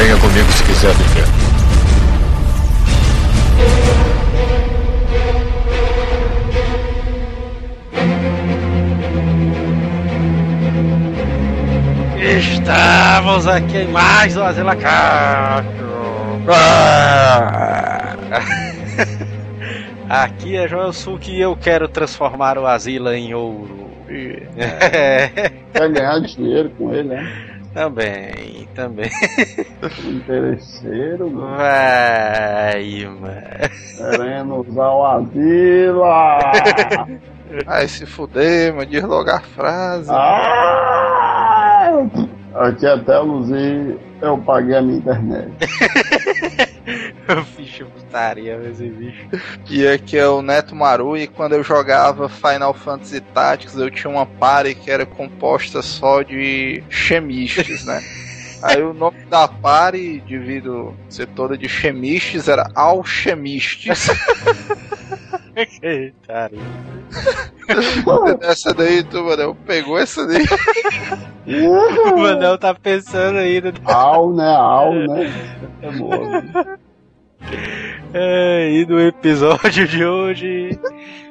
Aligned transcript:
Venha 0.00 0.16
comigo 0.16 0.50
se 0.50 0.64
quiser 0.64 0.94
viver. 0.94 1.26
Estamos 12.18 13.46
aqui 13.46 13.76
em 13.76 13.88
mais 13.88 14.34
uma 14.38 14.50
Zila 14.54 14.74
Castro. 14.74 15.90
Aqui 20.08 20.56
é 20.56 20.66
Joel 20.66 20.94
Suki 20.94 21.32
e 21.32 21.42
eu 21.42 21.54
quero 21.54 21.86
transformar 21.86 22.56
o 22.56 22.66
Asila 22.66 23.14
em 23.14 23.34
ouro. 23.34 23.90
Quer 25.74 25.90
ganhar 25.92 26.20
dinheiro 26.20 26.70
com 26.70 26.90
ele, 26.90 27.08
né? 27.08 27.49
Também, 27.72 28.68
também. 28.74 29.10
Interesseiro, 30.04 31.30
mano. 31.30 31.56
Vai, 31.56 33.06
mano. 33.06 33.36
Querendo 33.96 34.56
usar 34.56 34.90
o 34.90 35.06
Asila. 35.06 36.52
Ai, 37.66 37.88
se 37.88 38.06
fuder, 38.06 38.74
mano, 38.74 38.86
diz 38.86 39.02
logo 39.02 39.30
a 39.30 39.40
frase. 39.40 40.10
Ah! 40.10 41.92
Aqui 42.54 42.86
até 42.86 43.16
eu 43.16 43.32
usei, 43.34 43.98
eu 44.20 44.38
paguei 44.38 44.76
a 44.76 44.82
minha 44.82 44.98
internet. 44.98 45.52
Bicho 47.56 47.86
putaria, 47.86 48.60
esse 48.70 48.88
bicho. 48.88 49.28
E 49.68 49.86
aqui 49.86 50.16
é 50.16 50.28
o 50.28 50.42
Neto 50.42 50.74
Maru 50.74 51.16
e 51.16 51.26
quando 51.26 51.52
eu 51.52 51.62
jogava 51.62 52.28
Final 52.28 52.74
Fantasy 52.74 53.20
Tactics 53.20 53.76
eu 53.76 53.90
tinha 53.90 54.10
uma 54.10 54.26
party 54.26 54.74
que 54.74 54.90
era 54.90 55.06
composta 55.06 55.82
só 55.82 56.22
de 56.22 56.82
chemistes, 56.88 57.84
né? 57.84 58.02
Aí 58.62 58.82
o 58.82 58.92
nome 58.92 59.24
da 59.24 59.48
party, 59.48 60.22
devido 60.28 60.94
ser 61.08 61.26
toda 61.28 61.56
de 61.56 61.66
chemistes, 61.66 62.46
era 62.46 62.70
Alchemistes. 62.74 64.08
Putaria. 65.54 66.60
essa 68.42 68.74
daí, 68.74 69.02
tu, 69.02 69.24
mano, 69.24 69.54
pegou 69.66 69.98
essa 69.98 70.26
daí. 70.26 70.44
O 71.46 72.16
Manel 72.18 72.58
tá 72.58 72.74
pensando 72.74 73.38
ainda. 73.38 73.72
Al, 73.84 74.32
né? 74.34 74.54
Al, 74.54 74.94
né? 74.94 75.32
É 75.82 75.90
boa. 75.90 76.78
É, 78.12 78.70
e 78.72 78.86
no 78.86 79.00
episódio 79.00 79.86
de 79.86 80.04
hoje, 80.04 80.78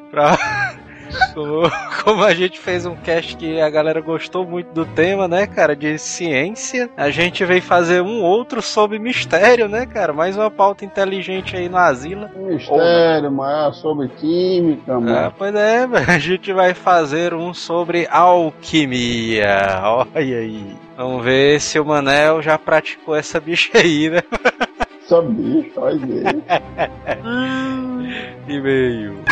pra, 0.10 0.38
como, 1.34 1.70
como 2.04 2.24
a 2.24 2.34
gente 2.34 2.58
fez 2.60 2.86
um 2.86 2.96
cast 2.96 3.36
que 3.36 3.60
a 3.60 3.70
galera 3.70 4.00
gostou 4.02 4.46
muito 4.46 4.72
do 4.74 4.86
tema, 4.86 5.28
né, 5.28 5.46
cara, 5.46 5.76
de 5.76 5.98
ciência, 5.98 6.90
a 6.96 7.10
gente 7.10 7.44
veio 7.44 7.62
fazer 7.62 8.02
um 8.02 8.22
outro 8.22 8.62
sobre 8.62 8.98
mistério, 8.98 9.68
né, 9.68 9.86
cara? 9.86 10.14
Mais 10.14 10.38
uma 10.38 10.50
pauta 10.50 10.86
inteligente 10.86 11.56
aí 11.56 11.68
no 11.68 11.78
Asila. 11.78 12.32
Mistério, 12.36 13.32
mas 13.32 13.78
é 13.78 13.80
sobre 13.80 14.08
química, 14.10 14.94
Ah, 14.96 15.00
mano. 15.00 15.34
pois 15.38 15.56
é, 15.56 15.86
a 16.08 16.18
gente 16.20 16.54
vai 16.54 16.74
fazer 16.74 17.34
um 17.34 17.54
sobre 17.54 18.08
alquimia. 18.10 19.82
Olha 19.84 20.08
aí. 20.38 20.76
Vamos 20.98 21.24
ver 21.24 21.62
se 21.62 21.80
o 21.80 21.86
Manel 21.86 22.42
já 22.42 22.58
praticou 22.58 23.16
essa 23.16 23.40
bicha 23.40 23.78
aí, 23.78 24.10
né? 24.10 24.22
Bicho, 25.10 25.74
olha 25.78 25.98
aí. 28.48 28.54
E-mail. 28.56 29.24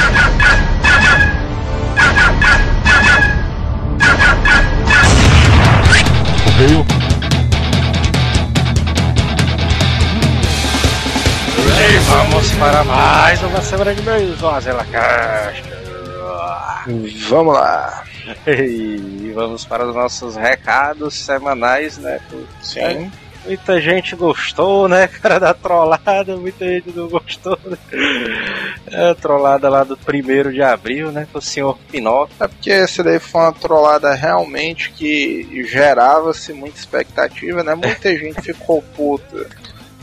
Correio. 6.44 6.86
E 11.80 12.00
vamos 12.10 12.52
para 12.54 12.84
mais 12.84 13.44
uma 13.44 13.62
semana 13.62 13.94
de 13.94 14.02
e-mails, 14.02 14.42
Caixa. 14.86 15.64
Vamos 17.30 17.54
lá. 17.54 18.04
E 18.48 19.32
vamos 19.36 19.64
para 19.64 19.86
os 19.86 19.96
nossos 19.96 20.36
recados 20.36 21.14
semanais, 21.14 22.00
né? 22.00 22.20
Sim. 22.64 23.12
Muita 23.48 23.80
gente 23.80 24.16
gostou, 24.16 24.88
né, 24.88 25.08
cara, 25.22 25.40
da 25.40 25.54
trollada, 25.54 26.36
muita 26.36 26.66
gente 26.66 26.92
não 26.96 27.08
gostou. 27.08 27.58
Né? 27.66 27.78
É, 28.92 29.10
a 29.12 29.16
trollada 29.16 29.70
lá 29.70 29.84
do 29.84 29.98
primeiro 29.98 30.54
de 30.54 30.62
abril, 30.62 31.12
né, 31.12 31.28
com 31.32 31.40
o 31.40 31.42
senhor 31.42 31.78
Pinóquio. 31.90 32.36
É 32.40 32.48
porque 32.48 32.72
essa 32.72 33.04
daí 33.04 33.20
foi 33.20 33.42
uma 33.42 33.54
trollada 33.54 34.14
realmente 34.14 34.92
que 34.92 35.66
gerava-se 35.68 36.54
muita 36.54 36.78
expectativa, 36.78 37.64
né? 37.64 37.74
Muita 37.76 38.10
gente 38.16 38.42
ficou 38.42 38.82
puta. 38.96 39.48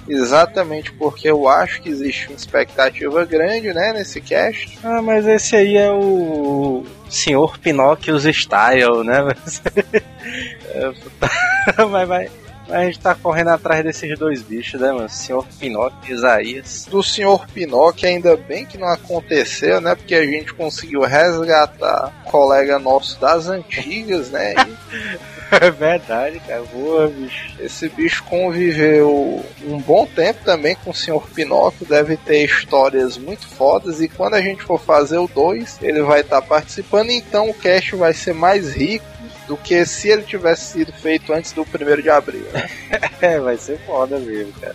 Exatamente 0.06 0.92
porque 0.92 1.28
eu 1.30 1.48
acho 1.48 1.80
que 1.80 1.88
existe 1.88 2.28
uma 2.28 2.36
expectativa 2.36 3.24
grande, 3.24 3.72
né, 3.72 3.92
nesse 3.94 4.20
cast. 4.20 4.78
Ah, 4.84 5.00
mas 5.00 5.26
esse 5.26 5.56
aí 5.56 5.76
é 5.76 5.90
o 5.90 6.84
senhor 7.08 7.58
Pinóquios 7.58 8.24
Style, 8.24 9.02
né? 9.02 9.22
Mas, 9.22 9.62
É, 10.74 11.84
mas, 11.84 12.30
mas- 12.68 12.78
a 12.78 12.84
gente 12.84 12.98
tá 12.98 13.14
correndo 13.14 13.48
atrás 13.48 13.84
desses 13.84 14.18
dois 14.18 14.42
bichos, 14.42 14.80
né, 14.80 14.92
mano? 14.92 15.08
Senhor 15.08 15.46
Pinóquio 15.58 15.98
e 16.08 16.12
Isaías. 16.12 16.86
Do 16.90 17.02
senhor 17.02 17.46
Pinóquio, 17.48 18.08
ainda 18.08 18.36
bem 18.36 18.64
que 18.66 18.78
não 18.78 18.88
aconteceu, 18.88 19.80
né? 19.80 19.94
Porque 19.94 20.14
a 20.14 20.24
gente 20.24 20.52
conseguiu 20.54 21.02
resgatar 21.02 22.12
um 22.26 22.30
colega 22.30 22.78
nosso 22.78 23.20
das 23.20 23.48
antigas, 23.48 24.30
né? 24.30 24.54
E 24.54 25.34
É 25.60 25.70
verdade, 25.70 26.40
cara. 26.40 26.62
Boa, 26.72 27.06
bicho. 27.06 27.52
esse 27.60 27.88
bicho 27.90 28.24
conviveu 28.24 29.44
um 29.64 29.78
bom 29.78 30.06
tempo 30.06 30.40
também 30.44 30.74
com 30.82 30.90
o 30.90 30.94
senhor 30.94 31.28
Pinóquio, 31.28 31.86
deve 31.86 32.16
ter 32.16 32.44
histórias 32.44 33.16
muito 33.18 33.46
fodas. 33.46 34.00
E 34.00 34.08
quando 34.08 34.34
a 34.34 34.40
gente 34.40 34.62
for 34.64 34.80
fazer 34.80 35.18
o 35.18 35.28
2, 35.28 35.78
ele 35.82 36.02
vai 36.02 36.22
estar 36.22 36.42
participando, 36.42 37.10
então 37.10 37.50
o 37.50 37.54
cast 37.54 37.94
vai 37.94 38.12
ser 38.12 38.32
mais 38.34 38.74
rico 38.74 39.04
do 39.46 39.56
que 39.56 39.84
se 39.84 40.08
ele 40.08 40.22
tivesse 40.22 40.72
sido 40.72 40.92
feito 40.92 41.32
antes 41.32 41.52
do 41.52 41.62
1 41.62 42.02
de 42.02 42.10
abril. 42.10 42.44
Né? 42.52 42.68
É, 43.20 43.40
vai 43.40 43.56
ser 43.56 43.78
foda 43.86 44.18
mesmo, 44.18 44.52
cara. 44.60 44.74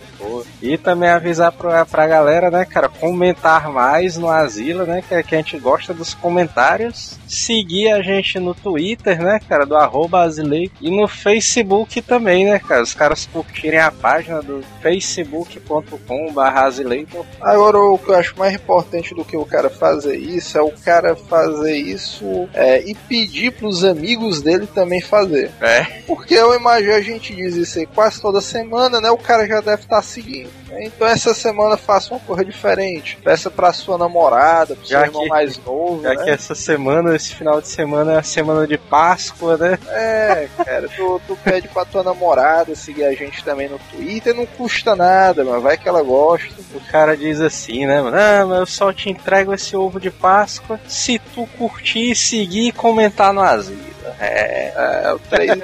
E 0.60 0.76
também 0.76 1.08
avisar 1.08 1.52
pra, 1.52 1.86
pra 1.86 2.06
galera, 2.06 2.50
né, 2.50 2.64
cara, 2.64 2.88
comentar 2.88 3.70
mais 3.70 4.16
no 4.16 4.28
Asila, 4.28 4.84
né, 4.84 5.04
que, 5.06 5.22
que 5.22 5.34
a 5.34 5.38
gente 5.38 5.56
gosta 5.58 5.94
dos 5.94 6.14
comentários. 6.14 7.16
Seguir 7.28 7.92
a 7.92 8.02
gente 8.02 8.40
no 8.40 8.52
Twitter, 8.52 9.22
né, 9.22 9.38
cara, 9.48 9.64
do 9.64 9.76
arroba 9.76 10.22
Asilei. 10.22 10.70
E 10.80 10.90
no 10.90 11.06
Facebook 11.06 12.02
também, 12.02 12.44
né, 12.44 12.58
cara. 12.58 12.82
Os 12.82 12.92
caras 12.94 13.26
curtirem 13.26 13.78
a 13.78 13.92
página 13.92 14.42
do 14.42 14.64
facebook.com.br 14.82 16.40
Azileitor. 16.40 17.24
Agora, 17.40 17.78
o 17.78 17.98
que 17.98 18.10
eu 18.10 18.16
acho 18.16 18.38
mais 18.38 18.54
importante 18.54 19.14
do 19.14 19.24
que 19.24 19.36
o 19.36 19.44
cara 19.44 19.70
fazer 19.70 20.16
isso 20.16 20.58
é 20.58 20.62
o 20.62 20.72
cara 20.72 21.14
fazer 21.14 21.76
isso 21.76 22.48
é, 22.52 22.82
e 22.88 22.94
pedir 22.94 23.52
pros 23.52 23.84
amigos 23.84 24.42
dele 24.42 24.59
também 24.66 25.00
fazer. 25.00 25.50
É. 25.60 25.82
Porque 26.06 26.34
eu 26.34 26.54
imagino 26.54 26.94
a 26.94 27.00
gente 27.02 27.34
diz 27.34 27.54
isso 27.56 27.78
aí 27.78 27.86
quase 27.86 28.20
toda 28.20 28.40
semana, 28.40 29.00
né? 29.00 29.10
O 29.10 29.18
cara 29.18 29.46
já 29.46 29.60
deve 29.60 29.82
estar 29.82 30.02
seguindo. 30.02 30.50
né? 30.68 30.84
Então 30.84 31.06
essa 31.06 31.34
semana 31.34 31.76
faça 31.76 32.14
uma 32.14 32.20
coisa 32.20 32.44
diferente. 32.44 33.18
Peça 33.22 33.50
pra 33.50 33.72
sua 33.72 33.96
namorada, 33.98 34.74
pro 34.76 34.86
seu 34.86 34.98
Já 34.98 35.06
irmão 35.06 35.22
que- 35.22 35.28
mais 35.28 35.58
novo, 35.64 36.02
Já 36.02 36.14
né? 36.14 36.24
que 36.24 36.30
essa 36.30 36.54
semana, 36.54 37.14
esse 37.16 37.34
final 37.34 37.60
de 37.60 37.68
semana 37.68 38.14
é 38.14 38.18
a 38.18 38.22
semana 38.22 38.66
de 38.66 38.78
Páscoa, 38.78 39.56
né? 39.56 39.78
É, 39.88 40.48
cara, 40.64 40.88
tu, 40.88 41.20
tu 41.26 41.36
pede 41.42 41.68
pra 41.68 41.84
tua 41.84 42.02
namorada 42.02 42.74
seguir 42.74 43.04
a 43.04 43.12
gente 43.14 43.42
também 43.44 43.68
no 43.68 43.78
Twitter, 43.90 44.34
não 44.34 44.46
custa 44.46 44.94
nada, 44.96 45.44
mas 45.44 45.62
vai 45.62 45.76
que 45.76 45.88
ela 45.88 46.02
gosta. 46.02 46.48
O 46.74 46.80
cara 46.90 47.16
diz 47.16 47.40
assim, 47.40 47.86
né, 47.86 48.00
mano? 48.00 48.16
Ah, 48.16 48.46
mas 48.46 48.58
eu 48.60 48.66
só 48.66 48.92
te 48.92 49.08
entrego 49.10 49.52
esse 49.52 49.76
ovo 49.76 49.98
de 50.00 50.10
Páscoa 50.10 50.78
se 50.86 51.18
tu 51.34 51.46
curtir, 51.58 52.14
seguir 52.14 52.68
e 52.68 52.72
comentar 52.72 53.32
no 53.32 53.40
asilo. 53.40 53.89
É. 54.18 54.72
É, 54.74 55.16
três. 55.28 55.62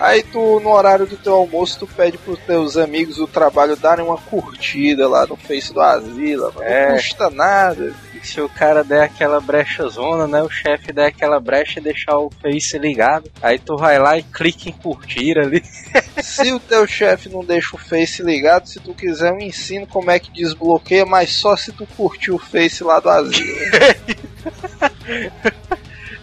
Aí 0.00 0.22
tu, 0.22 0.60
no 0.60 0.70
horário 0.70 1.06
do 1.06 1.16
teu 1.16 1.34
almoço, 1.34 1.78
tu 1.80 1.86
pede 1.86 2.16
pros 2.18 2.38
teus 2.40 2.76
amigos 2.76 3.16
do 3.16 3.26
trabalho 3.26 3.76
darem 3.76 4.04
uma 4.04 4.16
curtida 4.16 5.08
lá 5.08 5.26
no 5.26 5.36
Face 5.36 5.72
do 5.72 5.80
Asila. 5.80 6.52
É. 6.60 6.88
Não 6.88 6.96
custa 6.96 7.30
nada. 7.30 7.92
Se 8.22 8.40
o 8.40 8.48
cara 8.48 8.84
der 8.84 9.02
aquela 9.02 9.40
brecha 9.40 9.88
zona, 9.88 10.28
né? 10.28 10.42
O 10.42 10.48
chefe 10.48 10.92
der 10.92 11.06
aquela 11.06 11.40
brecha 11.40 11.80
e 11.80 11.82
deixar 11.82 12.16
o 12.18 12.30
Face 12.40 12.78
ligado. 12.78 13.28
Aí 13.42 13.58
tu 13.58 13.76
vai 13.76 13.98
lá 13.98 14.16
e 14.16 14.22
clica 14.22 14.68
em 14.68 14.72
curtir 14.72 15.36
ali. 15.38 15.60
Se 16.22 16.52
o 16.52 16.60
teu 16.60 16.86
chefe 16.86 17.28
não 17.28 17.44
deixa 17.44 17.74
o 17.74 17.78
Face 17.78 18.22
ligado, 18.22 18.68
se 18.68 18.78
tu 18.78 18.94
quiser 18.94 19.32
eu 19.32 19.40
ensino 19.40 19.88
como 19.88 20.08
é 20.10 20.20
que 20.20 20.30
desbloqueia, 20.30 21.04
mas 21.04 21.32
só 21.32 21.56
se 21.56 21.72
tu 21.72 21.84
curtir 21.96 22.30
o 22.30 22.38
Face 22.38 22.84
lá 22.84 23.00
do 23.00 23.10
Asila. 23.10 23.58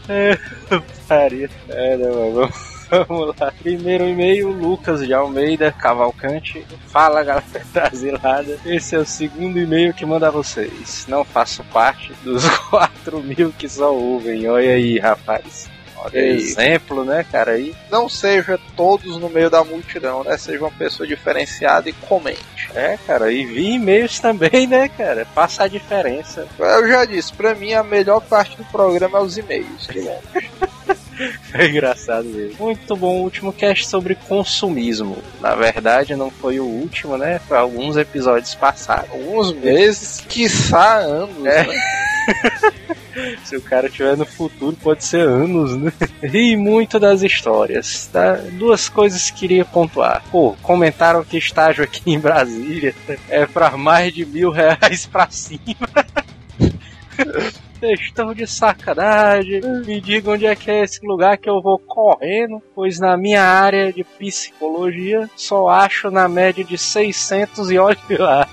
Faria. 1.30 1.50
É, 1.70 1.98
né, 1.98 2.08
mano? 2.08 2.32
Vamos- 2.34 2.80
Vamos 3.08 3.36
lá. 3.40 3.52
Primeiro 3.62 4.04
e-mail, 4.08 4.50
Lucas 4.50 5.06
de 5.06 5.14
Almeida 5.14 5.72
Cavalcante. 5.72 6.66
Fala, 6.88 7.24
galera 7.24 7.46
da 7.72 7.84
Asilada. 7.88 8.58
Esse 8.66 8.96
é 8.96 8.98
o 9.00 9.06
segundo 9.06 9.60
e-mail 9.60 9.94
que 9.94 10.04
manda 10.08 10.28
a 10.28 10.32
vocês. 10.32 11.06
Não 11.08 11.24
faço 11.24 11.64
parte 11.66 12.12
dos 12.24 12.44
4 12.72 13.20
mil 13.22 13.54
que 13.56 13.70
só 13.70 13.94
ouvem. 13.94 14.48
Olha 14.50 14.72
aí, 14.74 14.98
rapaz. 14.98 15.70
Olha 15.98 16.20
aí. 16.20 16.30
Exemplo, 16.38 17.04
né, 17.06 17.24
cara? 17.32 17.52
Aí, 17.52 17.76
Não 17.92 18.10
seja 18.10 18.60
todos 18.76 19.18
no 19.18 19.30
meio 19.30 19.52
da 19.52 19.64
multidão, 19.64 20.24
né? 20.24 20.36
Seja 20.38 20.58
uma 20.60 20.72
pessoa 20.72 21.06
diferenciada 21.06 21.90
e 21.90 21.94
comente. 21.94 22.70
é, 22.74 22.98
cara, 23.06 23.32
e 23.32 23.46
vi 23.46 23.74
e-mails 23.74 24.18
também, 24.20 24.66
né, 24.66 24.88
cara? 24.90 25.28
Passa 25.36 25.66
a 25.66 25.68
diferença. 25.68 26.48
Eu 26.58 26.88
já 26.88 27.06
disse, 27.06 27.32
pra 27.34 27.54
mim 27.54 27.74
a 27.74 27.84
melhor 27.84 28.20
parte 28.22 28.58
do 28.58 28.64
programa 28.66 29.20
é 29.20 29.22
os 29.22 29.38
e-mails. 29.38 29.86
que. 29.86 30.00
É 31.54 31.68
engraçado 31.68 32.26
mesmo. 32.26 32.56
Muito 32.66 32.96
bom 32.96 33.20
o 33.20 33.24
último 33.24 33.52
cast 33.52 33.88
sobre 33.88 34.16
consumismo. 34.16 35.18
Na 35.42 35.54
verdade, 35.56 36.16
não 36.16 36.32
foi 36.32 36.60
o 36.60 36.66
último, 36.66 37.18
né? 37.18 37.40
Foi 37.48 37.58
alguns 37.58 37.98
episódios 37.98 38.56
passados. 38.56 39.10
Alguns 39.12 39.52
meses, 39.54 40.24
quiçá 40.28 40.96
anos, 41.00 41.46
É. 41.46 41.66
né? 41.68 41.76
Se 43.44 43.58
o 43.58 43.62
cara 43.62 43.90
tiver 43.90 44.16
no 44.16 44.26
futuro, 44.26 44.78
pode 44.82 45.04
ser 45.04 45.28
anos, 45.28 45.76
né? 45.76 45.92
Ri 46.24 46.56
muito 46.58 46.98
das 47.00 47.22
histórias. 47.22 48.08
Tá? 48.08 48.36
Duas 48.54 48.88
coisas 48.88 49.30
que 49.30 49.40
queria 49.40 49.66
pontuar. 49.66 50.24
Pô, 50.32 50.56
comentaram 50.62 51.24
que 51.24 51.38
estágio 51.38 51.84
aqui 51.84 52.02
em 52.12 52.20
Brasília 52.20 52.96
é 53.28 53.46
pra 53.46 53.76
mais 53.76 54.14
de 54.14 54.26
mil 54.26 54.52
reais 54.52 55.06
pra 55.06 55.28
cima. 55.30 55.60
Vocês 57.80 58.00
estão 58.02 58.34
de 58.34 58.46
sacanagem. 58.46 59.62
Me 59.86 60.02
diga 60.02 60.32
onde 60.32 60.46
é 60.46 60.56
que 60.56 60.70
é 60.70 60.84
esse 60.84 61.00
lugar 61.06 61.38
que 61.38 61.50
eu 61.50 61.62
vou 61.62 61.80
correndo, 61.80 62.62
pois 62.76 63.00
na 63.00 63.16
minha 63.16 63.42
área 63.42 63.94
de 63.94 64.04
psicologia 64.04 65.30
só 65.36 65.70
acho 65.70 66.12
na 66.12 66.28
média 66.28 66.64
de 66.64 66.78
600 66.78 67.72
e 67.72 67.78
olhe 67.78 67.98
lá. 68.18 68.48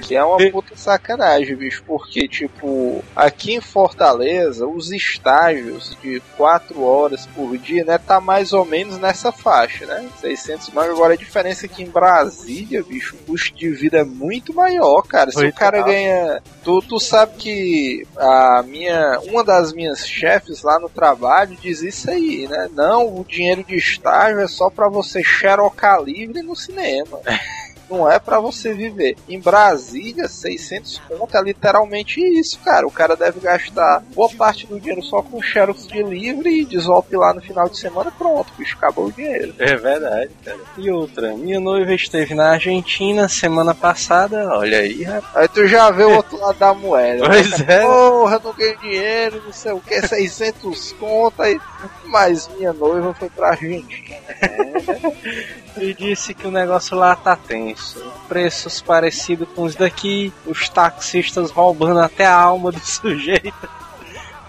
Que 0.00 0.16
é 0.16 0.24
uma 0.24 0.38
puta 0.50 0.74
sacanagem, 0.76 1.56
bicho, 1.56 1.82
porque, 1.86 2.26
tipo, 2.26 3.04
aqui 3.14 3.54
em 3.54 3.60
Fortaleza, 3.60 4.66
os 4.66 4.90
estágios 4.90 5.94
de 6.02 6.22
4 6.38 6.82
horas 6.82 7.26
por 7.26 7.58
dia, 7.58 7.84
né, 7.84 7.98
tá 7.98 8.18
mais 8.18 8.54
ou 8.54 8.64
menos 8.64 8.98
nessa 8.98 9.30
faixa, 9.30 9.84
né? 9.84 10.08
600 10.20 10.70
mas 10.70 10.94
Agora 10.94 11.14
a 11.14 11.16
diferença 11.16 11.66
é 11.66 11.68
que 11.68 11.82
em 11.82 11.90
Brasília, 11.90 12.82
bicho, 12.82 13.16
o 13.16 13.18
custo 13.26 13.54
de 13.56 13.68
vida 13.70 13.98
é 13.98 14.04
muito 14.04 14.54
maior, 14.54 15.02
cara. 15.02 15.30
Se 15.30 15.38
o 15.38 15.42
Muito 15.42 15.56
cara 15.56 15.82
ganha. 15.82 16.42
Tu, 16.62 16.82
tu 16.82 16.98
sabe 16.98 17.34
que 17.36 18.06
a 18.16 18.43
minha. 18.64 19.18
Uma 19.20 19.44
das 19.44 19.72
minhas 19.72 20.06
chefes 20.06 20.62
lá 20.62 20.78
no 20.78 20.88
trabalho 20.88 21.56
diz 21.60 21.82
isso 21.82 22.10
aí, 22.10 22.46
né? 22.48 22.68
Não, 22.72 23.20
o 23.20 23.24
dinheiro 23.24 23.64
de 23.64 23.76
estágio 23.76 24.40
é 24.40 24.48
só 24.48 24.70
pra 24.70 24.88
você 24.88 25.22
xerocar 25.22 26.02
livre 26.02 26.42
no 26.42 26.56
cinema. 26.56 27.20
Não 27.94 28.10
é 28.10 28.18
pra 28.18 28.40
você 28.40 28.74
viver. 28.74 29.16
Em 29.28 29.38
Brasília, 29.38 30.26
600 30.26 31.00
conto 31.08 31.36
é 31.36 31.42
literalmente 31.42 32.20
isso, 32.20 32.58
cara. 32.64 32.86
O 32.86 32.90
cara 32.90 33.14
deve 33.16 33.38
gastar 33.40 34.02
boa 34.14 34.28
parte 34.30 34.66
do 34.66 34.80
dinheiro 34.80 35.02
só 35.02 35.22
com 35.22 35.40
xerox 35.40 35.86
de 35.86 36.02
livre 36.02 36.60
e 36.60 36.64
desope 36.64 37.16
lá 37.16 37.32
no 37.32 37.40
final 37.40 37.68
de 37.68 37.78
semana 37.78 38.10
pronto, 38.10 38.52
bicho, 38.58 38.76
acabou 38.76 39.06
o 39.06 39.12
dinheiro. 39.12 39.54
É 39.58 39.76
verdade, 39.76 40.30
cara. 40.44 40.58
E 40.76 40.90
outra, 40.90 41.34
minha 41.36 41.60
noiva 41.60 41.94
esteve 41.94 42.34
na 42.34 42.50
Argentina 42.50 43.28
semana 43.28 43.74
passada, 43.74 44.48
olha 44.58 44.78
aí, 44.78 45.02
rapaz. 45.04 45.36
Aí 45.36 45.48
tu 45.48 45.66
já 45.68 45.90
vê 45.90 46.04
o 46.04 46.16
outro 46.16 46.36
lado 46.38 46.58
da 46.58 46.74
moeda. 46.74 47.22
né? 47.22 47.28
Pois 47.28 47.60
é. 47.60 47.80
Porra, 47.82 48.40
não 48.42 48.52
ganho 48.54 48.78
dinheiro, 48.78 49.42
não 49.44 49.52
sei 49.52 49.72
o 49.72 49.80
que, 49.80 50.06
600 50.06 50.92
conto 50.92 51.40
aí. 51.42 51.60
Mas 52.06 52.48
minha 52.56 52.72
noiva 52.72 53.14
foi 53.14 53.28
pra 53.30 53.50
Argentina. 53.50 54.16
E 55.76 55.92
disse 55.92 56.32
que 56.34 56.46
o 56.46 56.52
negócio 56.52 56.96
lá 56.96 57.16
tá 57.16 57.34
tenso. 57.34 57.83
Preços 58.28 58.80
parecidos 58.80 59.48
com 59.54 59.62
os 59.62 59.74
daqui, 59.74 60.32
os 60.46 60.68
taxistas 60.68 61.50
roubando 61.50 62.00
até 62.00 62.26
a 62.26 62.34
alma 62.34 62.72
do 62.72 62.80
sujeito. 62.84 63.52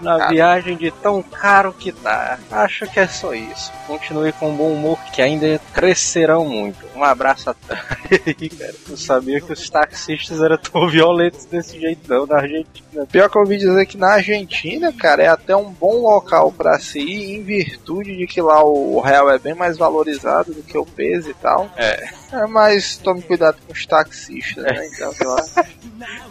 Na 0.00 0.18
Cara. 0.18 0.30
viagem 0.30 0.76
de 0.76 0.90
tão 0.90 1.22
caro 1.22 1.72
que 1.72 1.90
tá. 1.90 2.38
Acho 2.50 2.86
que 2.86 3.00
é 3.00 3.06
só 3.06 3.34
isso. 3.34 3.72
Continue 3.86 4.30
com 4.32 4.54
bom 4.54 4.72
humor, 4.72 4.98
que 5.12 5.22
ainda 5.22 5.58
crescerão 5.72 6.44
muito. 6.44 6.78
Um 6.94 7.02
abraço 7.02 7.48
a 7.48 7.54
todos. 7.54 7.82
Eu 8.90 8.96
sabia 8.96 9.40
que 9.40 9.52
os 9.52 9.68
taxistas 9.70 10.40
eram 10.40 10.58
tão 10.58 10.88
violentos 10.88 11.46
desse 11.46 11.80
jeito, 11.80 12.08
não, 12.08 12.26
na 12.26 12.36
Argentina. 12.36 13.06
Pior 13.10 13.30
que 13.30 13.36
eu 13.36 13.42
ouvi 13.42 13.56
dizer 13.56 13.86
que 13.86 13.96
na 13.96 14.14
Argentina, 14.14 14.92
cara, 14.92 15.22
é 15.22 15.28
até 15.28 15.56
um 15.56 15.70
bom 15.70 16.00
local 16.02 16.52
pra 16.52 16.78
se 16.78 16.98
ir, 16.98 17.36
em 17.36 17.42
virtude 17.42 18.16
de 18.16 18.26
que 18.26 18.40
lá 18.40 18.62
o 18.64 19.00
real 19.00 19.30
é 19.30 19.38
bem 19.38 19.54
mais 19.54 19.76
valorizado 19.76 20.52
do 20.52 20.62
que 20.62 20.76
o 20.78 20.86
peso 20.86 21.30
e 21.30 21.34
tal. 21.34 21.70
É. 21.76 22.08
É, 22.32 22.46
mas 22.46 22.96
tome 22.96 23.22
cuidado 23.22 23.56
com 23.66 23.72
os 23.72 23.86
taxistas, 23.86 24.64
né? 24.64 24.88
Então, 24.92 25.12
sei 25.12 25.26
lá. 25.26 25.44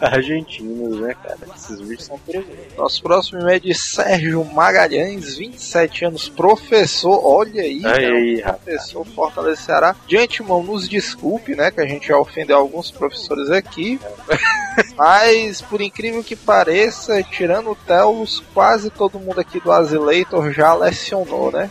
Argentinos, 0.00 1.00
né, 1.00 1.14
cara? 1.14 1.38
Esses 1.56 1.80
bichos 1.80 2.06
são 2.06 2.18
perigosos. 2.18 2.76
Nosso 2.76 3.02
próximo 3.02 3.48
é 3.48 3.58
de 3.58 3.74
Sérgio 3.74 4.44
Magalhães, 4.44 5.36
27 5.36 6.04
anos, 6.04 6.28
professor. 6.28 7.20
Olha 7.24 7.62
aí, 7.62 7.80
cara, 7.80 7.96
Aí, 7.96 8.42
professor 8.42 9.06
Fortaleza 9.06 9.62
Ceará. 9.62 9.96
De 10.06 10.16
antemão, 10.16 10.62
nos 10.62 10.88
desculpe, 10.88 11.54
né? 11.54 11.70
Que 11.70 11.80
a 11.80 11.86
gente 11.86 12.08
já 12.08 12.18
ofendeu 12.18 12.58
alguns 12.58 12.90
professores 12.90 13.50
aqui. 13.50 13.98
Mas, 14.96 15.62
por 15.62 15.80
incrível 15.80 16.22
que 16.22 16.36
pareça, 16.36 17.22
tirando 17.22 17.70
o 17.70 17.76
Telos, 17.76 18.42
quase 18.52 18.90
todo 18.90 19.18
mundo 19.18 19.40
aqui 19.40 19.58
do 19.60 19.72
Azileitor 19.72 20.52
já 20.52 20.74
lecionou, 20.74 21.50
né? 21.50 21.70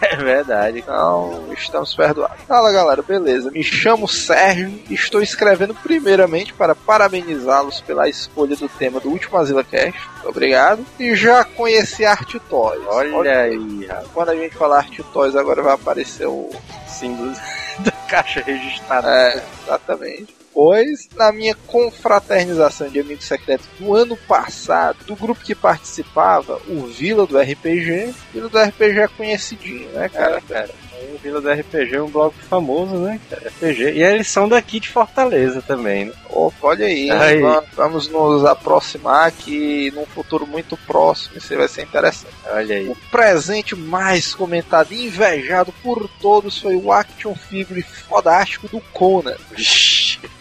É 0.00 0.16
verdade. 0.16 0.78
Então, 0.78 1.44
estamos 1.52 1.94
perdoados. 1.94 2.42
Fala 2.46 2.72
galera, 2.72 3.02
beleza? 3.02 3.50
Me 3.50 3.62
chamo 3.62 4.06
Sérgio 4.06 4.80
e 4.88 4.94
estou 4.94 5.22
escrevendo 5.22 5.74
primeiramente 5.74 6.52
para 6.52 6.74
parabenizá-los 6.74 7.80
pela 7.80 8.08
escolha 8.08 8.56
do 8.56 8.68
tema 8.68 9.00
do 9.00 9.10
último 9.10 9.36
Azila 9.38 9.64
Cast. 9.64 9.98
Obrigado. 10.24 10.84
E 10.98 11.14
já 11.14 11.44
conheci 11.44 12.04
Art 12.04 12.34
Toys. 12.48 12.82
Olha 12.86 13.40
aí, 13.40 13.86
rapaz. 13.86 14.08
Quando 14.12 14.28
a 14.30 14.36
gente 14.36 14.54
falar 14.54 14.78
Art 14.78 15.00
Toys, 15.12 15.36
agora 15.36 15.62
vai 15.62 15.74
aparecer 15.74 16.26
o. 16.26 16.50
Símbolo 16.86 17.32
da 17.80 17.90
caixa 18.08 18.40
registrada. 18.40 19.08
É, 19.08 19.42
exatamente. 19.64 20.43
Pois, 20.54 21.08
na 21.16 21.32
minha 21.32 21.54
confraternização 21.66 22.88
de 22.88 23.00
amigos 23.00 23.24
secretos 23.24 23.66
do 23.78 23.94
ano 23.94 24.16
passado, 24.16 24.98
do 25.04 25.16
grupo 25.16 25.42
que 25.44 25.54
participava, 25.54 26.60
o 26.68 26.86
Vila 26.86 27.26
do 27.26 27.36
RPG, 27.38 28.14
Vila 28.32 28.48
do 28.48 28.58
RPG 28.58 29.00
é 29.00 29.08
conhecidinho, 29.08 29.88
né, 29.90 30.08
cara? 30.08 30.40
Cara, 30.40 30.66
cara. 30.66 30.70
O 31.12 31.18
Vila 31.18 31.40
do 31.40 31.50
RPG 31.50 31.96
é 31.96 32.02
um 32.02 32.08
blog 32.08 32.32
famoso, 32.48 32.94
né? 32.96 33.20
RPG. 33.30 33.92
E 33.92 34.02
eles 34.02 34.28
são 34.28 34.48
daqui 34.48 34.78
de 34.80 34.88
Fortaleza 34.88 35.60
também, 35.60 36.06
né? 36.06 36.12
Opa, 36.30 36.68
olha 36.68 36.86
aí, 36.86 37.10
Aí. 37.10 37.40
va- 37.40 37.64
vamos 37.74 38.08
nos 38.08 38.44
aproximar 38.44 39.30
que 39.32 39.90
num 39.92 40.06
futuro 40.06 40.46
muito 40.46 40.76
próximo 40.76 41.36
isso 41.36 41.54
vai 41.56 41.68
ser 41.68 41.82
interessante. 41.82 42.32
Olha 42.46 42.76
aí. 42.76 42.88
O 42.88 42.96
presente 43.10 43.74
mais 43.76 44.34
comentado 44.34 44.92
e 44.92 45.06
invejado 45.06 45.72
por 45.82 46.08
todos 46.20 46.58
foi 46.58 46.76
o 46.76 46.90
action 46.92 47.34
figure 47.34 47.82
fodástico 47.82 48.68
do 48.68 48.80
Conan. 48.92 49.36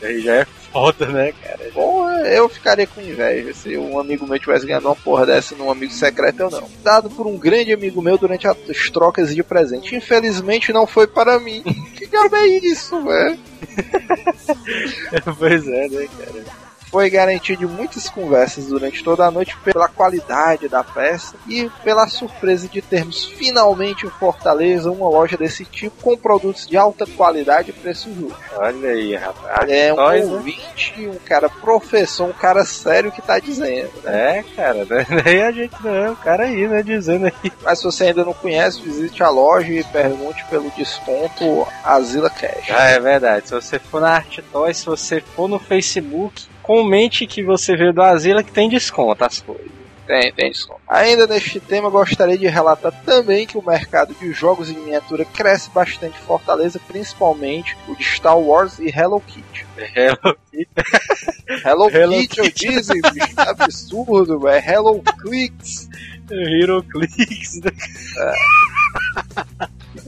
Aí 0.02 0.22
já 0.22 0.36
é 0.36 0.46
foda, 0.46 1.06
né, 1.08 1.34
cara? 1.44 1.70
Bom, 1.74 2.10
eu 2.10 2.50
ficaria 2.50 2.88
com 2.88 3.02
inveja 3.02 3.54
se 3.54 3.78
um 3.78 4.00
amigo 4.00 4.28
meu 4.28 4.40
tivesse 4.40 4.66
ganhado 4.66 4.88
uma 4.88 4.96
porra 4.96 5.26
dessa 5.26 5.56
num 5.56 5.72
amigo 5.72 5.94
secreto 5.94 6.40
eu 6.42 6.50
não. 6.50 6.70
Dado 6.84 7.10
por 7.10 7.28
um 7.28 7.38
grande 7.38 7.74
amigo 7.74 8.02
meu 8.02 8.18
durante 8.18 8.48
as 8.48 8.90
trocas 8.90 9.34
de 9.34 9.44
presente. 9.44 9.96
Infelizmente 9.96 10.74
não 10.74 10.88
foi 10.88 11.08
para 11.08 11.40
mim. 11.40 11.62
que 11.96 12.08
diabo 12.08 12.36
é 12.36 12.48
isso, 12.48 13.02
velho? 13.04 13.40
pois 15.38 15.68
é, 15.68 15.88
né, 15.88 16.08
cara? 16.18 16.63
Foi 16.94 17.10
garantia 17.10 17.58
de 17.58 17.66
muitas 17.66 18.08
conversas 18.08 18.68
durante 18.68 19.04
toda 19.04 19.26
a 19.26 19.32
noite 19.32 19.58
pela 19.64 19.88
qualidade 19.88 20.70
da 20.70 20.84
peça 20.84 21.36
e 21.50 21.68
pela 21.84 22.08
surpresa 22.08 22.68
de 22.68 22.84
termos 22.84 23.26
finalmente 23.26 24.06
em 24.06 24.12
Fortaleza 24.12 24.92
uma 24.92 25.10
loja 25.10 25.36
desse 25.36 25.66
tipo 25.66 25.96
com 26.04 26.16
produtos 26.16 26.68
de 26.68 26.78
alta 26.78 27.08
qualidade 27.08 27.72
e 27.72 27.74
preço 27.74 28.14
justo. 28.14 28.38
Olha 28.58 28.90
aí, 28.90 29.16
rapaz. 29.16 29.72
É 29.72 29.92
um 29.92 29.96
Nós, 29.96 30.30
né? 30.30 30.36
ouvinte, 30.36 31.08
um 31.08 31.18
cara 31.26 31.50
professor, 31.50 32.30
um 32.30 32.34
cara 32.34 32.64
sério 32.64 33.12
que 33.12 33.24
tá 33.24 33.40
dizendo. 33.40 33.90
Né? 34.04 34.38
É, 34.38 34.46
cara, 34.56 34.86
nem 35.26 35.42
a 35.42 35.52
gente 35.52 35.76
não, 35.84 36.14
o 36.14 36.16
cara 36.18 36.44
aí, 36.44 36.68
né, 36.68 36.84
dizendo 36.84 37.26
aí. 37.26 37.52
Mas 37.64 37.80
se 37.80 37.86
você 37.86 38.04
ainda 38.04 38.24
não 38.24 38.36
conhece, 38.36 38.80
visite 38.80 39.24
a 39.24 39.30
loja 39.32 39.74
e 39.74 39.84
pergunte 39.84 40.46
pelo 40.46 40.70
desconto 40.78 41.68
Azila 41.84 42.30
Cash. 42.30 42.70
Ah, 42.70 42.92
é 42.92 43.00
verdade. 43.00 43.48
Se 43.48 43.56
você 43.56 43.80
for 43.80 44.00
na 44.00 44.12
Art 44.12 44.38
Toys, 44.52 44.78
se 44.78 44.86
você 44.86 45.20
for 45.20 45.48
no 45.48 45.58
Facebook, 45.58 46.53
comente 46.64 47.28
que 47.28 47.44
você 47.44 47.76
veio 47.76 47.94
do 47.94 48.02
Asila 48.02 48.42
que 48.42 48.52
tem 48.52 48.70
desconto 48.70 49.24
as 49.24 49.40
coisas. 49.42 49.72
Tem, 50.08 50.34
tem 50.34 50.50
desconto. 50.52 50.82
Ainda 50.88 51.28
neste 51.28 51.60
tema, 51.60 51.90
gostaria 51.90 52.38
de 52.38 52.48
relatar 52.48 52.92
também 53.06 53.46
que 53.46 53.58
o 53.58 53.66
mercado 53.66 54.14
de 54.14 54.34
jogos 54.34 54.70
em 54.70 54.74
miniatura 54.74 55.24
cresce 55.24 55.70
bastante 55.70 56.18
em 56.18 56.26
Fortaleza, 56.26 56.80
principalmente 56.88 57.78
o 57.88 57.96
de 57.96 58.04
Star 58.04 58.38
Wars 58.38 58.80
e 58.80 58.90
Hello 58.90 59.22
Kitty. 59.22 59.66
Hello 59.96 60.38
Hello, 61.66 61.90
Hello 61.90 62.28
Kitty, 62.28 62.40
eu 62.40 62.52
disse, 62.52 62.94
bicho, 62.94 63.36
que 63.36 63.42
absurdo, 63.42 64.48
é 64.48 64.60
Hello 64.60 65.02
Clicks. 65.22 65.90
Hero 66.30 66.84
Clicks. 66.84 67.62
né? 67.62 67.72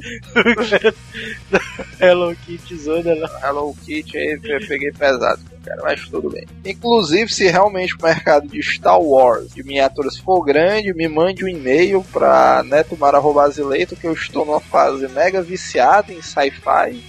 Hello 2.00 2.36
Kitty 2.36 2.78
Zona 2.78 3.16
lá. 3.16 3.42
Hello 3.44 3.76
Kitty 3.86 4.18
aí 4.18 4.40
eu 4.44 4.68
peguei 4.68 4.92
pesado, 4.92 5.42
cara, 5.64 5.82
mas 5.84 6.08
tudo 6.08 6.30
bem. 6.30 6.46
Inclusive, 6.64 7.34
se 7.34 7.48
realmente 7.48 7.96
o 7.96 8.04
mercado 8.04 8.48
de 8.48 8.62
Star 8.62 9.02
Wars 9.02 9.54
de 9.54 9.64
miniaturas 9.64 10.18
for 10.18 10.44
grande, 10.44 10.94
me 10.94 11.08
mande 11.08 11.44
um 11.44 11.48
e-mail 11.48 12.06
pra 12.12 12.64
netomar.azileito 12.64 13.96
que 13.96 14.06
eu 14.06 14.14
estou 14.14 14.46
numa 14.46 14.60
fase 14.60 15.08
mega 15.08 15.42
viciada 15.42 16.14
em 16.14 16.22
sci-fi. 16.22 17.04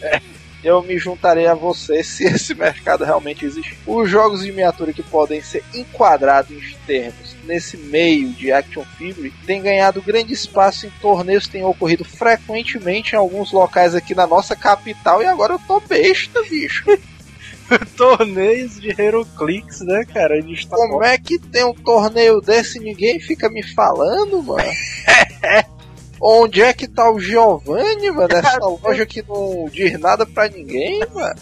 Eu 0.63 0.83
me 0.83 0.99
juntarei 0.99 1.47
a 1.47 1.55
você 1.55 2.03
se 2.05 2.25
esse 2.25 2.55
mercado 2.55 3.05
realmente 3.05 3.45
existe. 3.45 3.79
Os 3.87 4.09
jogos 4.09 4.43
de 4.43 4.51
miniatura 4.51 4.93
que 4.93 5.03
podem 5.03 5.41
ser 5.41 5.63
enquadrados 5.75 6.51
em 6.51 6.77
termos 6.87 7.37
nesse 7.45 7.77
meio 7.77 8.31
de 8.31 8.51
action 8.51 8.85
figure 8.99 9.33
têm 9.47 9.63
ganhado 9.63 10.03
grande 10.03 10.33
espaço 10.33 10.87
em 10.87 10.91
torneios, 11.01 11.47
tem 11.47 11.65
ocorrido 11.65 12.05
frequentemente 12.05 13.15
em 13.15 13.19
alguns 13.19 13.53
locais 13.53 13.95
aqui 13.95 14.15
na 14.15 14.27
nossa 14.27 14.57
capital 14.57 15.23
e 15.23 15.27
agora 15.27 15.55
eu 15.55 15.61
tô 15.61 15.81
besta, 15.81 16.43
bicho. 16.43 16.85
Torneios 17.97 18.81
de 18.81 18.95
Heroclix, 19.01 19.81
né, 19.81 20.05
cara? 20.05 20.41
Star 20.55 20.79
Como 20.79 21.03
é 21.03 21.19
que 21.19 21.39
tem 21.39 21.65
um 21.65 21.75
torneio 21.75 22.41
desse 22.41 22.79
e 22.79 22.81
ninguém 22.81 23.19
fica 23.19 23.49
me 23.49 23.63
falando, 23.63 24.43
mano? 24.43 24.63
Onde 26.21 26.63
é 26.63 26.73
que 26.73 26.89
tá 26.89 27.11
o 27.11 27.21
Giovanni, 27.21 28.11
mano? 28.11 28.33
Essa 28.35 28.59
loja 28.59 29.07
que 29.07 29.23
não 29.23 29.69
diz 29.71 29.99
nada 29.99 30.25
pra 30.27 30.49
ninguém, 30.49 31.01
mano. 31.13 31.37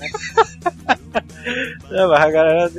É, 1.90 2.06
mas 2.06 2.20
a 2.20 2.30
galera, 2.30 2.70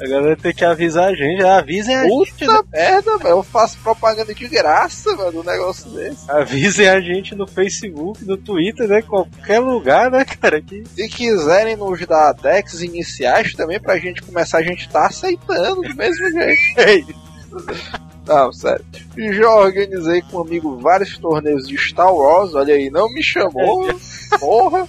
a 0.00 0.06
galera 0.06 0.36
tem 0.36 0.52
que 0.52 0.64
avisar 0.64 1.08
a 1.08 1.14
gente. 1.14 1.42
Avisem 1.42 1.96
a 1.96 2.04
gente, 2.04 2.46
né? 2.46 2.54
Puta 2.54 2.64
merda, 2.70 3.18
velho. 3.18 3.30
Eu 3.30 3.42
faço 3.42 3.78
propaganda 3.78 4.34
de 4.34 4.46
graça, 4.48 5.14
mano, 5.16 5.40
um 5.40 5.44
negócio 5.44 5.90
desse. 5.90 6.30
Avisem 6.30 6.88
a 6.88 7.00
gente 7.00 7.34
no 7.34 7.46
Facebook, 7.46 8.24
no 8.24 8.36
Twitter, 8.36 8.86
né? 8.86 9.02
Qualquer 9.02 9.58
lugar, 9.58 10.10
né, 10.10 10.24
cara? 10.24 10.60
Que... 10.60 10.84
Se 10.94 11.08
quiserem 11.08 11.76
nos 11.76 12.04
dar 12.06 12.32
decks 12.32 12.82
iniciais 12.82 13.54
também 13.54 13.80
pra 13.80 13.98
gente 13.98 14.22
começar, 14.22 14.58
a 14.58 14.62
gente 14.62 14.88
tá 14.88 15.06
aceitando 15.06 15.82
do 15.82 15.94
mesmo 15.94 16.30
jeito. 16.30 17.14
É. 18.28 18.34
Não, 18.34 18.52
sério. 18.52 18.84
Já 19.16 19.54
organizei 19.54 20.22
com 20.22 20.38
um 20.38 20.40
amigo 20.42 20.78
vários 20.78 21.16
torneios 21.18 21.66
de 21.66 21.76
Star 21.76 22.14
Wars, 22.14 22.54
olha 22.54 22.74
aí, 22.74 22.90
não 22.90 23.08
me 23.12 23.22
chamou, 23.22 23.88
porra. 24.38 24.86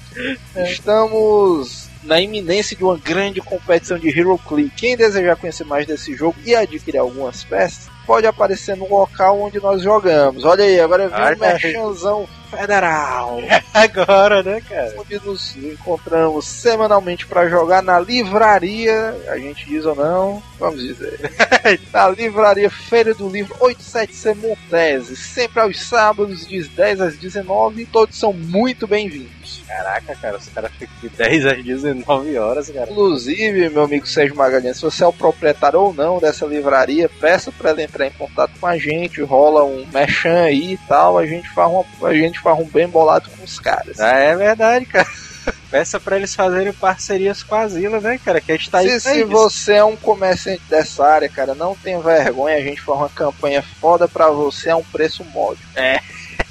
Estamos 0.56 1.90
na 2.04 2.20
iminência 2.20 2.76
de 2.76 2.84
uma 2.84 2.98
grande 2.98 3.42
competição 3.42 3.98
de 3.98 4.08
Hero 4.08 4.38
Click. 4.48 4.70
Quem 4.76 4.98
desejar 4.98 5.36
conhecer 5.36 5.66
mais 5.66 5.86
desse 5.86 6.14
jogo 6.16 6.36
e 6.46 6.56
adquirir 6.56 6.98
algumas 6.98 7.44
peças, 7.44 7.90
pode 8.06 8.26
aparecer 8.26 8.76
no 8.76 8.90
local 8.90 9.40
onde 9.42 9.60
nós 9.60 9.82
jogamos. 9.82 10.44
Olha 10.44 10.64
aí, 10.64 10.80
agora 10.80 11.08
vem 11.08 11.36
um 11.36 11.40
merchanzão 11.40 12.28
federal. 12.50 13.40
Agora, 13.74 14.44
né, 14.44 14.62
cara? 14.62 14.94
onde 14.98 15.20
nos 15.24 15.56
encontramos 15.56 16.46
semanalmente 16.46 17.26
para 17.26 17.48
jogar 17.48 17.82
na 17.82 18.00
livraria, 18.00 19.16
a 19.28 19.38
gente 19.38 19.66
diz 19.66 19.86
ou 19.86 19.96
não, 19.96 20.42
vamos 20.60 20.82
dizer, 20.82 21.20
na 21.94 22.10
livraria 22.10 22.70
Feira 22.70 23.14
do 23.14 23.30
Livro 23.30 23.56
87C 23.56 24.36
Montese, 24.36 25.16
sempre 25.16 25.62
aos 25.62 25.82
sábados, 25.82 26.48
de 26.48 26.64
10 26.64 27.02
às 27.02 27.18
19, 27.18 27.86
todos 27.86 28.18
são 28.18 28.34
muito 28.34 28.88
bem-vindos. 28.88 29.64
Caraca, 29.68 30.16
cara, 30.16 30.38
os 30.38 30.48
caras 30.50 30.72
ficam 30.72 30.96
de 31.02 31.10
10 31.10 31.46
às 31.46 31.64
19 31.64 32.38
horas, 32.38 32.70
cara. 32.70 32.92
Inclusive, 32.92 33.70
meu 33.70 33.84
amigo 33.84 34.08
Sérgio 34.08 34.36
Magalhães, 34.36 34.78
se 34.78 34.84
você 34.84 35.04
é 35.04 35.08
o 35.08 35.14
proprietário 35.14 35.80
ou 35.80 35.94
não 35.94 36.20
dessa 36.20 36.46
livraria, 36.46 37.10
peça 37.10 37.52
para 37.52 37.72
ele 37.72 37.84
entrar 37.84 38.08
em 38.08 38.12
contato 38.12 38.52
com 38.60 38.68
a 38.68 38.78
gente, 38.78 39.22
rola 39.22 39.64
um 39.64 39.86
mechan 39.94 40.44
aí 40.44 40.74
e 40.74 40.78
tal, 40.88 41.18
a 41.18 41.26
gente 41.26 41.50
faz, 41.50 41.72
uma, 41.72 41.86
a 42.08 42.14
gente 42.14 42.39
faz 42.42 42.60
um 42.60 42.66
bem 42.66 42.88
bolado 42.88 43.30
com 43.30 43.44
os 43.44 43.60
caras. 43.60 44.00
Ah, 44.00 44.18
é 44.18 44.36
verdade, 44.36 44.86
cara. 44.86 45.08
Peça 45.70 46.00
pra 46.00 46.18
eles 46.18 46.36
fazerem 46.36 46.74
parcerias 46.74 47.44
com 47.44 47.56
a 47.56 47.68
Zila, 47.68 48.00
né, 48.00 48.20
cara? 48.24 48.42
Que 48.42 48.52
a 48.52 48.56
gente 48.56 48.70
tá 48.70 48.80
aí 48.80 48.90
se, 48.90 49.00
se 49.00 49.24
você 49.24 49.74
é 49.74 49.84
um 49.84 49.96
comerciante 49.96 50.64
dessa 50.70 51.06
área, 51.06 51.30
cara, 51.30 51.54
não 51.54 51.76
tenha 51.76 52.00
vergonha, 52.00 52.58
a 52.58 52.62
gente 52.62 52.82
faz 52.82 53.00
uma 53.00 53.10
campanha 53.10 53.64
foda 53.80 54.08
pra 54.08 54.30
você 54.30 54.70
a 54.70 54.76
um 54.76 54.84
preço 54.84 55.24
módico. 55.26 55.68
É. 55.76 56.00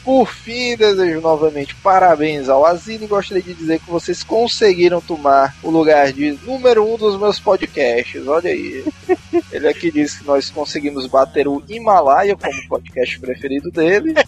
Por 0.08 0.26
fim, 0.26 0.74
desejo 0.74 1.20
novamente 1.20 1.74
parabéns 1.74 2.48
ao 2.48 2.64
Asilo 2.64 3.04
e 3.04 3.06
gostaria 3.06 3.42
de 3.42 3.52
dizer 3.52 3.78
que 3.78 3.90
vocês 3.90 4.22
conseguiram 4.22 5.02
tomar 5.02 5.54
o 5.62 5.68
lugar 5.68 6.10
de 6.14 6.32
número 6.46 6.82
um 6.82 6.96
dos 6.96 7.20
meus 7.20 7.38
podcasts. 7.38 8.26
Olha 8.26 8.48
aí. 8.48 8.86
Ele 9.52 9.68
aqui 9.68 9.90
disse 9.90 10.20
que 10.20 10.26
nós 10.26 10.48
conseguimos 10.48 11.06
bater 11.06 11.46
o 11.46 11.62
Himalaia 11.68 12.34
como 12.34 12.68
podcast 12.70 13.20
preferido 13.20 13.70
dele. 13.70 14.14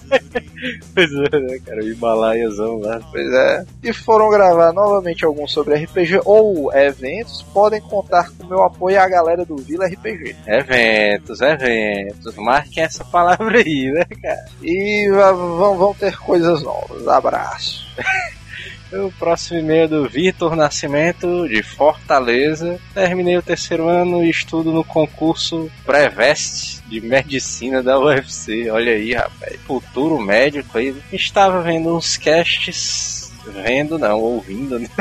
Pois 0.94 1.10
é, 1.10 1.40
né, 1.40 1.58
cara? 1.64 1.82
O 1.82 1.88
Himalaiazão 1.88 2.80
lá. 2.80 3.00
Pois 3.10 3.32
é. 3.32 3.64
E 3.82 3.94
foram 3.94 4.28
gravar 4.28 4.74
novamente 4.74 5.24
alguns 5.24 5.52
sobre 5.52 5.74
RPG 5.74 6.20
ou 6.26 6.70
eventos. 6.74 7.40
Podem 7.54 7.80
contar 7.80 8.28
com 8.30 8.44
o 8.44 8.46
meu 8.46 8.62
apoio 8.62 9.00
à 9.00 9.08
galera 9.08 9.42
do 9.42 9.56
Vila 9.56 9.86
RPG. 9.86 10.36
Eventos, 10.46 11.40
eventos. 11.40 12.34
Marquem 12.36 12.82
essa 12.84 13.02
palavra 13.04 13.58
aí, 13.58 13.90
né, 13.90 14.04
cara? 14.22 14.44
E 14.62 15.08
va- 15.10 15.32
vão, 15.70 15.78
vão 15.78 15.94
ter 15.94 16.16
coisas 16.16 16.62
novas. 16.62 17.06
Abraço. 17.08 17.86
O 18.92 19.12
próximo 19.12 19.60
e-mail 19.60 19.84
é 19.84 19.86
do 19.86 20.08
Vitor 20.08 20.56
Nascimento, 20.56 21.48
de 21.48 21.62
Fortaleza. 21.62 22.80
Terminei 22.92 23.36
o 23.38 23.42
terceiro 23.42 23.86
ano 23.86 24.24
e 24.24 24.30
estudo 24.30 24.72
no 24.72 24.82
concurso 24.82 25.70
Prevest 25.86 26.82
de 26.88 27.00
Medicina 27.00 27.84
da 27.84 28.00
UFC. 28.00 28.68
Olha 28.68 28.90
aí, 28.92 29.14
rapaz. 29.14 29.60
Futuro 29.64 30.18
médico 30.18 30.76
aí. 30.76 30.92
Estava 31.12 31.62
vendo 31.62 31.96
uns 31.96 32.16
casts. 32.16 33.19
Vendo, 33.50 33.98
não, 33.98 34.20
ouvindo, 34.20 34.78
né? 34.78 34.88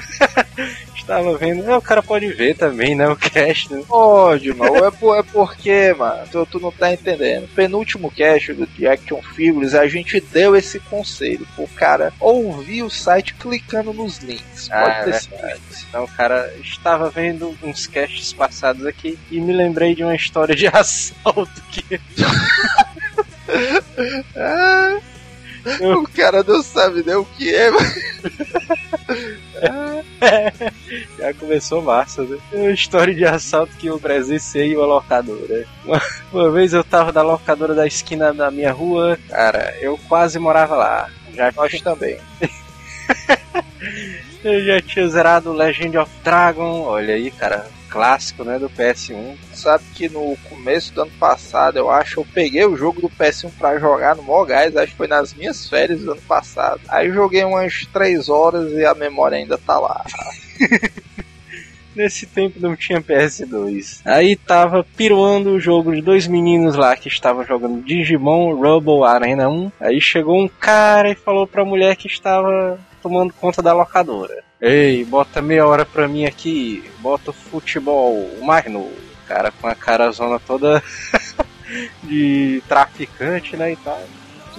Estava 0.96 1.36
vendo. 1.38 1.68
É, 1.68 1.76
o 1.76 1.82
cara 1.82 2.04
pode 2.04 2.28
ver 2.34 2.56
também, 2.56 2.94
né? 2.96 3.10
O 3.10 3.16
cast, 3.16 3.74
né? 3.74 3.82
Pode, 3.88 4.54
mano. 4.54 4.86
É, 4.86 4.92
por, 4.92 5.18
é 5.18 5.24
porque, 5.24 5.92
mano, 5.98 6.22
tu, 6.32 6.46
tu 6.46 6.60
não 6.60 6.72
tá 6.72 6.94
entendendo. 6.94 7.48
Penúltimo 7.56 8.12
cast 8.12 8.54
do 8.54 8.68
de 8.68 8.88
Action 8.88 9.20
Figures, 9.34 9.74
a 9.74 9.88
gente 9.88 10.22
deu 10.22 10.56
esse 10.56 10.80
conselho 10.82 11.48
pro 11.56 11.68
cara 11.70 12.14
ouvir 12.20 12.84
o 12.84 12.92
site 12.92 13.34
clicando 13.34 13.92
nos 13.92 14.20
links. 14.20 14.70
Pode 14.70 14.92
Ah, 14.92 15.04
ter 15.04 15.10
é 15.10 15.20
certeza. 15.20 15.60
Então, 15.90 16.06
cara, 16.16 16.54
estava 16.64 17.10
vendo 17.10 17.58
uns 17.64 17.88
casts 17.88 18.32
passados 18.32 18.86
aqui 18.86 19.18
e 19.32 19.42
me 19.42 19.52
lembrei 19.54 19.96
de 19.96 20.04
uma 20.04 20.16
história 20.16 20.56
de 20.56 20.68
assalto 20.68 21.50
que 21.72 21.84
Ah, 24.36 24.98
o 25.82 26.08
cara 26.10 26.44
não 26.44 26.64
sabe 26.64 27.04
nem 27.06 27.16
o 27.16 27.26
que 27.26 27.54
é, 27.54 27.70
mano. 27.70 27.86
já 31.18 31.34
começou 31.34 31.82
massa, 31.82 32.24
né? 32.24 32.38
É 32.52 32.58
uma 32.58 32.72
história 32.72 33.14
de 33.14 33.26
assalto 33.26 33.76
que 33.78 33.88
eu 33.88 34.00
presenciei 34.00 34.74
em 34.74 34.76
uma 34.76 34.86
locadora. 34.86 35.66
Uma, 35.86 36.02
uma 36.32 36.52
vez 36.52 36.74
eu 36.74 36.84
tava 36.84 37.12
na 37.12 37.22
locadora 37.22 37.74
da 37.74 37.88
esquina 37.88 38.34
da 38.34 38.52
minha 38.52 38.72
rua, 38.72 39.18
cara, 39.28 39.76
eu 39.82 39.98
quase 40.08 40.40
morava 40.40 40.76
lá. 40.76 41.10
Já, 41.34 41.52
Nós 41.52 41.82
também. 41.82 42.18
eu 44.44 44.66
já 44.66 44.82
tinha 44.82 45.08
zerado 45.08 45.54
Legend 45.54 45.98
of 45.98 46.12
Dragon, 46.24 46.84
olha 46.84 47.16
aí, 47.16 47.32
cara, 47.32 47.68
clássico, 47.90 48.44
né, 48.44 48.60
do 48.60 48.70
PS1. 48.70 49.36
Sabe 49.54 49.84
que 49.94 50.08
no 50.08 50.38
começo 50.50 50.94
do 50.94 51.02
ano 51.02 51.12
passado, 51.20 51.78
eu 51.78 51.90
acho, 51.90 52.20
eu 52.20 52.28
peguei 52.34 52.66
o 52.66 52.78
jogo 52.78 53.02
do 53.02 53.10
PS1 53.10 53.52
pra 53.58 53.80
jogar 53.80 54.16
no 54.16 54.24
Mogás, 54.24 54.76
acho 54.78 54.92
que 54.92 54.98
foi 54.98 55.08
nas 55.08 55.34
minhas 55.34 55.68
férias 55.68 56.02
do 56.02 56.12
ano 56.12 56.22
passado. 56.22 56.82
Aí 56.88 57.12
joguei 57.12 57.44
umas 57.44 57.86
3 57.88 58.30
horas 58.30 58.72
e 58.74 58.86
a 58.86 58.94
memória 58.94 59.38
ainda 59.38 59.58
tá 59.58 59.80
lá. 59.80 60.06
Nesse 61.96 62.26
tempo 62.26 62.60
não 62.62 62.76
tinha 62.76 63.02
PS2. 63.02 64.02
Aí 64.06 64.36
tava 64.36 64.86
piruando 64.96 65.50
o 65.50 65.60
jogo 65.60 65.94
de 65.94 66.02
dois 66.02 66.28
meninos 66.28 66.76
lá 66.76 66.96
que 66.96 67.10
estavam 67.10 67.44
jogando 67.44 67.84
Digimon 67.84 68.56
Rubble 68.56 69.04
Arena 69.04 69.50
1. 69.50 69.72
Aí 69.82 70.00
chegou 70.00 70.40
um 70.40 70.48
cara 70.48 71.12
e 71.12 71.16
falou 71.16 71.46
pra 71.46 71.66
mulher 71.66 71.96
que 71.96 72.08
estava 72.08 72.80
tomando 73.02 73.34
conta 73.34 73.62
da 73.62 73.74
locadora. 73.74 74.49
Ei, 74.62 75.06
bota 75.06 75.42
meia 75.42 75.66
hora 75.66 75.86
pra 75.86 76.06
mim 76.06 76.26
aqui, 76.26 76.84
bota 77.00 77.32
o 77.32 77.34
futebol 77.34 78.30
mais 78.42 78.70
novo. 78.70 78.94
Cara 79.26 79.52
com 79.52 79.68
a 79.68 79.76
cara 79.76 80.12
zona 80.12 80.38
toda 80.38 80.84
de 82.04 82.62
traficante, 82.68 83.56
né, 83.56 83.72
e 83.72 83.76
tal. 83.78 84.02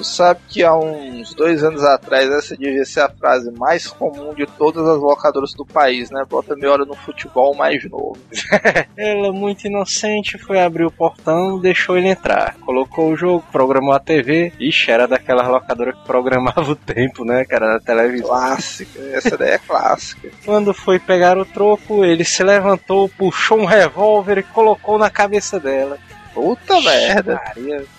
Tu 0.00 0.04
sabe 0.04 0.40
que 0.48 0.64
há 0.64 0.74
uns 0.74 1.34
dois 1.34 1.62
anos 1.62 1.84
atrás 1.84 2.30
essa 2.30 2.56
devia 2.56 2.86
ser 2.86 3.00
a 3.00 3.10
frase 3.10 3.50
mais 3.50 3.86
comum 3.86 4.32
de 4.32 4.46
todas 4.46 4.88
as 4.88 4.98
locadoras 4.98 5.52
do 5.52 5.62
país, 5.62 6.10
né? 6.10 6.24
Bota 6.26 6.56
meia 6.56 6.72
hora 6.72 6.84
no 6.86 6.94
futebol 6.94 7.54
mais 7.54 7.84
novo. 7.84 8.16
Ela, 8.96 9.30
muito 9.30 9.66
inocente, 9.66 10.38
foi 10.38 10.58
abrir 10.58 10.86
o 10.86 10.90
portão 10.90 11.58
e 11.58 11.60
deixou 11.60 11.98
ele 11.98 12.08
entrar. 12.08 12.56
Colocou 12.60 13.10
o 13.10 13.16
jogo, 13.16 13.44
programou 13.52 13.92
a 13.92 14.00
TV. 14.00 14.54
Ixi, 14.58 14.90
era 14.90 15.06
daquela 15.06 15.46
locadora 15.46 15.92
que 15.92 16.02
programava 16.06 16.62
o 16.72 16.76
tempo, 16.76 17.22
né, 17.22 17.44
cara, 17.44 17.74
na 17.74 17.80
televisão. 17.80 18.28
Clássica, 18.30 19.00
essa 19.12 19.36
daí 19.36 19.50
é 19.50 19.58
clássica. 19.58 20.30
Quando 20.46 20.72
foi 20.72 20.98
pegar 20.98 21.36
o 21.36 21.44
troco, 21.44 22.06
ele 22.06 22.24
se 22.24 22.42
levantou, 22.42 23.06
puxou 23.06 23.58
um 23.58 23.66
revólver 23.66 24.38
e 24.38 24.42
colocou 24.42 24.98
na 24.98 25.10
cabeça 25.10 25.60
dela. 25.60 25.98
Puta 26.34 26.80
merda. 26.80 27.40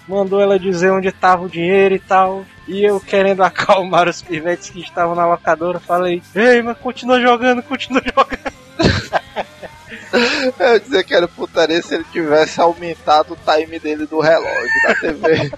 Mandou 0.07 0.39
ela 0.39 0.57
dizer 0.57 0.91
onde 0.91 1.09
estava 1.09 1.43
o 1.43 1.49
dinheiro 1.49 1.95
e 1.95 1.99
tal. 1.99 2.45
E 2.67 2.83
eu 2.83 2.99
querendo 2.99 3.43
acalmar 3.43 4.07
os 4.07 4.21
pivetes 4.21 4.69
que 4.69 4.79
estavam 4.79 5.15
na 5.15 5.25
locadora, 5.25 5.79
falei: 5.79 6.21
Ei, 6.33 6.61
mas 6.61 6.77
continua 6.77 7.19
jogando, 7.19 7.61
continua 7.63 8.01
jogando. 8.15 8.51
Eu 10.59 10.73
ia 10.73 10.79
dizer 10.79 11.03
que 11.05 11.13
era 11.13 11.27
putaria 11.27 11.81
se 11.81 11.95
ele 11.95 12.05
tivesse 12.11 12.59
aumentado 12.59 13.33
o 13.33 13.37
time 13.37 13.79
dele 13.79 14.05
do 14.05 14.19
relógio 14.19 14.69
da 14.83 14.95
TV. 14.95 15.51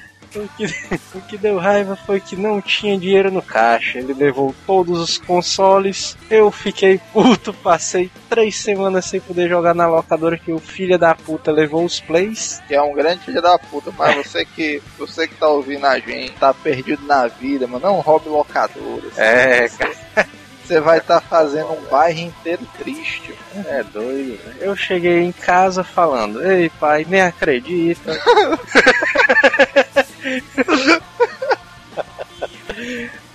O 0.34 0.48
que, 0.56 0.64
o 1.14 1.20
que 1.22 1.38
deu 1.38 1.58
raiva 1.58 1.96
foi 1.96 2.20
que 2.20 2.36
não 2.36 2.60
tinha 2.60 2.98
dinheiro 2.98 3.30
no 3.30 3.42
caixa. 3.42 3.98
Ele 3.98 4.14
levou 4.14 4.54
todos 4.66 5.00
os 5.00 5.18
consoles. 5.18 6.16
Eu 6.30 6.50
fiquei 6.50 7.00
puto, 7.12 7.52
passei 7.52 8.10
três 8.28 8.56
semanas 8.56 9.04
sem 9.04 9.20
poder 9.20 9.48
jogar 9.48 9.74
na 9.74 9.86
locadora 9.88 10.38
que 10.38 10.52
o 10.52 10.58
filho 10.58 10.98
da 10.98 11.14
puta 11.14 11.50
levou 11.50 11.84
os 11.84 12.00
plays. 12.00 12.62
que 12.68 12.74
é 12.74 12.82
um 12.82 12.92
grande 12.92 13.24
filho 13.24 13.42
da 13.42 13.58
puta, 13.58 13.92
mas 13.96 14.16
você 14.24 14.44
que, 14.44 14.82
você 14.98 15.26
que 15.26 15.34
tá 15.34 15.48
ouvindo 15.48 15.86
a 15.86 15.98
gente, 15.98 16.32
tá 16.32 16.54
perdido 16.54 17.04
na 17.06 17.26
vida, 17.26 17.66
mano, 17.66 17.86
não 17.86 18.00
roube 18.00 18.28
locadoras. 18.28 19.18
É, 19.18 19.68
cara. 19.68 20.28
Você 20.70 20.78
vai 20.80 20.98
estar 20.98 21.20
fazendo 21.20 21.72
um 21.72 21.80
bairro 21.90 22.20
inteiro 22.20 22.64
triste. 22.78 23.34
É 23.66 23.82
doido. 23.82 24.38
né? 24.46 24.54
Eu 24.60 24.76
cheguei 24.76 25.18
em 25.24 25.32
casa 25.32 25.82
falando: 25.82 26.40
Ei, 26.48 26.70
pai, 26.78 27.04
nem 27.08 27.22
acredita. 27.22 28.12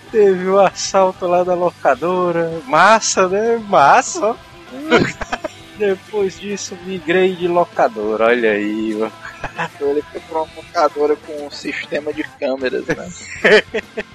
Teve 0.10 0.48
o 0.48 0.62
assalto 0.62 1.28
lá 1.28 1.44
da 1.44 1.54
locadora. 1.54 2.62
Massa, 2.68 3.28
né? 3.28 3.62
Massa. 3.68 4.28
ó. 4.28 4.36
Depois 5.78 6.40
disso, 6.40 6.78
migrei 6.86 7.36
de 7.36 7.50
locadora. 7.50 8.28
Olha 8.28 8.52
aí, 8.52 8.96
mano. 8.98 9.12
Ele 9.80 10.02
foi 10.12 10.22
pra 10.22 10.42
uma 10.42 10.48
locadora 10.56 11.16
com 11.16 11.46
um 11.46 11.52
sistema 11.52 12.14
de 12.14 12.24
câmeras, 12.40 12.86
né? 12.88 13.10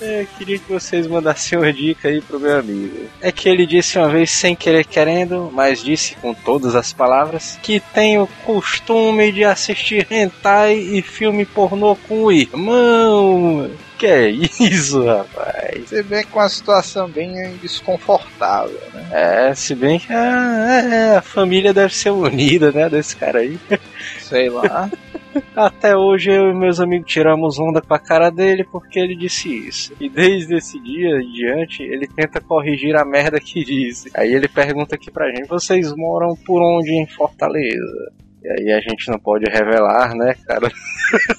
É, 0.00 0.24
queria 0.38 0.58
que 0.58 0.72
vocês 0.72 1.06
mandassem 1.08 1.58
uma 1.58 1.72
dica 1.72 2.08
aí 2.08 2.20
pro 2.20 2.38
meu 2.38 2.56
amigo. 2.56 3.08
É 3.20 3.32
que 3.32 3.48
ele 3.48 3.66
disse 3.66 3.98
uma 3.98 4.08
vez 4.08 4.30
sem 4.30 4.54
querer 4.54 4.84
querendo, 4.84 5.50
mas 5.52 5.82
disse 5.82 6.14
com 6.16 6.32
todas 6.32 6.76
as 6.76 6.92
palavras, 6.92 7.58
que 7.60 7.80
tem 7.80 8.18
o 8.20 8.28
costume 8.44 9.32
de 9.32 9.44
assistir 9.44 10.06
hentai 10.10 10.74
e 10.74 11.02
filme 11.02 11.44
pornô 11.44 11.96
com 11.96 12.24
o 12.24 12.32
irmão. 12.32 13.68
Que 13.98 14.06
é 14.06 14.30
isso, 14.30 15.04
rapaz? 15.04 15.88
Você 15.88 16.02
vê 16.04 16.22
com 16.22 16.38
uma 16.38 16.48
situação 16.48 17.08
bem 17.08 17.56
desconfortável, 17.60 18.80
né? 18.94 19.08
É, 19.10 19.54
se 19.56 19.74
bem 19.74 19.98
que 19.98 20.12
a, 20.12 20.82
é, 20.92 21.16
a 21.16 21.22
família 21.22 21.74
deve 21.74 21.92
ser 21.92 22.10
unida, 22.10 22.70
né, 22.70 22.88
desse 22.88 23.16
cara 23.16 23.40
aí. 23.40 23.58
Sei 24.28 24.50
lá. 24.50 24.90
Até 25.54 25.96
hoje 25.96 26.30
eu 26.30 26.50
e 26.50 26.54
meus 26.54 26.80
amigos 26.80 27.10
tiramos 27.10 27.58
onda 27.58 27.80
com 27.80 27.94
a 27.94 27.98
cara 27.98 28.30
dele 28.30 28.64
porque 28.64 28.98
ele 28.98 29.16
disse 29.16 29.48
isso. 29.48 29.94
E 30.00 30.08
desde 30.08 30.56
esse 30.56 30.78
dia 30.80 31.20
em 31.20 31.32
diante, 31.32 31.82
ele 31.82 32.06
tenta 32.06 32.40
corrigir 32.40 32.96
a 32.96 33.04
merda 33.04 33.40
que 33.40 33.64
disse. 33.64 34.10
Aí 34.14 34.34
ele 34.34 34.48
pergunta 34.48 34.94
aqui 34.94 35.10
pra 35.10 35.30
gente: 35.30 35.48
vocês 35.48 35.94
moram 35.94 36.34
por 36.46 36.60
onde 36.60 36.90
em 36.90 37.06
Fortaleza? 37.06 38.12
E 38.42 38.48
aí 38.48 38.72
a 38.72 38.80
gente 38.80 39.10
não 39.10 39.18
pode 39.18 39.50
revelar, 39.50 40.14
né, 40.14 40.34
cara? 40.46 40.68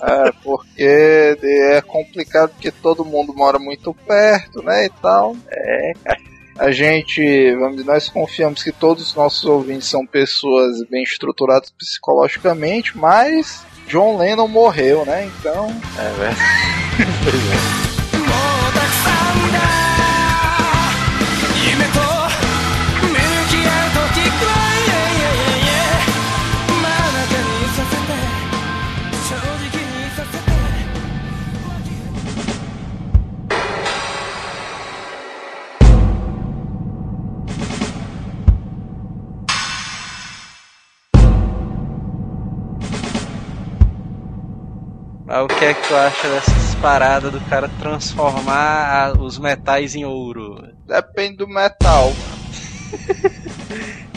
É, 0.02 0.32
porque 0.44 1.38
é 1.76 1.80
complicado 1.82 2.50
porque 2.50 2.72
todo 2.72 3.06
mundo 3.06 3.36
mora 3.36 3.60
muito 3.60 3.94
perto, 3.94 4.64
né, 4.64 4.86
e 4.86 4.90
tal. 5.00 5.36
É, 5.48 5.94
cara. 6.04 6.29
A 6.60 6.72
gente, 6.72 7.56
vamos 7.56 7.78
dizer, 7.78 7.88
nós 7.90 8.10
confiamos 8.10 8.62
que 8.62 8.74
todos 8.74 9.08
os 9.08 9.16
nossos 9.16 9.46
ouvintes 9.46 9.88
são 9.88 10.06
pessoas 10.06 10.84
bem 10.90 11.04
estruturadas 11.04 11.72
psicologicamente, 11.72 12.98
mas 12.98 13.64
John 13.88 14.18
Lennon 14.18 14.50
morreu, 14.50 15.06
né? 15.06 15.32
Então, 15.40 15.68
É 15.98 16.10
verdade. 16.20 16.40
Pois 17.24 17.36
é. 19.86 19.89
Mas 45.30 45.46
o 45.46 45.48
que 45.48 45.64
é 45.66 45.74
que 45.76 45.88
tu 45.88 45.96
acha 45.96 46.28
dessas 46.28 46.76
paradas 46.82 47.32
do 47.32 47.40
cara 47.42 47.70
transformar 47.80 49.14
a- 49.16 49.22
os 49.22 49.38
metais 49.38 49.94
em 49.94 50.04
ouro? 50.04 50.56
depende 50.88 51.38
do 51.38 51.48
metal. 51.48 52.12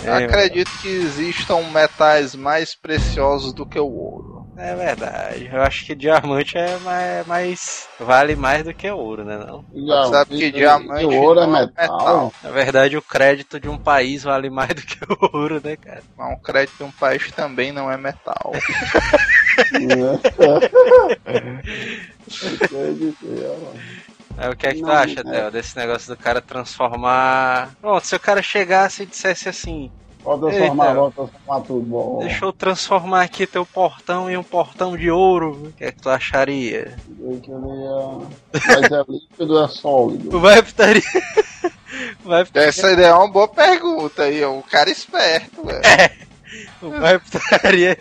É, 0.04 0.24
Acredito 0.24 0.68
que 0.80 0.88
existam 0.88 1.62
metais 1.70 2.34
mais 2.34 2.74
preciosos 2.74 3.52
do 3.52 3.64
que 3.64 3.78
o 3.78 3.86
ouro. 3.86 4.41
É 4.56 4.74
verdade. 4.76 5.48
Eu 5.50 5.62
acho 5.62 5.86
que 5.86 5.94
diamante 5.94 6.58
é 6.58 6.76
mais, 6.78 7.26
mais- 7.26 7.88
vale 7.98 8.36
mais 8.36 8.64
do 8.64 8.74
que 8.74 8.90
ouro, 8.90 9.24
né? 9.24 9.38
Não? 9.38 9.64
Já 9.86 10.04
Sabe 10.04 10.36
que 10.36 10.50
diamante 10.50 11.06
o 11.06 11.14
ouro 11.14 11.40
é 11.40 11.46
não 11.46 11.56
é 11.56 11.60
metal. 11.62 11.76
metal. 11.98 12.32
Na 12.42 12.50
verdade, 12.50 12.96
o 12.96 13.02
crédito 13.02 13.58
de 13.58 13.68
um 13.68 13.78
país 13.78 14.22
vale 14.22 14.50
mais 14.50 14.68
do 14.74 14.82
que 14.82 14.98
o 15.04 15.36
ouro, 15.36 15.60
né, 15.64 15.76
cara? 15.76 16.02
Mas 16.16 16.32
um 16.32 16.36
crédito 16.42 16.76
de 16.76 16.84
um 16.84 16.92
país 16.92 17.30
também 17.32 17.72
não 17.72 17.90
é 17.90 17.96
metal. 17.96 18.52
Aí, 24.38 24.48
o 24.50 24.56
que 24.56 24.66
é 24.66 24.72
que 24.74 24.80
tu 24.80 24.86
Não, 24.86 24.92
acha, 24.92 25.20
é. 25.20 25.22
Theo, 25.22 25.50
desse 25.50 25.76
negócio 25.76 26.08
do 26.14 26.16
cara 26.16 26.40
transformar. 26.40 27.70
Pronto, 27.80 28.06
se 28.06 28.14
o 28.16 28.20
cara 28.20 28.42
chegasse 28.42 29.02
e 29.02 29.06
dissesse 29.06 29.48
assim: 29.48 29.90
Pode 30.22 30.40
transformar, 30.40 30.88
Eita. 30.88 31.00
pode 31.00 31.14
transformar 31.14 31.60
tudo 31.62 31.80
bom. 31.80 32.18
Deixa 32.20 32.44
eu 32.44 32.52
transformar 32.52 33.22
aqui 33.22 33.46
teu 33.46 33.66
portão 33.66 34.30
em 34.30 34.36
um 34.36 34.42
portão 34.42 34.96
de 34.96 35.10
ouro, 35.10 35.66
o 35.66 35.72
que 35.72 35.84
é 35.84 35.92
que 35.92 36.00
tu 36.00 36.08
acharia? 36.08 36.96
Eu 37.20 37.40
queria. 37.40 38.76
Mas 38.80 38.92
é 38.92 39.04
líquido 39.08 39.54
ou 39.54 39.64
é 39.64 39.68
sólido? 39.68 40.40
Vai 40.40 40.62
putaria. 40.62 41.02
Vai 42.24 42.44
putaria. 42.44 42.68
Essa 42.68 42.92
ideia 42.92 43.08
é 43.08 43.14
uma 43.14 43.30
boa 43.30 43.48
pergunta 43.48 44.22
aí, 44.22 44.40
é 44.40 44.48
um 44.48 44.62
cara 44.62 44.90
esperto, 44.90 45.64
velho. 45.64 45.82
O 46.82 46.90
pai 47.00 47.18
putaria. 47.18 47.96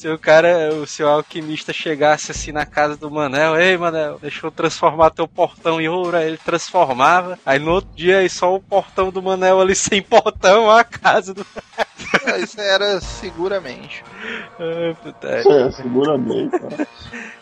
Se 0.00 0.08
o 0.08 0.18
cara, 0.18 0.72
o 0.72 0.86
seu 0.86 1.06
alquimista 1.06 1.74
chegasse 1.74 2.30
assim 2.30 2.52
na 2.52 2.64
casa 2.64 2.96
do 2.96 3.10
Manel, 3.10 3.60
ei 3.60 3.76
Manel, 3.76 4.18
deixa 4.18 4.46
eu 4.46 4.50
transformar 4.50 5.10
teu 5.10 5.28
portão 5.28 5.78
em 5.78 5.90
ouro, 5.90 6.16
aí 6.16 6.26
ele 6.26 6.38
transformava, 6.38 7.38
aí 7.44 7.58
no 7.58 7.72
outro 7.72 7.90
dia 7.94 8.20
aí 8.20 8.30
só 8.30 8.54
o 8.54 8.62
portão 8.62 9.10
do 9.10 9.22
Manel 9.22 9.60
ali 9.60 9.76
sem 9.76 10.00
portão, 10.00 10.70
a 10.70 10.82
casa 10.84 11.34
do. 11.34 11.44
Isso 12.42 12.60
era 12.60 13.00
seguramente. 13.00 14.04
Ai, 14.58 14.96
putaria. 15.02 15.66
É, 15.66 15.70
seguramente. 15.70 16.52
né? 16.62 16.86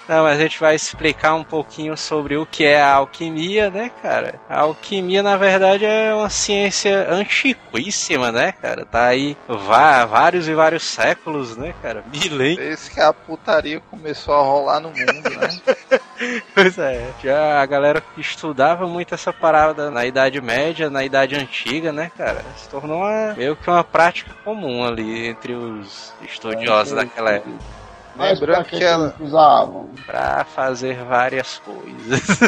Não, 0.08 0.22
mas 0.24 0.38
a 0.38 0.42
gente 0.42 0.58
vai 0.58 0.74
explicar 0.74 1.34
um 1.34 1.44
pouquinho 1.44 1.96
sobre 1.96 2.36
o 2.36 2.46
que 2.46 2.64
é 2.64 2.80
a 2.80 2.94
alquimia, 2.94 3.70
né, 3.70 3.90
cara? 4.02 4.40
A 4.48 4.60
alquimia, 4.60 5.22
na 5.22 5.36
verdade, 5.36 5.84
é 5.84 6.14
uma 6.14 6.30
ciência 6.30 7.06
antiquíssima, 7.12 8.32
né, 8.32 8.52
cara? 8.52 8.86
Tá 8.86 9.06
aí 9.06 9.36
vá- 9.46 10.06
vários 10.06 10.48
e 10.48 10.54
vários 10.54 10.84
séculos, 10.84 11.56
né, 11.56 11.74
cara? 11.82 12.02
Milênios. 12.10 12.56
Desde 12.56 12.90
que 12.90 13.00
a 13.00 13.12
putaria 13.12 13.80
começou 13.90 14.34
a 14.34 14.42
rolar 14.42 14.80
no 14.80 14.88
mundo, 14.88 15.30
né? 15.30 16.00
Pois 16.54 16.78
é, 16.78 17.10
já 17.22 17.60
a 17.60 17.66
galera 17.66 18.02
estudava 18.16 18.86
muito 18.86 19.14
essa 19.14 19.32
parada 19.32 19.90
na 19.90 20.04
Idade 20.04 20.40
Média, 20.40 20.90
na 20.90 21.04
Idade 21.04 21.36
Antiga, 21.36 21.92
né, 21.92 22.10
cara? 22.16 22.44
Se 22.56 22.68
tornou 22.68 22.98
uma, 22.98 23.34
meio 23.34 23.56
que 23.56 23.68
uma 23.68 23.84
prática 23.84 24.34
comum 24.44 24.84
ali 24.84 25.26
entre 25.28 25.54
os 25.54 26.12
estudiosos 26.22 26.94
daquela 26.94 27.32
época. 27.32 27.78
Lembrando 28.18 28.64
que, 28.64 28.78
que 28.78 28.84
ela, 28.84 29.14
eles 29.16 29.28
usavam? 29.28 29.88
Pra 30.04 30.44
fazer 30.44 31.04
várias 31.04 31.60
coisas. 31.60 32.40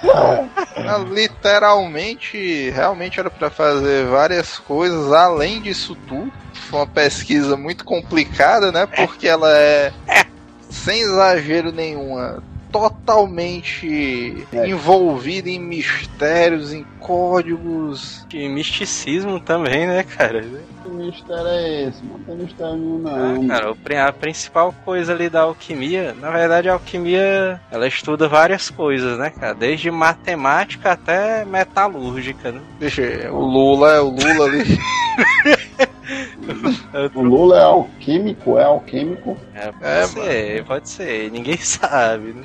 ela 0.74 0.98
literalmente, 1.04 2.70
realmente 2.70 3.20
era 3.20 3.28
pra 3.28 3.50
fazer 3.50 4.06
várias 4.06 4.58
coisas 4.58 5.12
além 5.12 5.60
disso 5.60 5.94
tudo. 6.08 6.32
Foi 6.70 6.80
uma 6.80 6.86
pesquisa 6.86 7.58
muito 7.58 7.84
complicada, 7.84 8.72
né? 8.72 8.86
Porque 8.86 9.28
ela 9.28 9.54
é, 9.54 9.92
sem 10.70 11.02
exagero 11.02 11.72
nenhuma, 11.72 12.42
totalmente 12.70 14.46
É. 14.52 14.68
envolvida 14.68 15.48
em 15.48 15.58
mistérios, 15.58 16.72
em 16.72 16.84
códigos. 17.00 18.26
E 18.32 18.48
misticismo 18.48 19.40
também, 19.40 19.86
né, 19.86 20.02
cara? 20.02 20.42
Que 20.82 20.88
mistério 20.90 21.46
é 21.46 21.84
esse? 21.88 22.02
Não 22.04 22.18
tem 22.20 22.36
mistério 22.36 22.76
nenhum, 22.76 23.02
Ah, 23.08 23.16
não. 23.32 23.46
cara, 23.48 23.70
o 23.72 23.76
pri- 23.76 23.96
a 23.96 24.12
principal 24.12 24.74
coisa 24.84 25.12
ali 25.12 25.28
da 25.28 25.42
alquimia, 25.42 26.14
na 26.20 26.30
verdade 26.30 26.68
a 26.68 26.74
alquimia, 26.74 27.60
ela 27.70 27.86
estuda 27.86 28.28
várias 28.28 28.70
coisas, 28.70 29.18
né, 29.18 29.30
cara? 29.30 29.54
Desde 29.54 29.90
matemática 29.90 30.92
até 30.92 31.44
metalúrgica, 31.44 32.52
né? 32.52 32.60
Deixa 32.78 33.02
eu- 33.02 33.34
o 33.34 33.40
Lula, 33.44 33.92
é 33.94 34.00
o 34.00 34.08
Lula 34.10 34.44
ali. 34.46 34.64
O 37.14 37.22
Lula 37.22 37.58
é 37.58 37.62
alquímico, 37.62 38.58
é 38.58 38.64
alquímico. 38.64 39.36
É, 39.54 39.70
pode 39.72 39.84
É, 39.84 40.06
ser, 40.06 40.64
pode 40.64 40.88
ser, 40.88 41.30
ninguém 41.30 41.56
sabe, 41.62 42.32
né? 42.32 42.44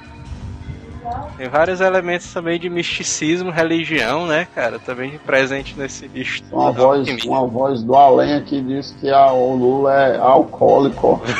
Tem 1.37 1.49
vários 1.49 1.81
elementos 1.81 2.31
também 2.33 2.57
de 2.57 2.69
misticismo, 2.69 3.51
religião, 3.51 4.25
né, 4.25 4.47
cara? 4.55 4.79
Também 4.79 5.19
presente 5.25 5.77
nesse 5.77 6.09
estudo. 6.15 6.55
Uma 6.55 6.71
voz, 6.71 6.99
alquimia. 6.99 7.29
uma 7.31 7.45
voz 7.45 7.83
do 7.83 7.93
além 7.95 8.35
aqui 8.35 8.61
diz 8.61 8.95
que 9.01 9.09
a, 9.09 9.31
o 9.31 9.55
Lula 9.55 9.93
é 9.93 10.17
alcoólico. 10.17 11.21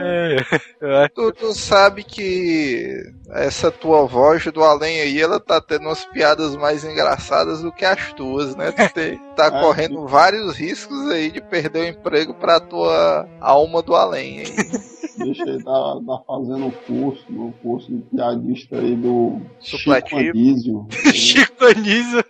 É, 0.00 1.08
Tu, 1.14 1.32
tu 1.32 1.52
sabe 1.54 2.04
que 2.04 3.02
essa 3.30 3.70
tua 3.70 4.06
voz 4.06 4.44
do 4.46 4.62
além 4.62 5.00
aí, 5.00 5.20
ela 5.20 5.40
tá 5.40 5.60
tendo 5.60 5.82
umas 5.86 6.04
piadas 6.06 6.54
mais 6.56 6.84
engraçadas 6.84 7.62
do 7.62 7.72
que 7.72 7.84
as 7.84 8.12
tuas, 8.12 8.54
né? 8.54 8.70
Tu 8.72 8.92
te- 8.94 9.20
tá 9.36 9.46
É. 9.46 9.60
correndo 9.60 10.06
vários 10.06 10.56
riscos 10.56 11.10
aí 11.10 11.30
de 11.30 11.40
perder 11.40 11.80
o 11.80 11.88
emprego 11.88 12.34
pra 12.34 12.60
tua 12.60 13.28
alma 13.40 13.82
do 13.82 13.94
além 13.94 14.40
aí. 14.40 14.46
Deixa 15.18 15.42
ele 15.42 15.64
tá, 15.64 15.72
tá 16.06 16.22
fazendo 16.28 16.68
o 16.68 16.72
curso, 16.86 17.24
o 17.30 17.52
curso 17.60 17.90
de 17.90 18.02
piadista 18.02 18.76
aí 18.78 18.94
do 18.94 19.40
Chico 19.60 19.78
Supletivo. 19.78 20.30
Anísio. 20.30 20.86
Chico 21.12 21.64
Anísio, 21.64 22.24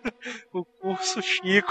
o 0.55 0.65
curso 0.81 1.21
Chico. 1.21 1.71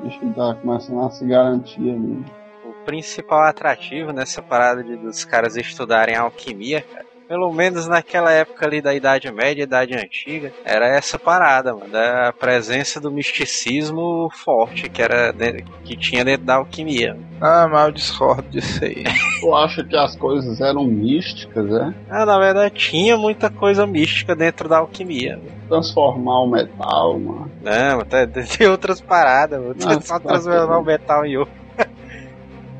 Deixa 0.00 0.24
ele 0.24 0.34
tá 0.34 0.54
começando 0.54 1.00
a 1.00 1.10
se 1.10 1.26
garantir 1.26 1.90
ali. 1.90 2.24
O 2.64 2.72
principal 2.84 3.42
atrativo 3.42 4.12
nessa 4.12 4.42
parada 4.42 4.82
de, 4.82 4.96
dos 4.96 5.24
caras 5.24 5.56
estudarem 5.56 6.16
alquimia, 6.16 6.82
cara, 6.82 7.06
pelo 7.32 7.50
menos 7.50 7.88
naquela 7.88 8.30
época 8.30 8.66
ali 8.66 8.82
da 8.82 8.92
Idade 8.92 9.32
Média, 9.32 9.62
Idade 9.62 9.94
Antiga, 9.94 10.52
era 10.66 10.86
essa 10.86 11.18
parada, 11.18 11.72
mano, 11.74 11.88
da 11.90 12.30
presença 12.38 13.00
do 13.00 13.10
misticismo 13.10 14.28
forte 14.34 14.90
que 14.90 15.00
era 15.00 15.32
de- 15.32 15.64
que 15.82 15.96
tinha 15.96 16.22
dentro 16.26 16.44
da 16.44 16.56
alquimia. 16.56 17.16
Ah, 17.40 17.66
mas 17.72 17.86
eu 17.86 17.92
discordo 17.92 18.42
disso 18.50 18.84
aí. 18.84 19.02
Tu 19.40 19.54
acha 19.56 19.82
que 19.82 19.96
as 19.96 20.14
coisas 20.14 20.60
eram 20.60 20.84
místicas, 20.84 21.72
é? 21.72 21.94
Ah, 22.10 22.26
na 22.26 22.38
verdade 22.38 22.74
tinha 22.74 23.16
muita 23.16 23.48
coisa 23.48 23.86
mística 23.86 24.36
dentro 24.36 24.68
da 24.68 24.76
alquimia. 24.78 25.40
Transformar 25.68 26.40
o 26.42 26.46
metal, 26.50 27.18
mano. 27.18 27.50
Não, 27.62 28.00
até 28.00 28.26
tem 28.26 28.68
outras 28.68 29.00
paradas, 29.00 29.58
mano. 29.58 29.74
Nossa, 29.80 30.00
só 30.02 30.18
transformar 30.20 30.78
o 30.78 30.84
metal 30.84 31.24
em 31.24 31.38
ouro. 31.38 31.50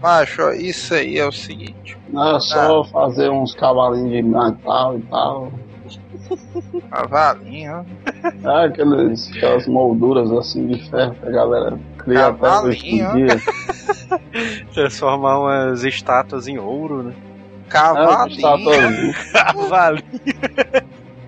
Macho, 0.02 0.42
ó, 0.42 0.50
isso 0.50 0.94
aí 0.94 1.16
é 1.18 1.26
o 1.26 1.30
seguinte. 1.32 1.96
Não 2.08 2.36
é 2.36 2.40
só 2.40 2.82
fazer 2.84 3.30
uns 3.30 3.54
cavalinhos 3.54 4.10
de 4.10 4.22
metal 4.22 4.98
e 4.98 5.02
tal. 5.02 5.52
A 6.90 7.06
valinha, 7.06 7.86
É 8.24 8.64
aqueles, 8.66 9.30
aquelas 9.30 9.66
molduras 9.66 10.30
assim 10.32 10.66
de 10.66 10.90
ferro 10.90 11.14
que 11.14 11.26
a 11.28 11.30
galera 11.30 11.78
cria 11.98 12.26
até 12.26 12.38
Cavalinho, 12.38 13.12
dia. 13.14 13.40
Transformar 14.74 15.38
umas 15.38 15.84
estátuas 15.84 16.48
em 16.48 16.58
ouro, 16.58 17.04
né? 17.04 17.14
É, 17.14 18.42
cavalinho. 19.32 20.02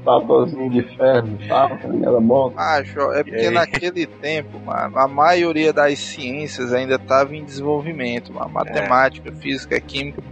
Estatuazinho 0.04 0.70
de 0.70 0.82
ferro 0.96 1.38
e 1.40 1.48
tal, 1.48 1.76
que 1.78 1.86
a 1.86 1.90
galera 1.90 2.20
bota. 2.20 2.56
Macho, 2.56 3.12
é 3.12 3.24
porque 3.24 3.50
naquele 3.50 4.06
tempo, 4.06 4.60
mano, 4.60 4.98
a 4.98 5.08
maioria 5.08 5.72
das 5.72 5.98
ciências 5.98 6.72
ainda 6.72 6.96
estava 6.96 7.34
em 7.34 7.44
desenvolvimento, 7.44 8.32
mano, 8.32 8.50
matemática, 8.50 9.32
física, 9.32 9.80
química. 9.80 10.22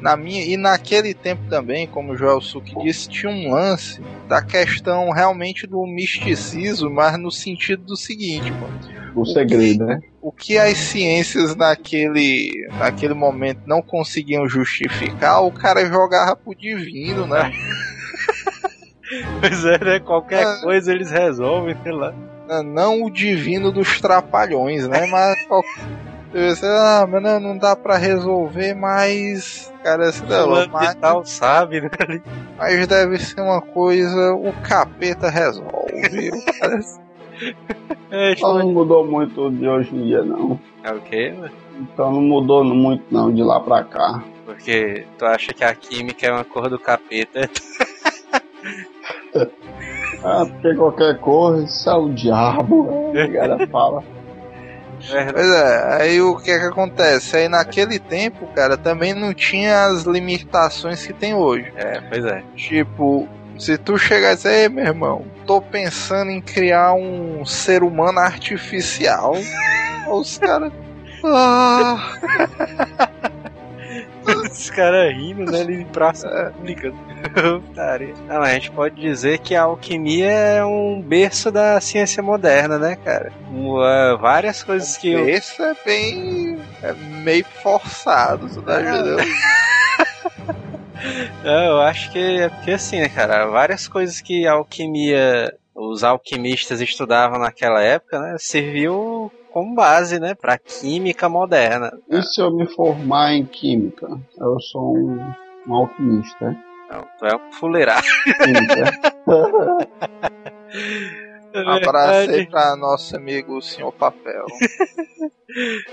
Na 0.00 0.16
minha, 0.16 0.44
e 0.44 0.56
naquele 0.56 1.14
tempo 1.14 1.42
também, 1.48 1.86
como 1.86 2.12
o 2.12 2.16
Joel 2.16 2.40
Suki 2.40 2.74
disse, 2.82 3.08
tinha 3.08 3.30
um 3.30 3.52
lance 3.52 4.02
da 4.28 4.42
questão 4.42 5.10
realmente 5.10 5.64
do 5.64 5.86
misticismo, 5.86 6.90
mas 6.90 7.16
no 7.16 7.30
sentido 7.30 7.84
do 7.84 7.96
seguinte, 7.96 8.50
mano. 8.50 8.80
O 9.14 9.24
segredo, 9.24 9.86
né? 9.86 10.00
O 10.20 10.32
que 10.32 10.58
as 10.58 10.76
ciências 10.76 11.54
naquele, 11.54 12.50
naquele 12.78 13.14
momento 13.14 13.60
não 13.64 13.80
conseguiam 13.80 14.48
justificar, 14.48 15.44
o 15.44 15.52
cara 15.52 15.86
jogava 15.86 16.34
pro 16.34 16.52
divino, 16.52 17.24
né? 17.24 17.52
Pois 19.40 19.64
é, 19.64 19.78
né? 19.84 20.00
Qualquer 20.00 20.44
Ah. 20.46 20.60
coisa 20.62 20.92
eles 20.92 21.10
resolvem, 21.10 21.76
sei 21.82 21.92
lá. 21.92 22.12
Não 22.64 23.02
o 23.04 23.10
divino 23.10 23.70
dos 23.72 24.00
trapalhões, 24.00 24.86
né? 24.86 25.06
Mas 25.06 25.36
pensei, 26.32 26.68
ah, 26.68 27.06
mas 27.08 27.22
não, 27.22 27.40
não 27.40 27.56
dá 27.58 27.74
pra 27.74 27.96
resolver, 27.96 28.74
mas. 28.74 29.72
Cara, 29.82 30.08
esse 30.08 30.22
não, 30.24 30.44
Fulano 30.44 30.72
mas, 30.72 30.94
tal 30.96 31.24
sabe, 31.24 31.80
né? 31.80 31.90
mas 32.58 32.86
deve 32.86 33.18
ser 33.18 33.40
uma 33.40 33.60
coisa. 33.60 34.32
O 34.34 34.52
capeta 34.62 35.28
resolve. 35.30 36.30
Parece- 36.60 37.00
É, 38.10 38.36
Só 38.36 38.56
não 38.58 38.70
mudou 38.72 39.06
muito 39.06 39.50
de 39.50 39.66
hoje 39.66 39.94
em 39.96 40.02
dia, 40.04 40.22
não. 40.22 40.60
é 40.84 40.92
o 40.92 41.00
quê? 41.00 41.34
Então 41.80 42.12
não 42.12 42.20
mudou 42.20 42.62
muito, 42.62 43.02
não, 43.10 43.32
de 43.34 43.42
lá 43.42 43.58
pra 43.58 43.82
cá. 43.82 44.22
Porque 44.44 45.06
tu 45.18 45.24
acha 45.24 45.52
que 45.54 45.64
a 45.64 45.74
química 45.74 46.26
é 46.26 46.30
uma 46.32 46.44
cor 46.44 46.68
do 46.68 46.78
capeta. 46.78 47.48
Ah, 50.24 50.44
porque 50.46 50.74
qualquer 50.74 51.18
coisa, 51.18 51.64
isso 51.64 51.90
é 51.90 51.94
o 51.94 52.08
diabo. 52.10 53.12
A 53.16 53.26
galera 53.26 53.66
fala. 53.68 54.02
É, 55.10 55.32
Pois 55.32 55.50
é, 55.50 55.96
aí 56.00 56.20
o 56.20 56.36
que 56.36 56.50
é 56.52 56.60
que 56.60 56.66
acontece? 56.66 57.36
Aí 57.36 57.48
naquele 57.48 57.98
tempo, 57.98 58.46
cara, 58.54 58.76
também 58.76 59.12
não 59.12 59.34
tinha 59.34 59.86
as 59.86 60.04
limitações 60.04 61.04
que 61.04 61.12
tem 61.12 61.34
hoje. 61.34 61.72
é, 61.76 62.00
pois 62.02 62.24
é. 62.24 62.42
Tipo, 62.54 63.28
se 63.58 63.76
tu 63.76 63.98
chegar 63.98 64.32
e 64.32 64.36
dizer, 64.36 64.52
ei 64.54 64.68
meu 64.68 64.84
irmão, 64.84 65.24
tô 65.44 65.60
pensando 65.60 66.30
em 66.30 66.40
criar 66.40 66.92
um 66.94 67.44
ser 67.44 67.82
humano 67.82 68.20
artificial, 68.20 69.34
os 70.08 70.38
caras. 70.38 70.72
Ah, 71.24 72.14
Os 74.50 74.70
caras 74.70 75.12
rindo, 75.14 75.50
né? 75.50 75.60
Ali 75.60 75.82
em 75.82 75.84
praça 75.84 76.52
pública. 76.56 76.92
Putaria. 77.34 78.14
Não, 78.26 78.40
mas 78.40 78.50
a 78.50 78.54
gente 78.54 78.70
pode 78.70 79.00
dizer 79.00 79.38
que 79.38 79.54
a 79.54 79.62
alquimia 79.62 80.30
é 80.30 80.64
um 80.64 81.00
berço 81.00 81.50
da 81.50 81.80
ciência 81.80 82.22
moderna, 82.22 82.78
né, 82.78 82.96
cara? 82.96 83.32
Um, 83.50 83.80
ah, 83.80 84.16
várias 84.16 84.62
coisas 84.62 84.96
que 84.96 85.12
eu, 85.12 85.28
esse 85.28 85.60
é 85.62 85.74
bem. 85.84 86.58
É 86.82 86.92
meio 86.92 87.44
forçado, 87.62 88.48
tu 88.48 88.62
tá 88.62 88.80
entendendo? 88.80 89.22
Não, 91.42 91.64
eu 91.64 91.80
acho 91.80 92.12
que 92.12 92.18
é 92.18 92.48
porque 92.48 92.70
assim, 92.70 93.00
né, 93.00 93.08
cara? 93.08 93.46
Várias 93.46 93.88
coisas 93.88 94.20
que 94.20 94.46
a 94.46 94.52
alquimia, 94.52 95.52
os 95.74 96.04
alquimistas 96.04 96.80
estudavam 96.80 97.38
naquela 97.38 97.82
época, 97.82 98.20
né? 98.20 98.36
Serviu 98.38 99.32
como 99.52 99.74
base, 99.74 100.18
né? 100.18 100.34
Pra 100.34 100.58
química 100.58 101.28
moderna. 101.28 101.92
E 102.08 102.22
se 102.22 102.40
eu 102.40 102.50
me 102.50 102.66
formar 102.74 103.34
em 103.34 103.44
química? 103.44 104.08
Eu 104.38 104.58
sou 104.60 104.96
um, 104.96 105.32
um 105.68 105.74
alquimista, 105.74 106.50
né? 106.50 106.64
Não, 106.90 107.06
tu 107.18 107.26
é 107.26 107.36
um 107.36 107.52
fuleirado. 107.52 108.06
Aí 111.54 112.46
pra 112.46 112.76
nosso 112.76 113.16
amigo 113.16 113.56
o 113.58 113.62
senhor 113.62 113.92
Papel. 113.92 114.46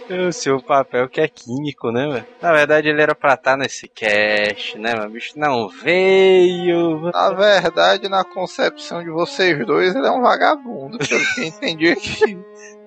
O 0.09 0.31
seu 0.31 0.61
papel 0.61 1.09
que 1.09 1.19
é 1.19 1.27
químico, 1.27 1.91
né, 1.91 2.07
mano? 2.07 2.25
Na 2.41 2.53
verdade, 2.53 2.87
ele 2.87 3.01
era 3.01 3.13
pra 3.13 3.33
estar 3.33 3.57
nesse 3.57 3.89
cast, 3.89 4.77
né, 4.77 4.93
mas 4.95 5.05
o 5.05 5.09
bicho 5.09 5.37
não 5.37 5.67
veio. 5.67 7.11
Na 7.11 7.31
verdade, 7.31 8.07
na 8.07 8.23
concepção 8.23 9.03
de 9.03 9.09
vocês 9.09 9.65
dois, 9.65 9.93
ele 9.93 10.07
é 10.07 10.11
um 10.11 10.21
vagabundo, 10.21 10.97
pelo 10.97 11.33
que 11.33 11.41
eu 11.41 11.43
entendi 11.43 11.89
aqui. 11.89 12.39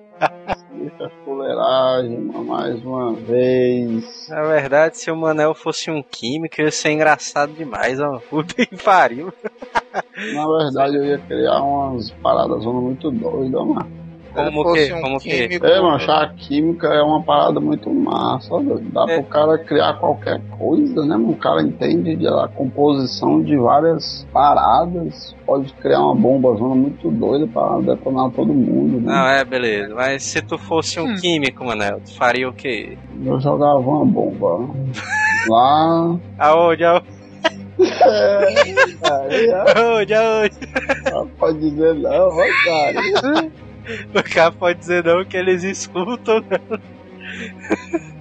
Deixa 0.71 1.05
a 1.05 1.09
fuleiragem 1.23 2.19
mais 2.45 2.83
uma 2.83 3.13
vez. 3.13 4.27
Na 4.29 4.43
verdade, 4.43 4.97
se 4.97 5.09
o 5.09 5.15
Manel 5.15 5.53
fosse 5.53 5.89
um 5.89 6.03
químico, 6.03 6.61
ia 6.61 6.71
ser 6.71 6.91
engraçado 6.91 7.53
demais, 7.53 7.99
ó. 7.99 8.19
Puta 8.29 8.53
que 8.65 8.75
pariu. 8.75 9.33
Na 10.33 10.47
verdade, 10.47 10.97
eu 10.97 11.05
ia 11.05 11.17
criar 11.19 11.61
umas 11.61 12.11
paradas 12.11 12.65
muito 12.65 13.11
doidas, 13.11 13.65
mano. 13.65 14.02
Como 14.33 14.63
fosse 14.63 14.87
que? 14.87 14.93
um 14.93 15.01
Como 15.01 15.19
que? 15.19 15.29
químico, 15.47 15.65
É, 15.65 15.81
mano, 15.81 15.95
achar 15.95 16.23
a 16.23 16.29
química 16.29 16.87
é 16.87 17.01
uma 17.01 17.21
parada 17.21 17.59
muito 17.59 17.89
massa. 17.93 18.49
Dá 18.91 19.05
É. 19.09 19.15
pro 19.19 19.23
cara 19.29 19.57
criar 19.59 19.93
qualquer 19.95 20.41
coisa, 20.57 21.05
né? 21.05 21.15
O 21.15 21.35
cara 21.35 21.61
entende 21.61 22.15
de, 22.15 22.27
a 22.27 22.47
composição 22.47 23.41
de 23.43 23.55
várias 23.57 24.27
paradas. 24.33 25.35
Pode 25.45 25.71
criar 25.73 25.99
uma 25.99 26.15
bomba 26.15 26.55
zona 26.55 26.73
muito 26.75 27.11
doida 27.11 27.45
pra 27.47 27.79
detonar 27.81 28.31
todo 28.31 28.53
mundo, 28.53 28.99
né? 28.99 29.13
Não, 29.13 29.27
é, 29.27 29.43
beleza. 29.45 29.93
Mas 29.93 30.23
se 30.23 30.41
tu 30.41 30.57
fosse 30.57 30.99
um 30.99 31.05
Hum. 31.11 31.15
químico, 31.15 31.63
Manel, 31.65 31.99
tu 32.01 32.15
faria 32.15 32.47
o 32.49 32.53
quê? 32.53 32.97
Eu 33.25 33.39
jogava 33.39 33.77
uma 33.79 34.05
bomba 34.05 34.67
lá. 35.47 36.17
Aonde, 36.39 36.83
aonde, 36.85 37.05
É, 37.79 38.47
aí, 38.47 39.53
aonde, 39.75 40.13
aonde? 40.13 40.55
ó, 41.13 41.25
pode 41.37 41.59
dizer 41.59 41.93
não, 41.95 42.29
cara. 42.63 43.51
O 44.13 44.23
cara 44.23 44.51
pode 44.51 44.79
dizer 44.79 45.03
não 45.03 45.25
que 45.25 45.37
eles 45.37 45.63
escutam, 45.63 46.39
né? 46.41 46.59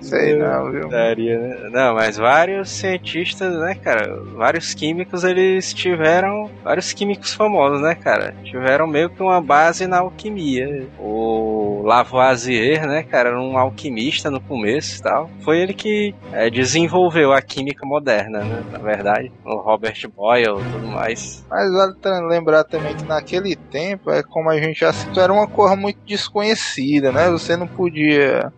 Sei 0.00 0.36
não, 0.36 0.70
viu? 0.70 0.88
Daria, 0.88 1.38
né? 1.38 1.68
Não, 1.70 1.94
mas 1.94 2.16
vários 2.16 2.70
cientistas, 2.70 3.54
né, 3.58 3.74
cara? 3.74 4.20
Vários 4.34 4.74
químicos, 4.74 5.24
eles 5.24 5.72
tiveram. 5.72 6.50
Vários 6.62 6.92
químicos 6.92 7.34
famosos, 7.34 7.80
né, 7.80 7.94
cara? 7.94 8.34
Tiveram 8.44 8.86
meio 8.86 9.10
que 9.10 9.22
uma 9.22 9.40
base 9.40 9.86
na 9.86 9.98
alquimia. 9.98 10.86
O 10.98 11.82
Lavoisier, 11.84 12.86
né, 12.86 13.02
cara, 13.02 13.30
era 13.30 13.40
um 13.40 13.58
alquimista 13.58 14.30
no 14.30 14.40
começo 14.40 14.98
e 14.98 15.02
tal. 15.02 15.30
Foi 15.40 15.58
ele 15.58 15.74
que 15.74 16.14
é, 16.32 16.50
desenvolveu 16.50 17.32
a 17.32 17.40
química 17.40 17.86
moderna, 17.86 18.44
né? 18.44 18.64
Na 18.70 18.78
verdade. 18.78 19.32
O 19.44 19.56
Robert 19.56 19.96
Boyle 20.14 20.60
e 20.60 20.70
tudo 20.72 20.86
mais. 20.86 21.44
Mas 21.48 21.72
vale 21.72 22.26
lembrar 22.26 22.64
também 22.64 22.94
que 22.94 23.06
naquele 23.06 23.56
tempo, 23.56 24.10
é 24.10 24.22
como 24.22 24.50
a 24.50 24.58
gente 24.58 24.80
já 24.80 24.92
citou, 24.92 25.22
era 25.22 25.32
uma 25.32 25.46
cor 25.46 25.76
muito 25.76 25.98
desconhecida, 26.06 27.12
né? 27.12 27.30
Você 27.30 27.56
não 27.56 27.66
podia 27.66 28.52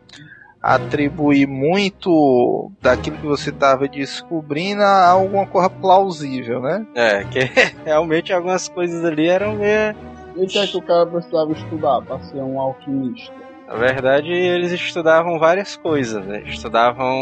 atribuir 0.62 1.47
muito 1.47 2.71
daquilo 2.83 3.18
que 3.18 3.27
você 3.27 3.51
estava 3.51 3.88
descobrindo 3.88 4.83
a 4.83 5.09
alguma 5.09 5.47
coisa 5.47 5.71
plausível, 5.71 6.61
né? 6.61 6.87
É, 6.94 7.25
que 7.25 7.40
realmente 7.85 8.33
algumas 8.33 8.68
coisas 8.68 9.05
ali 9.05 9.29
eram 9.29 9.55
meio. 9.55 9.94
E 10.37 10.44
o 10.44 10.47
que 10.47 10.59
é 10.59 10.66
que 10.66 10.77
o 10.77 10.83
cara 10.83 11.07
precisava 11.07 11.53
estudar 11.53 12.03
para 12.03 12.21
ser 12.21 12.38
um 12.38 12.61
alquimista? 12.61 13.33
Na 13.66 13.75
verdade, 13.75 14.33
eles 14.33 14.73
estudavam 14.73 15.38
várias 15.38 15.77
coisas, 15.77 16.25
né? 16.25 16.42
Estudavam 16.47 17.14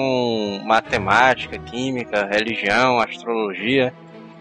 matemática, 0.64 1.59
química, 1.59 2.25
religião, 2.25 3.01
astrologia. 3.01 3.92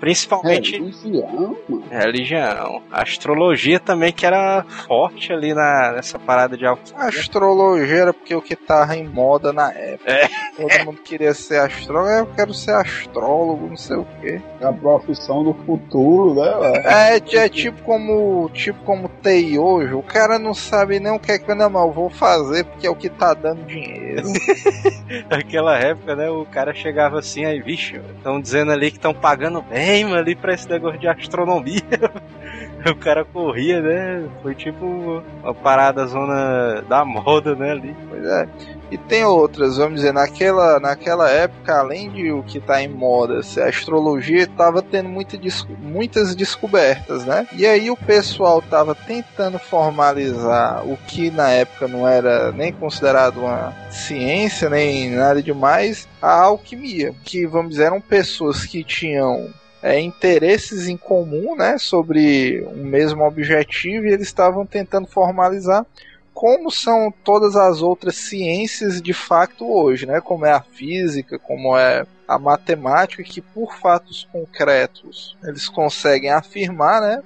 Principalmente 0.06 0.74
Religião, 0.74 1.58
mano. 1.68 1.84
religião. 1.90 2.84
Astrologia 2.92 3.80
também, 3.80 4.14
que 4.14 4.24
era 4.24 4.64
forte 4.86 5.34
ali 5.34 5.52
na, 5.52 5.94
nessa 5.94 6.20
parada 6.20 6.56
de 6.56 6.64
astrologia 6.94 8.02
era 8.02 8.14
porque 8.14 8.36
o 8.36 8.42
que 8.42 8.56
tava 8.56 8.96
em 8.96 9.08
moda 9.08 9.52
na 9.52 9.72
época. 9.74 10.12
É. 10.12 10.28
Todo 10.56 10.86
mundo 10.86 11.02
queria 11.02 11.34
ser 11.34 11.58
astrólogo, 11.58 12.12
eu 12.12 12.28
quero 12.36 12.54
ser 12.54 12.76
astrólogo, 12.76 13.68
não 13.68 13.78
sei 13.78 13.96
o 13.96 14.06
quê. 14.22 14.40
É 14.62 14.68
a 14.68 14.74
profissão 14.74 15.44
do 15.44 15.56
futuro, 15.66 16.36
né, 16.36 16.52
velho? 16.60 16.88
É, 16.88 17.46
é 17.46 17.50
tipo 17.50 17.82
como 17.82 18.48
tipo 18.54 18.78
como 18.84 19.10
TI 19.24 19.58
hoje, 19.58 19.96
o 19.96 20.04
cara 20.04 20.38
não 20.38 20.54
sabe 20.54 21.00
nem 21.00 21.14
o 21.14 21.20
que 21.20 21.32
é 21.32 21.40
que 21.40 21.56
não, 21.56 21.68
mas 21.68 21.82
eu 21.82 21.92
vou 21.92 22.12
fazer 22.12 22.64
porque 22.66 22.86
é 22.86 22.92
o 22.92 22.96
que 22.96 23.10
tá 23.10 23.34
dando 23.34 23.66
dinheiro. 23.66 24.28
Naquela 25.28 25.80
época, 25.80 26.16
né? 26.16 26.30
O 26.30 26.46
cara 26.46 26.76
chegava 26.76 27.18
assim, 27.18 27.44
aí, 27.44 27.60
vixe, 27.60 28.00
estão 28.18 28.40
dizendo 28.40 28.72
ali 28.72 28.92
que 28.92 28.98
estão 28.98 29.12
pagando 29.14 29.64
bem 29.64 29.95
mano, 30.04 30.18
ali 30.18 30.36
pra 30.36 30.54
esse 30.54 30.70
negócio 30.70 31.00
de 31.00 31.08
astronomia. 31.08 31.82
o 32.92 32.96
cara 32.96 33.26
corria, 33.26 33.82
né? 33.82 34.28
Foi 34.42 34.54
tipo 34.54 35.24
uma 35.44 35.54
parada 35.54 36.06
zona 36.06 36.82
da 36.88 37.04
moda, 37.04 37.56
né? 37.56 37.72
Ali. 37.72 37.96
Pois 38.10 38.26
é. 38.26 38.48
E 38.92 38.98
tem 38.98 39.26
outras, 39.26 39.78
vamos 39.78 39.96
dizer, 39.96 40.14
naquela, 40.14 40.80
naquela 40.80 41.30
época, 41.30 41.80
além 41.80 42.12
de 42.12 42.32
o 42.32 42.44
que 42.44 42.60
tá 42.60 42.82
em 42.82 42.88
moda, 42.88 43.40
a 43.40 43.68
astrologia 43.68 44.46
tava 44.46 44.82
tendo 44.82 45.10
muita 45.10 45.36
muitas 45.82 46.36
descobertas, 46.36 47.26
né? 47.26 47.48
E 47.54 47.66
aí 47.66 47.90
o 47.90 47.98
pessoal 47.98 48.62
tava 48.62 48.94
tentando 48.94 49.58
formalizar 49.58 50.86
o 50.88 50.96
que 51.08 51.32
na 51.32 51.50
época 51.50 51.88
não 51.88 52.08
era 52.08 52.52
nem 52.52 52.72
considerado 52.72 53.42
uma 53.42 53.74
ciência, 53.90 54.70
nem 54.70 55.10
nada 55.10 55.42
demais, 55.42 56.08
a 56.22 56.44
alquimia. 56.44 57.14
Que, 57.24 57.48
vamos 57.48 57.72
dizer, 57.72 57.86
eram 57.86 58.00
pessoas 58.00 58.66
que 58.66 58.84
tinham 58.84 59.50
é, 59.86 60.00
interesses 60.00 60.88
em 60.88 60.98
comum, 60.98 61.56
né, 61.56 61.78
sobre 61.78 62.66
um 62.70 62.84
mesmo 62.86 63.24
objetivo 63.24 64.08
e 64.08 64.14
eles 64.14 64.28
estavam 64.28 64.66
tentando 64.66 65.06
formalizar 65.06 65.86
como 66.34 66.72
são 66.72 67.14
todas 67.24 67.56
as 67.56 67.84
outras 67.84 68.16
ciências 68.16 69.00
de 69.00 69.14
facto 69.14 69.64
hoje, 69.64 70.08
né, 70.08 70.20
como 70.20 70.44
é 70.44 70.52
a 70.52 70.64
física, 70.64 71.38
como 71.38 71.78
é 71.78 72.04
a 72.28 72.40
matemática, 72.40 73.22
que 73.24 73.44
por 73.44 73.78
fatos 73.80 74.28
concretos 74.32 75.38
eles 75.44 75.70
conseguem 75.70 76.32
afirmar, 76.32 77.00
né, 77.00 77.22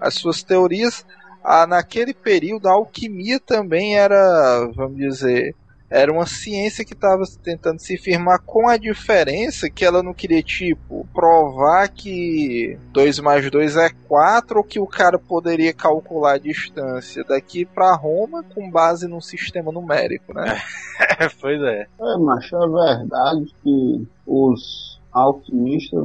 as 0.00 0.14
suas 0.14 0.42
teorias. 0.42 1.04
Ah, 1.44 1.64
naquele 1.64 2.12
período 2.12 2.66
a 2.68 2.72
alquimia 2.72 3.38
também 3.38 3.96
era, 3.96 4.66
vamos 4.74 4.96
dizer, 4.96 5.54
era 5.90 6.12
uma 6.12 6.24
ciência 6.24 6.84
que 6.84 6.94
estava 6.94 7.24
tentando 7.42 7.80
se 7.80 7.98
firmar 7.98 8.40
com 8.46 8.68
a 8.68 8.76
diferença 8.76 9.68
que 9.68 9.84
ela 9.84 10.02
não 10.02 10.14
queria, 10.14 10.42
tipo, 10.42 11.06
provar 11.12 11.88
que 11.88 12.78
2 12.92 13.18
mais 13.18 13.50
2 13.50 13.76
é 13.76 13.90
4 14.06 14.58
ou 14.58 14.64
que 14.64 14.78
o 14.78 14.86
cara 14.86 15.18
poderia 15.18 15.72
calcular 15.72 16.34
a 16.34 16.38
distância 16.38 17.24
daqui 17.24 17.64
para 17.64 17.96
Roma 17.96 18.44
com 18.44 18.70
base 18.70 19.08
num 19.08 19.20
sistema 19.20 19.72
numérico, 19.72 20.32
né? 20.32 20.62
pois 21.40 21.60
é. 21.62 21.88
É, 22.00 22.18
macho, 22.18 22.54
é 22.54 22.68
verdade 22.68 23.46
que 23.62 24.06
os 24.24 25.00
alquimistas 25.12 26.00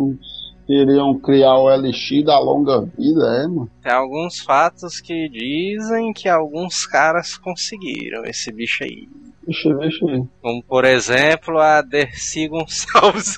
queriam 0.65 1.13
criar 1.19 1.60
o 1.60 1.71
elixir 1.71 2.26
da 2.26 2.39
longa 2.39 2.82
vida, 2.82 3.43
é, 3.43 3.48
mano? 3.48 3.69
Tem 3.84 3.91
alguns 3.91 4.39
fatos 4.39 5.00
que 5.00 5.30
dizem 5.30 6.12
que 6.12 6.28
alguns 6.28 6.88
caras 6.88 7.38
conseguiram 7.38 8.26
esse 8.26 8.52
bicho 8.52 8.84
aí. 8.84 9.08
Vixe, 9.47 9.73
vixe. 9.75 10.27
Como, 10.41 10.63
por 10.63 10.86
exemplo, 10.86 11.60
a 11.60 11.81
Dercy 11.81 12.47
Gonçalves. 12.47 13.38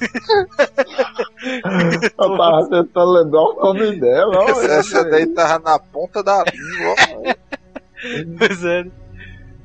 Eu 2.17 2.37
tava 2.37 2.69
tentando 2.69 3.11
lembrar 3.11 3.41
o 3.41 3.55
nome 3.55 3.99
dela, 3.99 4.37
ó. 4.37 4.61
Essa 4.61 5.03
daí 5.03 5.27
tava 5.27 5.59
na 5.59 5.77
ponta 5.79 6.23
da 6.23 6.43
língua. 6.43 7.35
pois 8.39 8.63
é. 8.63 8.83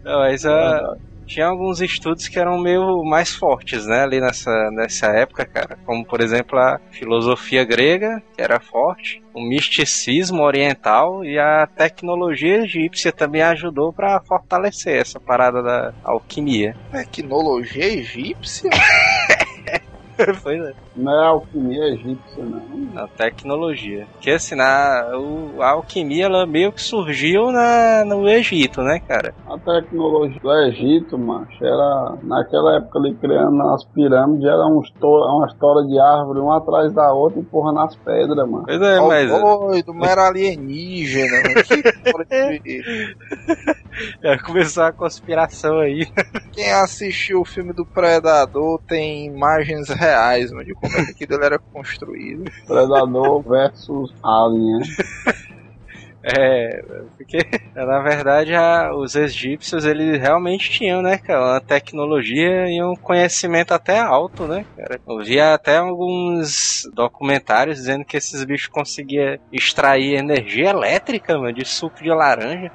Não, 0.05 0.19
mas 0.19 0.45
ah, 0.45 0.97
tinha 1.33 1.47
alguns 1.47 1.81
estudos 1.81 2.29
que 2.29 2.39
eram 2.39 2.59
meio 2.59 3.03
mais 3.05 3.35
fortes, 3.35 3.87
né, 3.87 4.03
ali 4.03 4.21
nessa, 4.21 4.51
nessa 4.73 5.07
época, 5.07 5.47
cara. 5.47 5.79
Como, 5.87 6.05
por 6.05 6.21
exemplo, 6.21 6.59
a 6.59 6.79
filosofia 6.91 7.65
grega, 7.65 8.23
que 8.35 8.43
era 8.43 8.61
forte, 8.61 9.23
o 9.35 9.41
misticismo 9.41 10.43
oriental 10.43 11.25
e 11.25 11.39
a 11.39 11.67
tecnologia 11.67 12.59
egípcia 12.65 13.11
também 13.11 13.43
ajudou 13.43 13.93
pra 13.93 14.21
fortalecer 14.21 15.01
essa 15.01 15.19
parada 15.19 15.63
da 15.63 15.95
alquimia. 16.05 16.77
Tecnologia 16.91 17.87
egípcia? 17.87 18.71
pois 20.43 20.61
é. 20.61 20.73
Não 20.95 21.23
é 21.23 21.27
alquimia 21.27 21.85
egípcia, 21.95 22.45
não. 22.45 23.03
A 23.03 23.09
tecnologia. 23.09 24.07
Porque 24.13 24.31
assim, 24.31 24.55
na, 24.55 25.17
o, 25.17 25.63
a 25.63 25.71
alquimia 25.71 26.27
ela 26.27 26.47
meio 26.47 26.71
que 26.73 26.83
surgiu 26.83 27.51
na, 27.51 28.05
no 28.05 28.29
Egito, 28.29 28.83
né, 28.83 29.01
cara? 29.01 29.35
A 29.53 29.59
tecnologia 29.59 30.41
do 30.41 30.51
Egito, 30.63 31.19
macho, 31.19 31.63
era 31.63 32.17
naquela 32.23 32.77
época 32.77 32.99
ali 32.99 33.15
criando 33.17 33.61
as 33.69 33.85
pirâmides, 33.85 34.47
era 34.47 34.67
um 34.67 34.81
uma 35.03 35.47
história 35.47 35.87
de 35.87 36.01
árvore 36.01 36.41
uma 36.41 36.57
atrás 36.57 36.91
da 36.95 37.13
outra 37.13 37.39
empurrando 37.39 37.81
as 37.81 37.95
pedras, 37.97 38.49
mano. 38.49 38.65
Pois 38.65 38.81
é, 38.81 38.99
mas 38.99 39.31
doido, 39.31 39.93
não 39.93 40.07
era 40.07 40.29
alienígena. 40.29 41.37
já 44.25 44.39
começou 44.39 44.85
a 44.85 44.93
conspiração 44.93 45.81
aí. 45.81 46.07
Quem 46.53 46.73
assistiu 46.73 47.43
o 47.43 47.45
filme 47.45 47.75
do 47.75 47.85
Predador 47.85 48.81
tem 48.89 49.27
imagens 49.27 49.91
reais, 49.91 50.51
mano, 50.51 50.65
de 50.65 50.73
como 50.73 50.97
é 50.97 51.05
que 51.05 51.25
aquilo 51.25 51.45
era 51.45 51.59
construído. 51.59 52.51
Predador 52.67 53.43
versus 53.43 54.15
Alien, 54.23 54.79
né? 54.79 54.87
É, 56.25 56.81
porque 57.19 57.39
na 57.75 58.01
verdade 58.01 58.55
a- 58.55 58.95
os 58.95 59.17
egípcios 59.17 59.85
eles 59.85 60.21
realmente 60.21 60.71
tinham, 60.71 61.03
né, 61.03 61.19
cara, 61.19 61.55
uma 61.55 61.61
tecnologia 61.61 62.69
e 62.69 62.81
um 62.83 62.95
conhecimento 63.01 63.73
até 63.75 63.99
alto, 63.99 64.47
né, 64.47 64.65
cara. 64.77 65.01
Eu 65.07 65.19
via 65.25 65.53
até 65.55 65.79
alguns 65.79 66.83
documentários 66.95 67.79
dizendo 67.79 68.05
que 68.05 68.17
esses 68.17 68.45
bichos 68.45 68.69
conseguiam 68.69 69.37
extrair 69.51 70.15
energia 70.17 70.71
elétrica, 70.71 71.37
mano, 71.37 71.53
de 71.53 71.65
suco 71.67 72.01
de 72.03 72.11
laranja. 72.11 72.71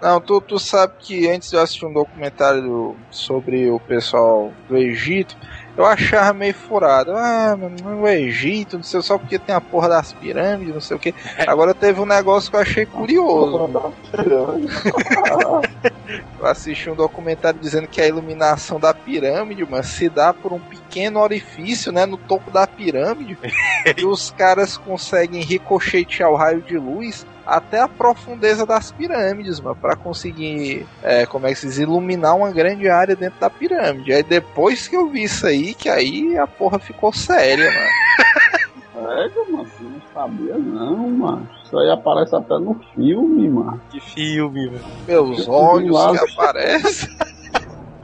Não, 0.00 0.20
tu, 0.20 0.40
tu 0.40 0.58
sabe 0.58 0.92
que 0.98 1.28
antes 1.28 1.52
eu 1.52 1.60
assistir 1.60 1.86
um 1.86 1.92
documentário 1.92 2.60
do- 2.62 3.06
sobre 3.10 3.70
o 3.70 3.80
pessoal 3.80 4.56
do 4.66 4.76
Egito, 4.76 5.34
eu 5.76 5.86
achava 5.86 6.32
meio 6.32 6.54
furado. 6.54 7.12
Ah, 7.16 7.56
mano, 7.58 8.02
o 8.02 8.08
Egito, 8.08 8.76
não 8.76 8.84
sei, 8.84 9.00
só 9.02 9.16
porque 9.16 9.38
tem 9.38 9.54
a 9.54 9.60
porra 9.60 9.88
das 9.88 10.12
pirâmides, 10.12 10.74
não 10.74 10.80
sei 10.80 10.96
o 10.96 11.00
que. 11.00 11.14
Agora 11.46 11.74
teve 11.74 12.00
um 12.00 12.06
negócio 12.06 12.50
que 12.50 12.56
eu 12.56 12.60
achei 12.60 12.86
curioso. 12.86 13.70
Eu 16.38 16.46
assisti 16.46 16.90
um 16.90 16.94
documentário 16.94 17.58
dizendo 17.58 17.86
que 17.86 18.00
a 18.00 18.06
iluminação 18.06 18.78
da 18.78 18.92
pirâmide, 18.92 19.64
mano, 19.64 19.84
se 19.84 20.08
dá 20.08 20.34
por 20.34 20.52
um 20.52 20.58
pequeno 20.58 21.20
orifício, 21.20 21.90
né, 21.90 22.04
no 22.04 22.18
topo 22.18 22.50
da 22.50 22.66
pirâmide. 22.66 23.38
e 23.96 24.04
os 24.04 24.30
caras 24.30 24.76
conseguem 24.76 25.42
ricochetear 25.42 26.30
o 26.30 26.36
raio 26.36 26.60
de 26.60 26.76
luz 26.76 27.24
até 27.46 27.80
a 27.80 27.88
profundeza 27.88 28.64
das 28.64 28.92
pirâmides, 28.92 29.60
mano, 29.60 29.76
para 29.76 29.96
conseguir, 29.96 30.86
é, 31.02 31.26
como 31.26 31.46
é 31.46 31.50
que 31.50 31.58
se 31.58 31.66
diz, 31.66 31.78
iluminar 31.78 32.36
uma 32.36 32.50
grande 32.50 32.88
área 32.88 33.16
dentro 33.16 33.40
da 33.40 33.50
pirâmide. 33.50 34.12
Aí 34.12 34.22
depois 34.22 34.88
que 34.88 34.96
eu 34.96 35.08
vi 35.08 35.24
isso 35.24 35.46
aí, 35.46 35.74
que 35.74 35.88
aí 35.88 36.36
a 36.38 36.46
porra 36.46 36.78
ficou 36.78 37.12
séria, 37.12 37.70
mano. 37.70 38.62
É, 38.94 39.28
mano, 39.50 39.66
eu 39.80 39.90
não 39.90 40.02
sabia 40.14 40.56
não, 40.56 41.08
mano. 41.08 41.48
Isso 41.64 41.76
aí 41.76 41.90
aparece 41.90 42.36
até 42.36 42.56
no 42.58 42.78
filme, 42.94 43.48
mano. 43.48 43.80
Que 43.90 43.98
filme, 44.00 44.66
mano. 44.66 44.84
Meus 45.08 45.46
Eu 45.46 45.52
olhos 45.52 46.20
que 46.20 46.32
aparecem. 46.32 47.16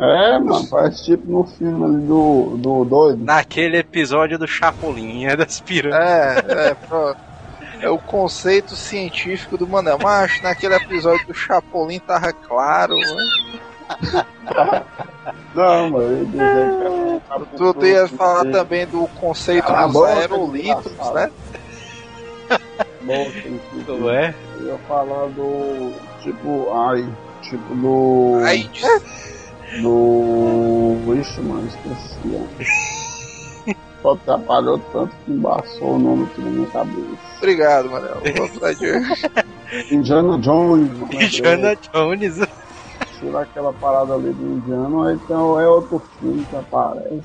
É, 0.00 0.38
mano, 0.38 0.66
parece 0.68 1.04
tipo 1.04 1.30
no 1.30 1.44
filme 1.44 1.84
ali 1.84 2.06
do, 2.06 2.56
do 2.56 2.84
doido. 2.84 3.24
Naquele 3.24 3.78
episódio 3.78 4.38
do 4.38 4.46
Chapolin, 4.46 5.26
é 5.26 5.36
das 5.36 5.60
pirâmides. 5.60 6.00
É, 6.00 6.68
é, 6.68 6.74
pronto. 6.74 7.27
É 7.80 7.88
o 7.88 7.98
conceito 7.98 8.74
científico 8.74 9.56
do 9.56 9.66
Manel. 9.66 9.98
Mas 10.02 10.40
naquele 10.42 10.74
episódio 10.74 11.26
do 11.26 11.34
Chapolin 11.34 11.98
tava 12.00 12.32
claro, 12.32 12.94
né? 12.96 13.16
Não, 15.54 15.90
mano, 15.90 16.04
eu 16.04 16.18
ia 16.18 16.24
dizer 16.26 16.38
que 16.38 17.30
era- 17.30 17.46
Tu, 17.56 17.74
tu 17.74 17.86
ia 17.86 18.08
falar 18.08 18.44
também 18.52 18.86
do 18.86 19.06
conceito 19.20 19.64
Cala 19.66 19.78
a 19.80 19.86
dos 19.86 19.94
desgraçado. 20.82 21.14
né? 21.14 21.30
Que- 23.30 23.84
Não 23.88 24.10
é? 24.10 24.34
Eu 24.60 24.66
ia 24.68 24.78
falar 24.88 25.26
do. 25.28 25.92
Tipo, 26.22 26.68
ai. 26.74 27.08
Tipo 27.42 27.74
do. 27.76 28.40
Aí, 28.44 28.68
Do. 29.82 31.14
Ixi, 31.20 31.40
mano, 31.40 31.66
esqueci. 31.68 32.97
Só 34.02 34.12
atrapalhou 34.12 34.78
tanto 34.92 35.14
que 35.24 35.32
embaçou 35.32 35.96
o 35.96 35.98
nome 35.98 36.24
aqui 36.24 36.40
na 36.40 36.50
minha 36.50 36.68
cabeça. 36.68 37.18
obrigado, 37.38 37.90
Manel. 37.90 38.16
Indiana 39.90 40.38
Jones. 40.38 40.90
mano. 40.98 41.08
Indiana 41.12 41.76
Jones. 41.92 42.48
Tira 43.18 43.40
aquela 43.40 43.72
parada 43.72 44.14
ali 44.14 44.32
do 44.32 44.46
Indiana, 44.46 45.12
então 45.12 45.60
é 45.60 45.66
outro 45.66 46.00
filme 46.20 46.46
que 46.48 46.56
aparece. 46.56 47.22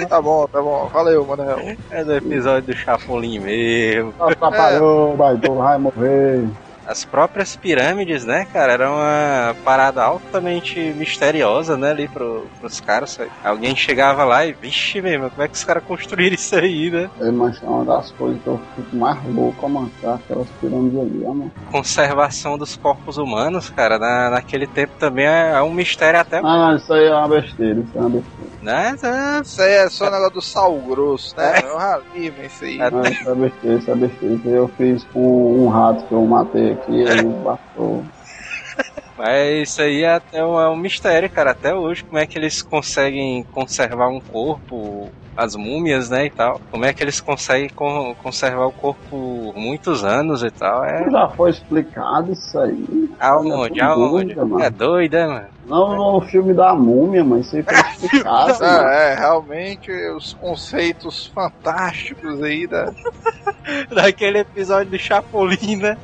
Tá 0.00 0.06
Tá 0.08 0.22
bom, 0.22 0.48
tá 0.48 0.60
bom. 0.60 0.90
Valeu, 0.92 1.24
Manel. 1.24 1.76
É 1.90 2.02
do 2.02 2.14
episódio 2.16 2.74
do 2.74 2.76
Chapolin 2.76 3.38
mesmo. 3.38 4.12
Atrapalhou, 4.18 5.16
baito, 5.16 5.54
vai 5.54 5.78
morrer. 5.78 6.48
As 6.88 7.04
próprias 7.04 7.54
pirâmides, 7.54 8.24
né, 8.24 8.46
cara, 8.50 8.72
era 8.72 8.90
uma 8.90 9.54
parada 9.62 10.02
altamente 10.02 10.80
misteriosa, 10.96 11.76
né, 11.76 11.90
ali 11.90 12.08
pro, 12.08 12.46
pros 12.60 12.80
caras. 12.80 13.18
Alguém 13.44 13.76
chegava 13.76 14.24
lá 14.24 14.46
e, 14.46 14.54
vixe 14.54 15.00
mesmo, 15.02 15.28
como 15.28 15.42
é 15.42 15.48
que 15.48 15.54
os 15.54 15.64
caras 15.64 15.84
construíram 15.84 16.34
isso 16.34 16.56
aí, 16.56 16.90
né? 16.90 17.10
É, 17.20 17.30
mas 17.30 17.62
é 17.62 17.66
uma 17.66 17.84
das 17.84 18.10
coisas 18.12 18.40
que 18.42 18.46
eu 18.48 18.58
fico 18.74 18.96
mais 18.96 19.18
louco 19.34 19.66
a 19.66 19.68
manchar 19.68 20.14
aquelas 20.14 20.48
pirâmides 20.60 20.98
ali, 20.98 21.24
ó, 21.26 21.34
mano. 21.34 21.52
Conservação 21.70 22.56
dos 22.56 22.74
corpos 22.76 23.18
humanos, 23.18 23.68
cara, 23.68 23.98
na, 23.98 24.30
naquele 24.30 24.66
tempo 24.66 24.94
também 24.98 25.26
é, 25.26 25.52
é 25.56 25.62
um 25.62 25.72
mistério 25.72 26.18
até, 26.20 26.38
Ah, 26.38 26.42
não, 26.70 26.76
isso 26.76 26.90
aí 26.92 27.04
é 27.06 27.14
uma 27.14 27.28
besteira, 27.28 27.80
isso 27.80 27.90
é 27.94 28.00
uma 28.00 28.08
besteira. 28.10 28.48
né? 28.62 28.96
É, 29.02 29.40
Isso 29.42 29.60
aí 29.62 29.72
é 29.72 29.88
só 29.90 30.06
o 30.08 30.10
negócio 30.10 30.32
do 30.34 30.40
sal 30.42 30.74
grosso, 30.78 31.36
né? 31.36 31.60
É 31.62 31.72
um 31.72 31.76
ralima 31.76 32.44
isso 32.46 32.64
aí. 32.64 32.80
É. 32.80 32.90
Não, 32.90 33.02
isso 33.02 33.28
é 33.30 33.34
besteira, 33.34 33.78
isso 33.78 33.90
é 33.90 33.94
besteira. 33.94 34.34
Isso 34.34 34.48
aí 34.48 34.54
eu 34.54 34.68
fiz 34.68 35.04
com 35.12 35.64
um 35.64 35.68
rato 35.68 36.04
que 36.04 36.12
eu 36.12 36.24
matei 36.24 36.77
aqui, 36.80 37.02
aí. 37.08 37.24
Mas 39.16 39.68
isso 39.70 39.82
aí 39.82 40.02
é 40.02 40.14
até 40.14 40.44
um, 40.44 40.60
é 40.60 40.68
um 40.70 40.76
mistério, 40.76 41.30
cara, 41.30 41.50
até 41.50 41.74
hoje, 41.74 42.04
como 42.04 42.18
é 42.20 42.26
que 42.26 42.38
eles 42.38 42.62
conseguem 42.62 43.44
conservar 43.50 44.08
um 44.08 44.20
corpo, 44.20 45.12
as 45.36 45.54
múmias, 45.56 46.08
né, 46.08 46.26
e 46.26 46.30
tal. 46.30 46.60
Como 46.70 46.84
é 46.84 46.92
que 46.92 47.02
eles 47.02 47.20
conseguem 47.20 47.68
con- 47.74 48.14
conservar 48.16 48.66
o 48.66 48.72
corpo 48.72 49.00
por 49.08 49.54
muitos 49.56 50.04
anos 50.04 50.42
e 50.42 50.50
tal. 50.50 50.84
É 50.84 51.10
Já 51.10 51.28
foi 51.30 51.50
explicado 51.50 52.32
isso 52.32 52.58
aí. 52.58 52.76
aonde, 53.20 53.80
é 53.80 53.82
aonde? 53.84 54.34
doida. 54.34 54.64
É 54.64 54.70
doida, 54.70 55.26
mano. 55.26 55.48
Não 55.64 55.96
no 55.96 56.20
filme 56.22 56.54
da 56.54 56.74
múmia, 56.74 57.24
mas 57.24 57.46
isso 57.46 57.56
aí 57.56 57.62
foi 57.64 57.74
explicado. 58.04 58.58
mano. 58.60 58.88
Ah, 58.88 58.92
é, 58.92 59.14
realmente 59.16 59.90
os 60.16 60.32
conceitos 60.34 61.26
fantásticos 61.34 62.40
aí 62.42 62.66
da. 62.68 62.90
Daquele 63.94 64.38
episódio 64.38 64.90
do 64.92 64.98
Chapolin, 64.98 65.76
né? 65.76 65.94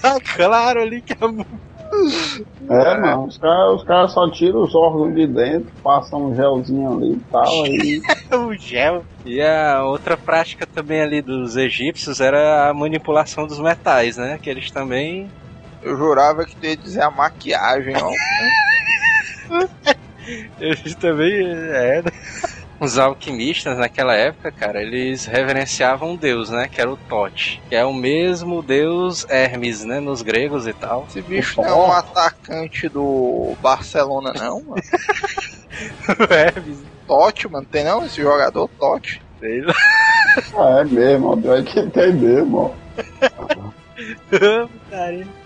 Tá 0.00 0.18
claro 0.36 0.80
ali 0.80 1.00
que 1.02 1.12
a 1.20 1.28
múmia 1.28 1.46
É, 2.70 2.98
mano, 2.98 3.24
os 3.26 3.38
caras 3.38 3.74
os 3.74 3.84
caras 3.84 4.12
só 4.12 4.30
tiram 4.30 4.62
os 4.62 4.74
órgãos 4.74 5.14
de 5.14 5.26
dentro, 5.26 5.70
passam 5.82 6.26
um 6.30 6.34
gelzinho 6.34 6.96
ali 6.96 7.12
e 7.12 7.20
tal, 7.30 7.64
aí. 7.64 8.02
é 8.30 8.36
o 8.36 8.54
gel. 8.54 9.04
E 9.24 9.40
a 9.42 9.82
outra 9.82 10.16
prática 10.16 10.66
também 10.66 11.00
ali 11.00 11.20
dos 11.20 11.56
egípcios 11.56 12.20
era 12.20 12.68
a 12.68 12.74
manipulação 12.74 13.46
dos 13.46 13.58
metais, 13.58 14.16
né? 14.16 14.38
Que 14.40 14.48
eles 14.48 14.70
também 14.70 15.28
Eu 15.82 15.96
jurava 15.96 16.44
que 16.44 16.54
tu 16.56 16.64
ia 16.64 16.76
dizer 16.76 17.02
a 17.02 17.10
maquiagem, 17.10 17.94
ó. 17.96 18.10
Eles 20.60 20.94
também, 20.94 21.44
é, 21.44 22.02
né? 22.02 22.12
Os 22.80 22.98
alquimistas 22.98 23.76
naquela 23.76 24.14
época, 24.14 24.50
cara, 24.50 24.80
eles 24.80 25.26
reverenciavam 25.26 26.12
um 26.12 26.16
deus, 26.16 26.48
né? 26.48 26.66
Que 26.66 26.80
era 26.80 26.90
o 26.90 26.96
Tote. 26.96 27.60
Que 27.68 27.76
é 27.76 27.84
o 27.84 27.92
mesmo 27.92 28.62
deus 28.62 29.26
Hermes, 29.28 29.84
né? 29.84 30.00
Nos 30.00 30.22
gregos 30.22 30.66
e 30.66 30.72
tal. 30.72 31.04
Esse 31.08 31.20
bicho 31.20 31.60
não 31.60 31.68
é 31.68 31.74
um 31.74 31.92
atacante 31.92 32.88
do 32.88 33.54
Barcelona, 33.60 34.32
não, 34.34 34.62
mano. 34.62 34.82
Hermes. 36.30 36.82
Totti, 37.06 37.48
mano, 37.48 37.66
tem 37.70 37.84
não 37.84 38.06
esse 38.06 38.22
jogador 38.22 38.70
lá. 38.80 39.74
Ah, 40.56 40.80
é 40.80 40.84
mesmo, 40.84 41.32
ó, 41.32 41.36
pior 41.36 41.62
que 41.64 41.82
tem 41.90 42.12
mesmo, 42.12 42.74
ó. 42.96 43.70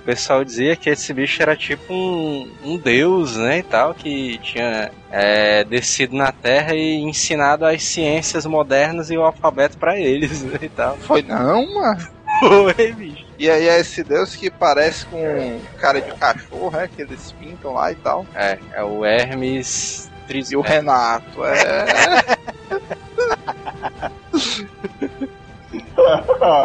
O 0.00 0.04
pessoal 0.04 0.44
dizia 0.44 0.76
que 0.76 0.90
esse 0.90 1.12
bicho 1.12 1.42
era 1.42 1.56
tipo 1.56 1.92
um, 1.92 2.50
um 2.64 2.76
deus, 2.78 3.36
né, 3.36 3.58
e 3.58 3.62
tal, 3.62 3.94
que 3.94 4.38
tinha 4.38 4.90
é, 5.10 5.64
descido 5.64 6.16
na 6.16 6.30
Terra 6.30 6.74
e 6.74 6.96
ensinado 6.96 7.64
as 7.64 7.82
ciências 7.82 8.44
modernas 8.46 9.10
e 9.10 9.16
o 9.16 9.22
alfabeto 9.22 9.78
pra 9.78 9.98
eles, 9.98 10.42
né, 10.44 10.58
e 10.62 10.68
tal. 10.68 10.96
Foi 10.98 11.22
não, 11.22 11.74
mano. 11.74 12.08
Oi, 12.42 12.92
bicho. 12.92 13.24
E 13.38 13.48
aí 13.50 13.68
é 13.68 13.80
esse 13.80 14.02
deus 14.04 14.36
que 14.36 14.50
parece 14.50 15.06
com 15.06 15.16
um 15.16 15.60
cara 15.78 16.00
de 16.00 16.12
cachorro, 16.12 16.76
é? 16.76 16.88
Que 16.88 17.02
eles 17.02 17.32
pintam 17.32 17.72
lá 17.72 17.90
e 17.92 17.94
tal. 17.96 18.26
É, 18.34 18.58
é 18.72 18.82
o 18.82 19.04
Hermes 19.04 20.10
E 20.28 20.56
o. 20.56 20.60
Renato, 20.60 21.44
é. 21.44 21.84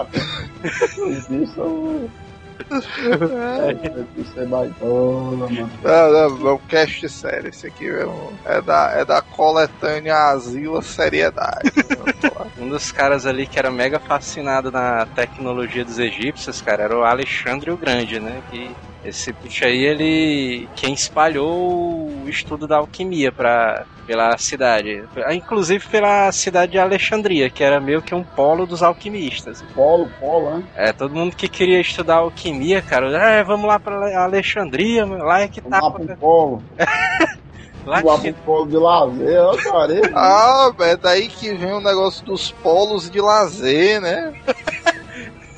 Isso 1.09 2.09
é, 3.01 4.21
isso 4.21 4.39
é 4.39 4.45
baitola, 4.45 5.47
mano. 5.49 5.71
Não, 5.83 6.11
não, 6.39 6.49
é 6.49 6.53
um 6.53 6.57
cast 6.59 7.07
sério. 7.09 7.49
Esse 7.49 7.67
aqui 7.67 7.87
é, 7.87 8.05
um- 8.05 8.33
é 8.45 8.61
da, 8.61 8.91
é 8.95 9.05
da 9.05 9.21
coletânea 9.21 10.15
Asila 10.31 10.81
Seriedade. 10.81 11.71
Um 12.57 12.67
dos 12.67 12.91
caras 12.91 13.25
ali 13.25 13.47
que 13.47 13.57
era 13.57 13.71
mega 13.71 13.99
fascinado 13.99 14.69
na 14.69 15.05
tecnologia 15.05 15.85
dos 15.85 15.97
egípcios, 15.97 16.61
cara, 16.61 16.83
era 16.83 16.97
o 16.97 17.03
Alexandre 17.03 17.71
o 17.71 17.77
Grande, 17.77 18.19
né? 18.19 18.41
Que 18.51 18.75
esse 19.03 19.31
bicho 19.31 19.65
aí, 19.65 19.85
ele. 19.85 20.67
Quem 20.75 20.93
espalhou 20.93 22.09
o 22.09 22.29
estudo 22.29 22.67
da 22.67 22.77
alquimia 22.77 23.31
pra, 23.31 23.85
pela 24.05 24.37
cidade. 24.37 25.03
Ah, 25.25 25.33
Inclusive 25.33 25.85
pela 25.87 26.31
cidade 26.31 26.73
de 26.73 26.79
Alexandria, 26.79 27.49
que 27.49 27.63
era 27.63 27.79
meio 27.79 28.01
que 28.01 28.13
um 28.13 28.23
polo 28.23 28.65
dos 28.65 28.83
alquimistas. 28.83 29.63
Polo, 29.73 30.09
polo, 30.19 30.57
né? 30.57 30.63
É, 30.75 30.91
todo 30.91 31.15
mundo 31.15 31.35
que 31.35 31.47
queria 31.47 31.79
estudar 31.79 32.15
alquimia, 32.15 32.81
cara, 32.81 33.07
é, 33.17 33.43
vamos 33.43 33.67
lá 33.67 33.79
pra 33.79 34.23
Alexandria, 34.23 35.05
lá 35.05 35.41
é 35.41 35.47
que 35.47 35.61
tá. 35.61 35.79
Vamos 35.79 35.99
lá 35.99 36.05
pro 36.05 36.17
polo. 36.17 36.63
Lá 37.85 38.01
Vamos 38.01 38.11
lá 38.11 38.19
que 38.19 38.33
pro 38.33 38.43
polo 38.43 38.67
de 38.67 38.77
lazer, 38.77 39.41
ó, 39.41 39.55
cara. 39.55 39.93
ah, 40.13 40.71
é 40.81 40.97
daí 40.97 41.27
que 41.29 41.55
vem 41.55 41.71
o 41.71 41.79
negócio 41.79 42.25
dos 42.25 42.51
polos 42.51 43.09
de 43.09 43.21
lazer, 43.21 44.01
né? 44.01 44.33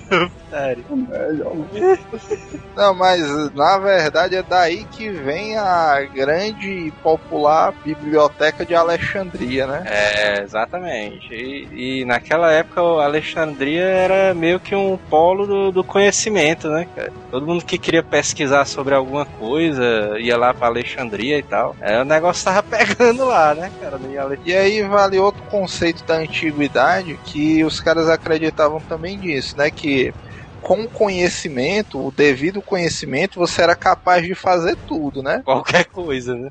Sério. 0.51 0.83
Não, 2.75 2.93
mas 2.93 3.21
na 3.53 3.77
verdade 3.77 4.35
é 4.35 4.43
daí 4.43 4.83
que 4.83 5.09
vem 5.09 5.57
a 5.57 6.01
grande 6.13 6.69
e 6.69 6.91
popular 6.91 7.73
biblioteca 7.85 8.65
de 8.65 8.75
Alexandria, 8.75 9.65
né? 9.65 9.83
É, 9.85 10.41
exatamente. 10.41 11.33
E, 11.33 12.01
e 12.01 12.05
naquela 12.05 12.51
época 12.51 12.81
a 12.81 13.05
Alexandria 13.05 13.83
era 13.83 14.33
meio 14.33 14.59
que 14.59 14.75
um 14.75 14.97
polo 14.97 15.47
do, 15.47 15.71
do 15.71 15.83
conhecimento, 15.85 16.67
né, 16.69 16.85
cara? 16.93 17.13
Todo 17.31 17.47
mundo 17.47 17.63
que 17.63 17.77
queria 17.77 18.03
pesquisar 18.03 18.65
sobre 18.65 18.93
alguma 18.93 19.25
coisa 19.25 20.19
ia 20.19 20.37
lá 20.37 20.53
pra 20.53 20.67
Alexandria 20.67 21.37
e 21.37 21.43
tal. 21.43 21.77
É, 21.79 22.01
o 22.01 22.05
negócio 22.05 22.43
tava 22.43 22.61
pegando 22.67 23.25
lá, 23.25 23.55
né, 23.55 23.71
cara? 23.79 23.97
E 24.45 24.53
aí 24.53 24.81
vale 24.83 25.17
outro 25.17 25.41
conceito 25.43 26.03
da 26.03 26.15
antiguidade 26.15 27.17
que 27.23 27.63
os 27.63 27.79
caras 27.79 28.09
acreditavam 28.09 28.81
também 28.81 29.17
disso, 29.17 29.57
né? 29.57 29.71
Que 29.71 30.13
com 30.61 30.87
conhecimento, 30.87 31.99
o 31.99 32.11
devido 32.11 32.61
conhecimento, 32.61 33.39
você 33.39 33.61
era 33.63 33.75
capaz 33.75 34.23
de 34.25 34.35
fazer 34.35 34.77
tudo, 34.87 35.21
né? 35.23 35.41
Qualquer 35.43 35.85
coisa, 35.85 36.35
né? 36.35 36.49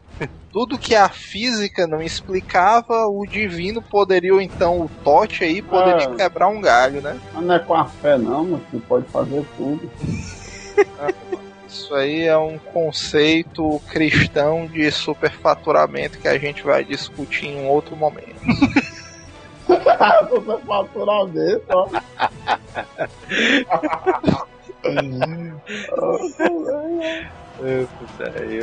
Tudo 0.53 0.79
que 0.79 0.97
a 0.97 1.09
física 1.09 1.87
não 1.87 2.03
explicava, 2.03 3.07
o 3.07 3.25
divino 3.25 3.81
poderia, 3.81 4.35
ou 4.35 4.41
então 4.41 4.81
o 4.81 4.89
Tote 5.05 5.45
aí, 5.45 5.63
poderia 5.63 6.09
Ah. 6.09 6.17
quebrar 6.17 6.49
um 6.49 6.61
galho, 6.61 7.01
né? 7.01 7.19
Mas 7.33 7.45
não 7.45 7.55
é 7.55 7.59
com 7.61 7.75
a 7.75 7.87
fé, 7.87 8.19
não, 8.19 8.45
mas 8.45 8.61
que 8.69 8.81
pode 8.81 9.07
fazer 9.11 9.45
tudo. 9.57 9.89
Isso 11.69 11.95
aí 11.95 12.23
é 12.23 12.37
um 12.37 12.59
conceito 12.59 13.81
cristão 13.93 14.67
de 14.67 14.91
superfaturamento 14.91 16.19
que 16.19 16.27
a 16.27 16.37
gente 16.37 16.65
vai 16.65 16.85
discutir 16.85 17.47
em 17.47 17.61
um 17.61 17.69
outro 17.69 17.95
momento. 17.95 18.41
Você 20.31 20.59
fatura 20.67 21.27
dentro, 21.27 21.65
ó. 21.71 21.89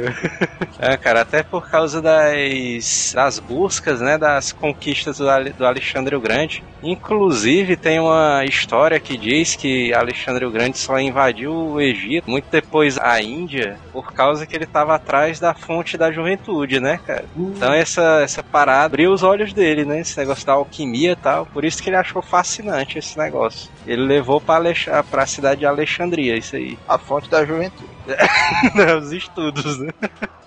É, 0.80 0.96
cara, 0.96 1.22
até 1.22 1.42
por 1.42 1.68
causa 1.70 2.02
das, 2.02 3.14
das 3.16 3.40
buscas, 3.40 4.00
né, 4.00 4.16
das 4.16 4.52
conquistas 4.52 5.18
do, 5.18 5.26
do 5.58 5.66
Alexandre 5.66 6.16
o 6.16 6.22
Grande. 6.22 6.64
Inclusive, 6.84 7.76
tem 7.76 8.00
uma 8.00 8.46
história 8.46 9.00
que 9.00 9.18
diz 9.18 9.56
que 9.56 9.92
Alexandre 9.92 10.46
o 10.46 10.52
Grande 10.52 10.78
só 10.78 11.00
invadiu 11.00 11.52
o 11.52 11.82
Egito 11.82 12.30
muito 12.30 12.46
depois 12.52 12.98
a 13.00 13.20
Índia, 13.20 13.78
por 13.92 14.14
causa 14.14 14.46
que 14.46 14.56
ele 14.56 14.66
estava 14.66 14.96
atrás 14.96 15.40
da 15.40 15.54
fonte 15.56 15.98
da 15.98 16.12
juventude, 16.12 16.80
né, 16.80 17.00
cara? 17.06 17.26
Então 17.36 17.74
essa, 17.74 18.22
essa 18.22 18.44
parada 18.44 18.86
abriu 18.86 19.12
os 19.12 19.24
olhos 19.24 19.54
dele, 19.54 19.84
né? 19.84 20.02
Esse 20.02 20.18
negócio 20.20 20.46
da 20.46 20.54
alquimia 20.54 21.14
e 21.14 21.16
tal. 21.16 21.46
Por 21.48 21.66
isso 21.66 21.82
que 21.82 21.90
ele 21.90 21.96
achou 21.96 22.22
fascinante 22.22 23.00
esse 23.00 23.18
negócio. 23.18 23.70
Ele 23.86 24.04
levou 24.04 24.42
Alex... 24.48 24.86
pra 25.10 25.26
cidade 25.26 25.62
de 25.62 25.66
Alexandria, 25.66 26.36
isso 26.36 26.56
aí. 26.56 26.78
A 26.88 26.98
fonte 26.98 27.30
da 27.30 27.46
juventude. 27.46 27.97
Os 29.02 29.12
estudos, 29.12 29.80
né? 29.80 29.90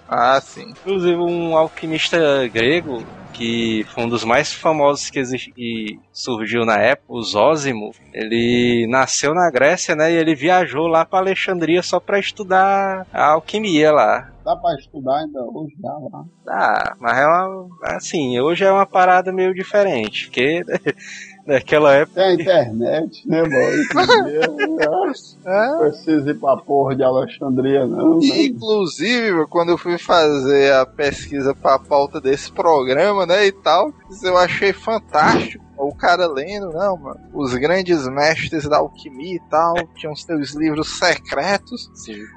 Ah, 0.09 0.41
sim. 0.41 0.71
Inclusive, 0.71 1.17
um 1.17 1.57
alquimista 1.57 2.19
grego, 2.49 3.05
que 3.33 3.85
foi 3.95 4.05
um 4.05 4.09
dos 4.09 4.25
mais 4.25 4.53
famosos 4.53 5.09
que, 5.09 5.19
exi- 5.21 5.53
que 5.55 5.99
surgiu 6.13 6.65
na 6.65 6.77
época, 6.79 7.13
o 7.13 7.23
Zósimo, 7.23 7.93
ele 8.13 8.87
nasceu 8.91 9.33
na 9.35 9.51
Grécia, 9.51 9.95
né? 9.95 10.11
E 10.13 10.17
ele 10.17 10.35
viajou 10.35 10.87
lá 10.89 11.05
para 11.05 11.21
Alexandria 11.21 11.83
só 11.83 12.01
para 12.01 12.19
estudar 12.19 13.07
a 13.13 13.33
alquimia 13.33 13.93
lá. 13.93 14.29
Dá 14.45 14.57
pra 14.57 14.75
estudar 14.75 15.19
ainda 15.19 15.39
hoje, 15.43 15.75
dá 15.79 15.93
lá. 15.93 16.25
Ah, 16.49 16.95
mas 16.99 17.19
é 17.19 17.27
uma. 17.27 17.69
Assim, 17.85 18.41
hoje 18.41 18.65
é 18.65 18.73
uma 18.73 18.87
parada 18.87 19.31
meio 19.33 19.55
diferente, 19.55 20.27
porque 20.27 20.65
naquela 21.51 21.95
época. 21.95 22.21
Tem 22.21 22.31
a 22.31 22.35
internet, 22.35 23.29
né, 23.29 23.43
mano? 23.43 25.11
É. 25.45 25.79
Precisa 25.79 26.31
ir 26.31 26.39
pra 26.39 26.57
porra 26.57 26.95
de 26.95 27.03
Alexandria, 27.03 27.87
não, 27.87 28.19
né? 28.21 28.43
Inclusive, 28.45 29.47
quando 29.49 29.71
eu 29.71 29.79
fui 29.79 29.99
fazer 29.99 30.73
a 30.73 30.87
pesquisa 30.87 31.55
pra 31.55 31.79
pauta 31.79 32.21
desse 32.21 32.53
programa, 32.53 33.27
né, 33.27 33.47
e 33.47 33.53
tal, 33.53 33.93
eu 34.23 34.37
achei 34.37 34.73
fantástico 34.73 35.65
o 35.77 35.95
cara 35.95 36.27
lendo, 36.27 36.71
não, 36.73 36.97
mano, 36.97 37.21
os 37.33 37.55
grandes 37.55 38.07
mestres 38.07 38.69
da 38.69 38.79
alquimia 38.79 39.37
e 39.37 39.41
tal, 39.51 39.75
tinham 39.97 40.15
seus 40.15 40.51
livros 40.55 40.99
secretos. 40.99 41.91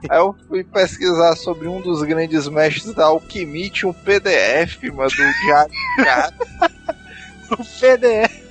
Aí 0.09 0.17
eu 0.17 0.33
fui 0.47 0.63
pesquisar 0.63 1.35
sobre 1.35 1.67
um 1.67 1.81
dos 1.81 2.01
grandes 2.03 2.47
mestres 2.47 2.93
da 2.93 3.05
alquimia, 3.05 3.69
tinha 3.69 3.89
um 3.89 3.93
PDF, 3.93 4.81
mano, 4.93 5.09
do 5.09 5.45
Diário 5.45 5.73
do 5.97 6.03
cara. 6.03 6.33
O 7.51 7.57
PDF 7.57 8.42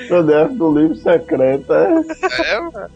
PDF 0.08 0.52
do 0.56 0.78
livro 0.78 0.96
secreto, 0.96 1.72
é. 1.72 2.02
É, 2.52 2.60
mano. 2.60 2.90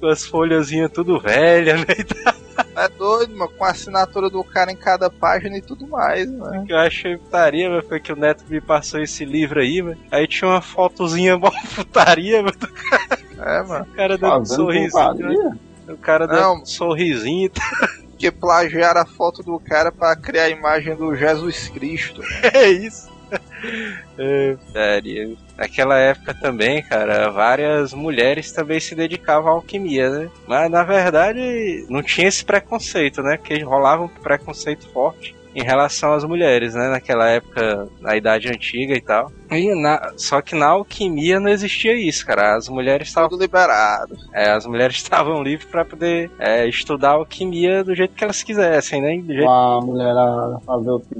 com 0.00 0.06
as 0.06 0.24
folhazinhas 0.24 0.90
tudo 0.92 1.20
velhas, 1.20 1.80
né? 1.80 1.86
É 2.76 2.88
doido, 2.88 3.34
mano, 3.36 3.50
com 3.56 3.64
a 3.64 3.70
assinatura 3.70 4.28
do 4.28 4.44
cara 4.44 4.70
em 4.70 4.76
cada 4.76 5.08
página 5.08 5.56
e 5.56 5.62
tudo 5.62 5.86
mais, 5.88 6.30
mano. 6.30 6.62
O 6.62 6.66
que 6.66 6.72
eu 6.72 6.78
achei 6.78 7.16
putaria, 7.16 7.70
mas 7.70 7.86
foi 7.88 7.98
que 8.00 8.12
o 8.12 8.16
Neto 8.16 8.44
me 8.48 8.60
passou 8.60 9.00
esse 9.00 9.24
livro 9.24 9.60
aí, 9.60 9.80
mano. 9.80 9.96
Aí 10.10 10.26
tinha 10.26 10.48
uma 10.50 10.60
fotozinha 10.60 11.36
mó 11.38 11.50
putaria, 11.74 12.42
mano, 12.42 12.56
do 12.56 13.42
É, 13.42 13.62
mano. 13.62 13.86
cara 13.96 14.18
dando 14.18 14.40
um 14.42 14.44
sorrisinho. 14.44 15.14
né? 15.14 15.58
O 15.88 15.96
cara 15.96 16.26
dando 16.26 16.60
um 16.62 16.66
sorrisinho 16.66 17.46
e 17.46 17.48
tal. 17.48 17.88
Que 18.18 18.30
plagiaram 18.30 19.00
a 19.00 19.06
foto 19.06 19.42
do 19.42 19.58
cara 19.58 19.90
pra 19.90 20.14
criar 20.14 20.44
a 20.44 20.50
imagem 20.50 20.94
do 20.94 21.14
Jesus 21.16 21.68
Cristo. 21.68 22.22
É 22.42 22.68
isso. 22.68 23.08
Sério. 24.72 25.36
Naquela 25.56 25.98
época 25.98 26.34
também, 26.34 26.82
cara, 26.82 27.30
várias 27.30 27.92
mulheres 27.92 28.50
também 28.52 28.80
se 28.80 28.94
dedicavam 28.94 29.50
à 29.50 29.54
alquimia, 29.54 30.10
né? 30.10 30.30
Mas 30.46 30.70
na 30.70 30.82
verdade 30.82 31.86
não 31.88 32.02
tinha 32.02 32.28
esse 32.28 32.44
preconceito, 32.44 33.22
né? 33.22 33.36
Porque 33.36 33.62
rolava 33.62 34.04
um 34.04 34.08
preconceito 34.08 34.88
forte 34.90 35.34
em 35.54 35.62
relação 35.62 36.12
às 36.12 36.24
mulheres, 36.24 36.74
né? 36.74 36.88
Naquela 36.88 37.28
época, 37.28 37.88
na 38.00 38.16
Idade 38.16 38.48
Antiga 38.48 38.94
e 38.94 39.00
tal. 39.00 39.30
E 39.50 39.74
na- 39.74 40.12
só 40.16 40.40
que 40.40 40.54
na 40.54 40.66
alquimia 40.68 41.40
não 41.40 41.48
existia 41.48 41.94
isso, 41.94 42.24
cara. 42.24 42.54
As 42.56 42.68
mulheres 42.68 43.08
estavam 43.08 43.28
Tudo 43.30 43.40
liberado. 43.42 44.16
é, 44.32 44.50
as 44.50 44.64
mulheres 44.64 44.94
estavam 45.02 45.42
livres 45.42 45.68
para 45.68 45.84
poder 45.84 46.30
é, 46.38 46.66
estudar 46.68 47.10
alquimia 47.10 47.82
do 47.82 47.94
jeito 47.94 48.14
que 48.14 48.22
elas 48.22 48.42
quisessem, 48.42 49.00
né? 49.02 49.18
Do 49.20 49.34
jeito... 49.34 49.48
A 49.50 49.80
mulherada 49.80 50.60
fazer 50.64 50.90
o 50.90 51.00
que 51.00 51.14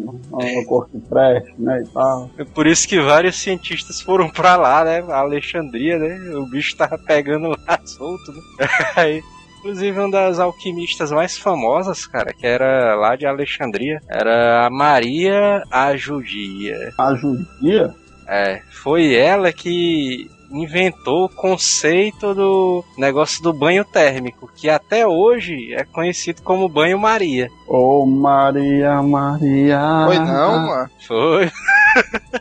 o 0.59 0.65
corpo 0.67 1.01
preste, 1.09 1.53
né, 1.59 1.83
e 1.85 1.89
tal. 1.93 2.31
É 2.39 2.45
por 2.45 2.67
isso 2.67 2.87
que 2.87 3.01
vários 3.01 3.37
cientistas 3.37 4.01
foram 4.01 4.29
pra 4.31 4.57
lá, 4.57 4.85
né? 4.85 5.05
A 5.09 5.19
Alexandria, 5.19 5.99
né? 5.99 6.37
O 6.37 6.47
bicho 6.47 6.77
tava 6.77 6.97
pegando 6.99 7.49
lá 7.67 7.81
solto, 7.85 8.33
né? 8.33 8.41
Aí, 8.95 9.23
inclusive, 9.61 9.99
uma 9.99 10.11
das 10.11 10.39
alquimistas 10.39 11.13
mais 11.13 11.37
famosas, 11.39 12.07
cara, 12.07 12.33
que 12.33 12.47
era 12.47 12.95
lá 12.97 13.15
de 13.15 13.27
Alexandria, 13.27 14.01
era 14.09 14.67
a 14.67 14.71
Maria 14.71 15.63
a 15.71 15.95
Judia. 15.97 16.93
A 16.99 17.15
judia, 17.15 17.95
É, 18.27 18.63
foi 18.71 19.15
ela 19.15 19.53
que 19.53 20.31
inventou 20.51 21.27
o 21.27 21.29
conceito 21.29 22.35
do 22.35 22.85
negócio 22.99 23.43
do 23.43 23.53
banho 23.53 23.85
térmico, 23.85 24.51
que 24.55 24.69
até 24.69 25.07
hoje 25.07 25.73
é 25.75 25.85
conhecido 25.85 26.43
como 26.43 26.69
banho 26.69 26.99
Maria. 26.99 27.49
ô 27.69 28.05
Maria, 28.05 29.01
Maria. 29.03 29.81
Foi 30.07 30.19
não, 30.19 30.67
mano. 30.67 30.91
Foi. 31.07 31.51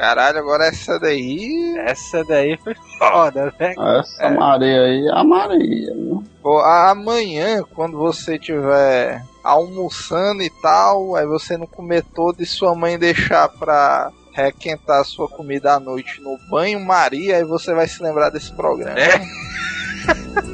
Caralho, 0.00 0.38
agora 0.38 0.64
essa 0.64 0.98
daí. 0.98 1.76
Essa 1.84 2.24
daí 2.24 2.56
foi 2.56 2.74
foda, 2.98 3.52
né? 3.60 3.74
Essa 3.98 4.30
Maria 4.30 4.80
aí 4.80 5.06
é 5.06 5.10
a 5.12 5.22
Maria? 5.22 5.94
Pô, 6.42 6.58
amanhã, 6.60 7.62
quando 7.74 7.98
você 7.98 8.38
tiver 8.38 9.22
almoçando 9.44 10.42
e 10.42 10.48
tal, 10.62 11.16
aí 11.16 11.26
você 11.26 11.58
não 11.58 11.66
comer 11.66 12.02
todo 12.14 12.42
e 12.42 12.46
sua 12.46 12.74
mãe 12.74 12.98
deixar 12.98 13.46
pra 13.50 14.10
requentar 14.32 15.02
a 15.02 15.04
sua 15.04 15.28
comida 15.28 15.74
à 15.74 15.80
noite 15.80 16.18
no 16.22 16.38
banho 16.50 16.80
Maria, 16.80 17.36
aí 17.36 17.44
você 17.44 17.74
vai 17.74 17.86
se 17.86 18.02
lembrar 18.02 18.30
desse 18.30 18.54
programa. 18.54 18.98
É. 18.98 19.20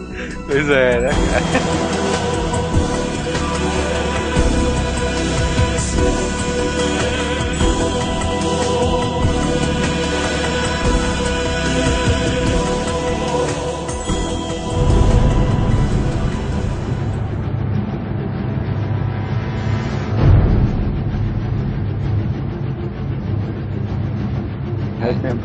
Pois 0.47 0.69
é, 0.71 1.01
né? 1.01 1.11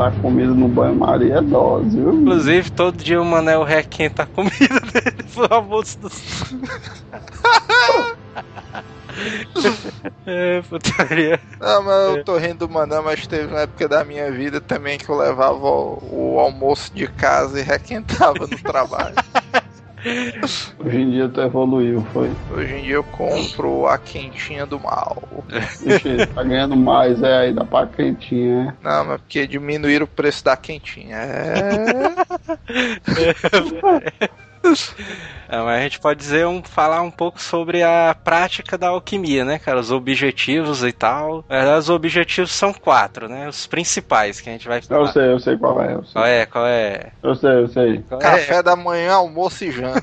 Requentar 0.02 0.12
comida 0.22 0.54
no 0.54 0.68
banho-maria 0.68 1.36
é 1.36 1.41
dose, 1.41 1.95
viu? 1.95 2.14
Inclusive, 2.14 2.72
todo 2.72 3.04
dia 3.04 3.22
o 3.22 3.26
Manel 3.26 3.64
requenta 3.64 4.24
a 4.24 4.26
comida 4.26 4.80
dele 4.91 5.24
pro 5.32 5.54
almoço 5.54 5.99
do. 5.99 6.10
é, 10.26 10.62
putaria. 10.64 11.39
Não, 11.60 11.84
mas 11.84 12.16
eu 12.16 12.24
tô 12.24 12.38
rindo 12.38 12.68
do 12.68 12.70
Manã, 12.70 13.02
mas 13.02 13.28
teve 13.28 13.47
uma 13.47 13.62
época 13.62 13.88
da 13.88 14.04
minha 14.04 14.32
vida 14.32 14.60
também 14.60 14.97
que 14.97 15.10
eu 15.10 15.18
levava 15.18 15.68
o, 15.68 16.36
o 16.36 16.39
almoço 16.39 16.95
de 16.95 17.08
casa 17.08 17.60
e 17.60 17.64
requentava 17.64 18.47
no 18.47 18.58
trabalho. 18.58 19.16
Hoje 20.80 20.97
em 20.97 21.12
dia 21.12 21.30
tu 21.30 21.41
evoluiu, 21.41 22.02
foi. 22.14 22.32
Hoje 22.52 22.76
em 22.76 22.84
dia 22.84 22.95
eu 22.95 23.04
compro 23.04 23.86
a 23.88 23.97
quentinha 23.97 24.66
do 24.66 24.80
mal. 24.80 25.22
Ixi, 25.86 26.26
tá 26.28 26.43
ganhando 26.43 26.76
mais, 26.76 27.22
é, 27.22 27.38
aí 27.38 27.54
dá 27.54 27.64
pra 27.64 27.86
quentinha, 27.86 28.76
é. 28.82 28.84
Não, 28.84 29.06
mas 29.06 29.22
porque 29.22 29.45
diminuíram 29.45 30.06
o 30.06 30.08
preço 30.08 30.43
da 30.43 30.58
quentinha. 30.58 31.18
É. 31.18 32.16
É, 35.49 35.57
mas 35.57 35.80
a 35.80 35.82
gente 35.82 35.99
pode 35.99 36.20
dizer 36.20 36.45
um, 36.47 36.64
falar 36.64 37.01
um 37.01 37.12
pouco 37.12 37.41
sobre 37.41 37.84
a 37.84 38.16
prática 38.24 38.78
da 38.78 38.89
alquimia, 38.89 39.43
né, 39.43 39.59
cara? 39.59 39.80
Os 39.80 39.91
objetivos 39.91 40.84
e 40.84 40.91
tal. 40.91 41.43
Na 41.49 41.57
verdade, 41.57 41.80
os 41.80 41.89
objetivos 41.89 42.51
são 42.51 42.72
quatro, 42.74 43.28
né? 43.28 43.49
Os 43.49 43.68
principais 43.68 44.39
que 44.39 44.49
a 44.49 44.53
gente 44.53 44.68
vai 44.68 44.78
Eu 44.78 44.84
falar. 44.84 45.12
sei, 45.12 45.32
eu 45.34 45.39
sei 45.39 45.57
qual 45.57 45.82
é, 45.82 45.93
eu 45.95 46.03
sei. 46.03 46.14
Qual 46.14 46.26
é? 46.26 46.45
Qual 46.45 46.66
é? 46.66 47.12
Eu 47.22 47.36
sei, 47.36 47.51
eu 47.51 47.68
sei. 47.68 47.97
Qual 48.07 48.22
é? 48.22 48.24
Café 48.24 48.64
da 48.64 48.76
manhã, 48.76 49.14
almoço 49.14 49.64
e 49.66 49.72
janta. 49.72 50.01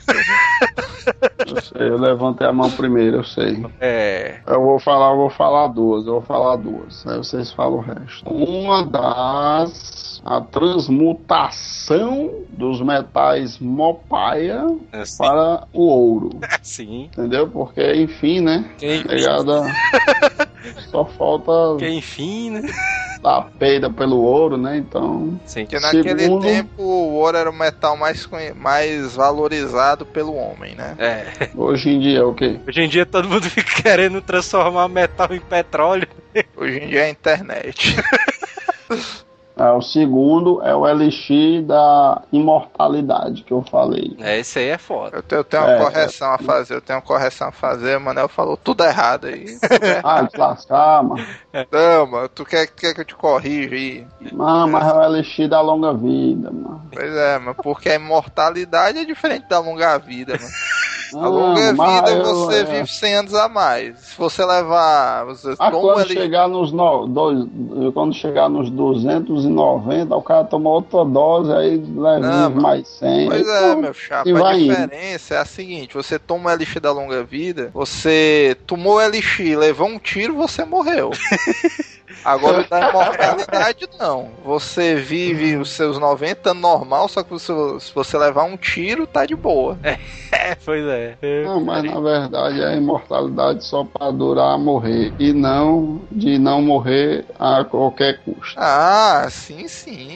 Eu 1.47 1.63
sei, 1.63 1.89
eu 1.89 1.97
levantei 1.97 2.47
a 2.47 2.53
mão 2.53 2.71
primeiro, 2.71 3.19
eu 3.19 3.25
sei. 3.25 3.65
É. 3.81 4.41
Eu 4.47 4.61
vou 4.61 4.79
falar, 4.79 5.13
eu 5.13 5.17
vou 5.17 5.31
falar 5.31 5.69
duas, 5.69 6.07
eu 6.07 6.15
vou 6.15 6.23
falar 6.23 6.57
duas. 6.57 7.07
Aí 7.07 7.17
vocês 7.17 7.51
falam 7.53 7.79
o 7.79 7.81
resto. 7.81 8.29
Uma 8.29 8.85
das 8.85 10.08
a 10.29 10.43
transmutação 10.43 12.43
dos 12.51 12.83
metais 12.83 13.59
mopaia 13.59 14.63
Assim. 14.93 15.17
para 15.17 15.67
o 15.73 15.87
ouro. 15.87 16.39
Sim. 16.63 17.05
Entendeu? 17.05 17.49
Porque, 17.49 17.95
enfim, 17.95 18.43
né? 18.43 18.71
Quem, 18.77 19.03
Pegada. 19.05 19.63
Só 20.91 21.07
falta 21.07 21.53
que 21.79 21.89
enfim, 21.89 22.51
né? 22.51 22.61
botar 23.23 23.49
peida 23.59 23.89
pelo 23.91 24.19
ouro, 24.21 24.59
né? 24.59 24.77
Então. 24.77 25.41
Sim. 25.47 25.63
Porque 25.65 25.81
naquele 25.81 26.21
Segundo- 26.21 26.43
tempo 26.43 26.83
o 26.83 27.15
ouro 27.15 27.37
era 27.39 27.49
o 27.49 27.53
metal 27.55 27.97
mais, 27.97 28.29
mais 28.55 29.17
valorizado 29.17 30.05
pelo 30.05 30.35
homem, 30.35 30.75
né? 30.75 30.95
É. 30.99 31.49
Hoje 31.57 31.89
em 31.89 32.01
dia 32.01 32.19
é 32.19 32.23
o 32.23 32.35
quê? 32.35 32.61
Hoje 32.69 32.83
em 32.83 32.89
dia 32.89 33.07
todo 33.07 33.27
mundo 33.29 33.45
fica 33.49 33.83
querendo 33.83 34.21
transformar 34.21 34.89
metal 34.89 35.29
em 35.33 35.41
petróleo. 35.41 36.07
Hoje 36.55 36.81
em 36.81 36.89
dia 36.89 37.01
é 37.01 37.05
a 37.07 37.11
internet. 37.11 37.97
É, 39.59 39.71
o 39.73 39.83
segundo 39.83 40.63
é 40.63 40.75
o 40.75 40.87
Elixir 40.87 41.63
da 41.67 42.23
imortalidade 42.33 43.43
que 43.45 43.53
eu 43.53 43.63
falei. 43.63 44.17
É, 44.21 44.39
esse 44.39 44.59
aí 44.59 44.69
é 44.69 44.79
foda. 44.79 45.19
Eu 45.19 45.23
tenho, 45.23 45.41
eu 45.41 45.45
tenho 45.45 45.63
uma 45.63 45.71
É, 45.71 45.77
correção 45.77 46.33
a 46.33 46.39
fazer, 46.39 46.75
eu 46.75 46.81
tenho 46.83 46.99
uma 46.99 47.05
correção 47.05 47.49
a 47.49 47.53
fazer, 47.53 47.97
o 47.97 48.01
Manel 48.01 48.29
falou 48.29 48.57
tudo 48.57 48.85
errado 48.85 49.27
aí. 49.29 49.61
Ah, 50.03 50.23
de 50.23 50.37
lascar, 50.37 51.03
mano. 51.05 51.37
Não, 51.71 52.07
mano, 52.07 52.29
tu 52.29 52.45
quer, 52.45 52.67
quer 52.69 52.95
que 52.95 53.01
eu 53.01 53.05
te 53.05 53.15
corrija 53.17 53.75
aí? 53.75 54.07
Não, 54.21 54.69
mas 54.69 54.87
é 54.87 54.93
o 54.95 55.03
Elixir 55.05 55.49
da 55.49 55.61
longa 55.61 55.93
vida, 55.95 56.51
mano. 56.51 56.83
Pois 56.91 57.15
é, 57.15 57.39
mano, 57.39 57.55
porque 57.61 57.89
a 57.91 57.95
imortalidade 57.95 58.99
é 58.99 59.05
diferente 59.05 59.47
da 59.49 59.59
longa 59.61 59.99
vida, 59.99 60.37
mano. 60.39 60.55
A 61.15 61.17
Não, 61.23 61.31
longa 61.31 61.73
vida 61.73 62.11
eu- 62.11 62.25
você 62.25 62.59
é. 62.61 62.65
vive 62.65 62.87
100 62.89 63.15
anos 63.15 63.35
a 63.35 63.49
mais. 63.49 63.99
Se 63.99 64.19
você 64.19 64.45
levar. 64.45 65.25
Você 65.27 65.55
Ah, 65.59 65.71
quando 65.71 66.07
chegar 66.09 66.49
nos 66.49 66.73
no, 66.73 67.07
dois, 67.07 67.47
quando 67.95 68.15
chegar 68.15 68.49
nos 68.49 68.69
290, 68.71 70.15
o 70.15 70.23
cara 70.23 70.45
toma 70.45 70.71
outra 70.71 71.05
dose, 71.05 71.53
aí 71.53 71.77
leva 71.97 72.19
Não, 72.21 72.51
mais 72.51 72.87
100. 72.89 73.29
Pois 73.29 73.49
é, 73.49 73.75
pô, 73.75 73.81
meu 73.81 73.95
chapa. 73.95 74.29
A 74.31 74.33
vai 74.35 74.61
indo. 74.61 74.69
diferença 74.77 75.35
é 75.35 75.39
a 75.39 75.45
seguinte: 75.45 75.95
você 75.95 76.19
toma 76.19 76.51
o 76.51 76.53
elixir 76.53 76.81
da 76.81 76.93
longa 76.93 77.23
vida, 77.25 77.71
você 77.73 78.57
tomou 78.67 78.95
o 78.97 79.01
elixir, 79.01 79.59
levou 79.59 79.87
um 79.89 79.99
tiro, 79.99 80.35
você 80.35 80.65
morreu. 80.65 81.11
Agora 82.25 82.65
da 82.71 82.89
imortalidade 82.91 83.89
não. 83.99 84.31
Você 84.45 84.95
vive 84.97 85.57
os 85.57 85.71
seus 85.71 85.99
90 85.99 86.51
anos 86.51 86.63
normal, 86.63 87.09
só 87.09 87.23
que 87.23 87.31
você- 87.31 87.53
se 87.81 87.95
você 87.95 88.17
levar 88.19 88.45
um 88.45 88.57
tiro, 88.57 89.07
tá 89.07 89.25
de 89.27 89.35
boa. 89.37 89.79
É, 89.83 89.99
pois 90.65 90.85
é. 90.87 91.17
Não, 91.45 91.61
mas 91.65 91.85
na 91.85 92.01
verdade 92.01 92.61
é 92.61 92.67
a 92.69 92.77
imortalidade 92.77 93.65
só 93.65 93.85
pra 93.85 94.11
durar 94.11 94.59
morrer. 94.59 95.13
E 95.19 95.33
não 95.33 96.01
de 96.11 96.39
não 96.39 96.61
morrer 96.63 97.25
a 97.39 97.65
qualquer 97.65 98.19
custo. 98.25 98.55
Ah, 98.57 99.27
sim, 99.31 99.69
sim. 99.69 100.15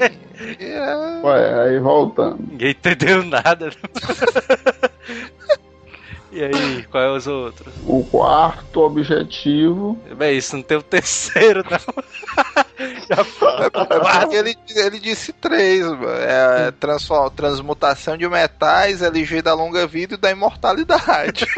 É. 0.59 1.21
Ué, 1.25 1.63
aí 1.69 1.79
voltando. 1.79 2.39
Ninguém 2.51 2.71
entendeu 2.71 3.23
nada. 3.25 3.71
E 6.33 6.43
aí, 6.43 6.83
qual 6.91 7.05
é 7.05 7.11
os 7.13 7.27
outros? 7.27 7.75
O 7.87 8.03
quarto 8.05 8.81
objetivo. 8.81 9.99
Bem, 10.17 10.39
isso 10.39 10.57
não 10.57 10.63
tem 10.63 10.79
o 10.79 10.83
terceiro, 10.83 11.63
não. 11.71 12.65
Já. 12.79 13.17
É 14.33 14.37
ele, 14.39 14.57
ele 14.75 14.99
disse 14.99 15.33
três, 15.33 15.87
mano. 15.87 16.09
É 16.09 16.71
transfor- 16.73 17.31
transmutação 17.31 18.17
de 18.17 18.29
metais, 18.29 19.03
LG 19.03 19.43
da 19.43 19.55
longa 19.55 19.87
vida 19.87 20.15
e 20.15 20.17
da 20.17 20.31
imortalidade. 20.31 21.47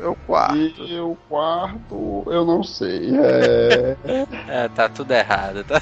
é 0.00 0.06
o 0.06 0.14
quarto. 0.26 0.56
E 0.56 1.00
o 1.00 1.16
quarto, 1.28 2.24
eu 2.26 2.44
não 2.44 2.62
sei. 2.62 3.10
É. 3.16 3.96
É, 4.48 4.68
tá 4.68 4.88
tudo 4.88 5.12
errado. 5.12 5.64
Tá... 5.64 5.80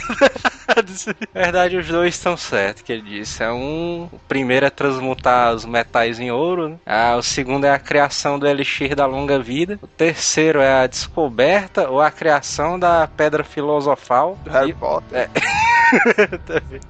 Na 1.34 1.40
verdade, 1.42 1.76
os 1.76 1.88
dois 1.88 2.14
estão 2.14 2.36
certos, 2.36 2.82
que 2.82 2.92
ele 2.92 3.02
disse. 3.02 3.42
É 3.42 3.50
um. 3.50 4.08
O 4.12 4.18
primeiro 4.28 4.66
é 4.66 4.70
transmutar 4.70 5.54
os 5.54 5.64
metais 5.64 6.20
em 6.20 6.30
ouro. 6.30 6.70
Né? 6.70 6.78
Ah, 6.86 7.16
o 7.16 7.22
segundo 7.22 7.64
é 7.64 7.70
a 7.70 7.78
criação 7.78 8.38
do 8.38 8.46
elixir 8.46 8.94
da 8.94 9.06
longa 9.06 9.38
vida. 9.38 9.78
O 9.82 9.86
terceiro 9.86 10.60
é 10.60 10.82
a 10.82 10.86
descoberta 10.86 11.90
ou 11.90 12.00
a 12.00 12.10
criação 12.10 12.51
da 12.78 13.06
pedra 13.06 13.42
filosofal. 13.44 14.38
Harry 14.48 14.70
E- 14.70 14.74
Potter. 14.74 15.28
Também. 16.46 16.80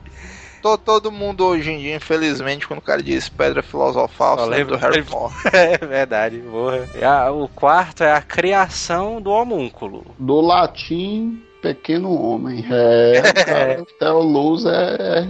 To- 0.62 0.78
Todo 0.78 1.10
mundo 1.10 1.44
hoje 1.44 1.70
em 1.72 1.78
dia, 1.78 1.96
infelizmente, 1.96 2.66
quando 2.68 2.78
o 2.78 2.82
cara 2.82 3.02
diz 3.02 3.28
pedra 3.28 3.62
filosofal, 3.62 4.38
Só 4.38 4.44
lembra 4.44 4.76
do 4.76 4.80
Harry 4.80 5.02
Potter. 5.02 5.36
É 5.52 5.76
verdade, 5.78 6.38
porra. 6.38 6.88
E 6.94 7.04
a- 7.04 7.30
o 7.32 7.48
quarto 7.48 8.04
é 8.04 8.12
a 8.12 8.22
criação 8.22 9.20
do 9.20 9.30
homúnculo. 9.30 10.04
Do 10.18 10.40
latim, 10.40 11.42
pequeno 11.62 12.12
homem. 12.20 12.66
É, 12.68 13.22
cara, 13.44 13.82
até 13.82 14.10
o 14.10 14.20
Luz 14.20 14.66
é, 14.66 14.96
é, 14.98 15.20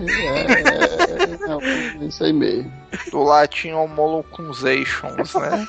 é, 1.50 2.02
é 2.02 2.04
isso 2.04 2.24
aí 2.24 2.32
mesmo. 2.32 2.72
Do 3.10 3.22
latim 3.22 3.72
homolocuzations, 3.72 5.34
né? 5.34 5.66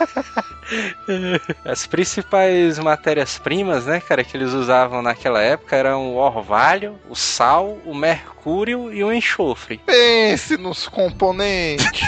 As 1.65 1.85
principais 1.85 2.79
matérias-primas, 2.79 3.85
né, 3.85 3.99
cara, 3.99 4.23
que 4.23 4.35
eles 4.35 4.53
usavam 4.53 5.01
naquela 5.01 5.41
época 5.41 5.75
eram 5.75 6.13
o 6.13 6.15
orvalho, 6.15 6.95
o 7.09 7.15
sal, 7.15 7.77
o 7.85 7.93
mercúrio 7.93 8.93
e 8.93 9.03
o 9.03 9.11
enxofre. 9.11 9.79
Pense 9.85 10.57
nos 10.57 10.87
componentes. 10.87 12.01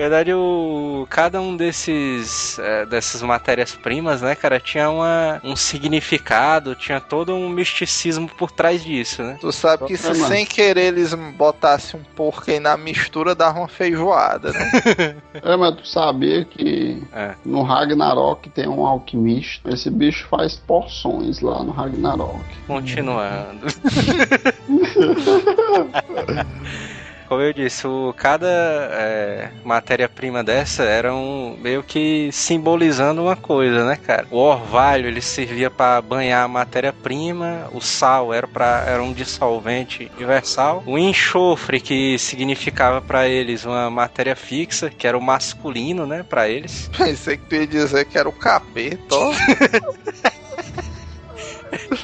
Na 0.00 0.08
verdade, 0.08 0.32
o, 0.32 1.06
cada 1.10 1.42
um 1.42 1.54
desses 1.54 2.58
eh, 2.58 2.86
dessas 2.86 3.20
matérias-primas, 3.20 4.22
né, 4.22 4.34
cara, 4.34 4.58
tinha 4.58 4.88
uma, 4.88 5.38
um 5.44 5.54
significado, 5.54 6.74
tinha 6.74 6.98
todo 6.98 7.34
um 7.34 7.50
misticismo 7.50 8.26
por 8.26 8.50
trás 8.50 8.82
disso, 8.82 9.22
né? 9.22 9.36
Tu 9.38 9.52
sabe 9.52 9.84
que 9.84 9.98
se 9.98 10.14
sem 10.14 10.46
querer 10.46 10.86
eles 10.86 11.12
botassem 11.12 12.00
um 12.00 12.04
porco 12.16 12.50
aí 12.50 12.58
na 12.58 12.78
mistura, 12.78 13.34
dava 13.34 13.58
uma 13.58 13.68
feijoada, 13.68 14.52
né? 14.52 15.16
É, 15.42 15.56
mas 15.56 15.74
tu 15.76 15.86
sabia 15.86 16.44
que 16.46 17.02
É. 17.12 17.34
no 17.44 17.62
Ragnarok 17.62 18.48
tem 18.50 18.68
um 18.68 18.86
alquimista. 18.86 19.70
Esse 19.70 19.90
bicho 19.90 20.26
faz 20.30 20.56
porções 20.56 21.40
lá 21.40 21.62
no 21.62 21.72
Ragnarok. 21.72 22.42
Continuando. 22.66 23.66
Como 27.30 27.42
eu 27.42 27.52
disse, 27.52 27.86
o, 27.86 28.12
cada 28.16 28.48
é, 28.48 29.50
matéria-prima 29.62 30.42
dessa 30.42 30.82
era 30.82 31.14
um, 31.14 31.56
meio 31.62 31.80
que 31.80 32.28
simbolizando 32.32 33.22
uma 33.22 33.36
coisa, 33.36 33.84
né, 33.84 33.94
cara? 33.94 34.26
O 34.32 34.38
orvalho 34.38 35.06
ele 35.06 35.20
servia 35.20 35.70
para 35.70 36.02
banhar 36.02 36.44
a 36.44 36.48
matéria-prima, 36.48 37.70
o 37.72 37.80
sal 37.80 38.34
era 38.34 38.48
para 38.48 38.82
era 38.84 39.00
um 39.00 39.12
dissolvente 39.12 40.10
universal, 40.16 40.82
o 40.84 40.98
enxofre 40.98 41.80
que 41.80 42.18
significava 42.18 43.00
para 43.00 43.28
eles 43.28 43.64
uma 43.64 43.88
matéria 43.88 44.34
fixa, 44.34 44.90
que 44.90 45.06
era 45.06 45.16
o 45.16 45.22
masculino, 45.22 46.04
né, 46.04 46.24
para 46.28 46.48
eles. 46.48 46.90
Pensei 46.98 47.36
que 47.36 47.44
tu 47.44 47.54
ia 47.54 47.64
dizer 47.64 48.06
que 48.06 48.18
era 48.18 48.28
o 48.28 48.32
capeta, 48.32 49.14
ó. 49.14 49.32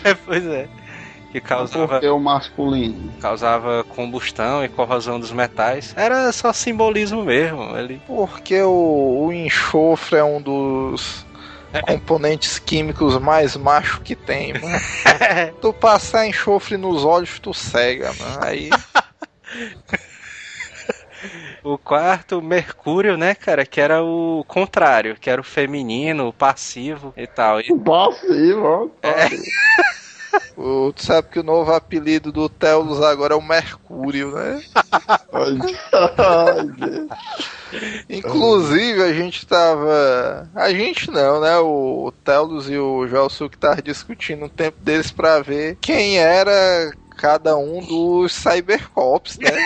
pois 0.24 0.46
é. 0.46 0.85
Que 1.36 1.40
causava 1.42 1.86
Porque 1.86 2.08
o 2.08 2.18
masculino. 2.18 3.12
causava 3.20 3.84
combustão 3.84 4.64
e 4.64 4.70
corrosão 4.70 5.20
dos 5.20 5.32
metais. 5.32 5.92
Era 5.94 6.32
só 6.32 6.50
simbolismo 6.50 7.26
mesmo. 7.26 7.76
Ele 7.76 8.00
Porque 8.06 8.62
o, 8.62 9.26
o 9.26 9.30
enxofre 9.30 10.16
é 10.16 10.24
um 10.24 10.40
dos 10.40 11.26
componentes 11.82 12.58
químicos 12.58 13.18
mais 13.18 13.54
macho 13.54 14.00
que 14.00 14.16
tem, 14.16 14.54
mano. 14.54 14.80
tu 15.60 15.74
passar 15.74 16.26
enxofre 16.26 16.78
nos 16.78 17.04
olhos, 17.04 17.38
tu 17.38 17.52
cega, 17.52 18.14
mano. 18.14 18.38
Aí. 18.40 18.70
O 21.64 21.76
quarto, 21.76 22.40
Mercúrio, 22.40 23.16
né, 23.16 23.34
cara, 23.34 23.66
que 23.66 23.80
era 23.80 24.00
o 24.00 24.44
contrário, 24.46 25.16
que 25.16 25.28
era 25.28 25.40
o 25.40 25.44
feminino, 25.44 26.28
o 26.28 26.32
passivo 26.32 27.12
e 27.16 27.26
tal. 27.26 27.58
E 27.58 27.76
Passivo, 27.76 28.92
ó. 29.02 29.08
O, 30.56 30.92
tu 30.92 31.04
sabe 31.04 31.28
que 31.28 31.38
o 31.38 31.42
novo 31.42 31.72
apelido 31.72 32.32
do 32.32 32.48
Telos 32.48 33.02
agora 33.02 33.34
é 33.34 33.36
o 33.36 33.42
Mercúrio, 33.42 34.32
né? 34.32 34.62
Inclusive, 38.08 39.02
a 39.02 39.12
gente 39.12 39.46
tava. 39.46 40.48
A 40.54 40.70
gente 40.70 41.10
não, 41.10 41.40
né? 41.40 41.58
O 41.58 42.10
Telos 42.24 42.70
e 42.70 42.78
o 42.78 43.06
Jalsuke 43.06 43.56
estavam 43.56 43.82
discutindo 43.82 44.46
um 44.46 44.48
tempo 44.48 44.78
deles 44.80 45.10
pra 45.10 45.40
ver 45.40 45.76
quem 45.80 46.18
era 46.18 46.90
cada 47.16 47.56
um 47.56 47.80
dos 47.80 48.34
Cybercops, 48.34 49.38
né? 49.38 49.50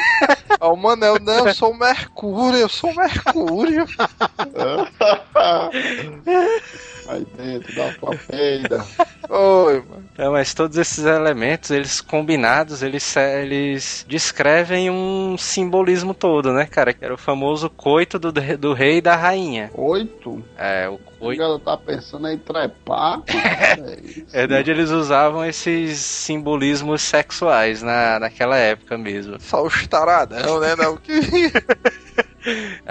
Aí 0.60 0.68
o 0.68 0.76
Manel, 0.76 1.18
não, 1.20 1.46
eu 1.46 1.54
sou 1.54 1.72
o 1.72 1.78
Mercúrio, 1.78 2.60
eu 2.60 2.68
sou 2.68 2.90
o 2.90 2.96
Mercúrio. 2.96 3.86
Aí 7.10 7.26
dentro 7.36 7.74
da 7.74 7.92
tua 7.94 8.16
peida. 8.16 8.84
Oi, 9.28 9.82
mano. 9.88 10.04
Não, 10.16 10.32
mas 10.32 10.54
todos 10.54 10.76
esses 10.76 11.04
elementos, 11.04 11.70
eles 11.70 12.00
combinados, 12.00 12.82
eles, 12.82 13.16
eles 13.16 14.04
descrevem 14.08 14.90
um 14.90 15.36
simbolismo 15.38 16.14
todo, 16.14 16.52
né, 16.52 16.66
cara? 16.66 16.92
Que 16.92 17.04
era 17.04 17.14
o 17.14 17.18
famoso 17.18 17.68
coito 17.70 18.18
do, 18.18 18.30
do 18.32 18.72
rei 18.72 18.98
e 18.98 19.00
da 19.00 19.16
rainha. 19.16 19.70
Oito? 19.74 20.44
É, 20.56 20.88
o 20.88 20.94
O 20.94 20.98
coito. 21.18 21.42
ela 21.42 21.58
tá 21.58 21.76
pensando 21.76 22.28
em 22.28 22.38
trepar. 22.38 23.22
É 23.30 24.00
isso. 24.04 24.24
Na 24.32 24.38
verdade, 24.40 24.70
eles 24.70 24.90
usavam 24.90 25.44
esses 25.44 25.98
simbolismos 25.98 27.02
sexuais 27.02 27.82
na, 27.82 28.18
naquela 28.18 28.56
época 28.56 28.98
mesmo. 28.98 29.40
Só 29.40 29.64
os 29.64 29.86
taradão, 29.86 30.60
né? 30.60 30.74
Não, 30.76 30.96
que... 30.96 31.12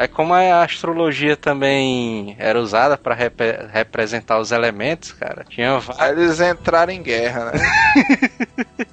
É 0.02 0.08
como 0.08 0.34
a 0.34 0.64
astrologia 0.64 1.36
também 1.36 2.34
era 2.40 2.58
usada 2.58 2.98
pra 2.98 3.14
repre- 3.14 3.68
representar 3.70 4.40
os 4.40 4.50
elementos, 4.54 5.12
cara. 5.12 5.44
Tinha 5.50 5.76
Aí 5.76 5.82
vários. 5.82 6.24
eles 6.24 6.40
entraram 6.40 6.94
em 6.94 7.04
guerra, 7.04 7.52
né? 7.52 7.52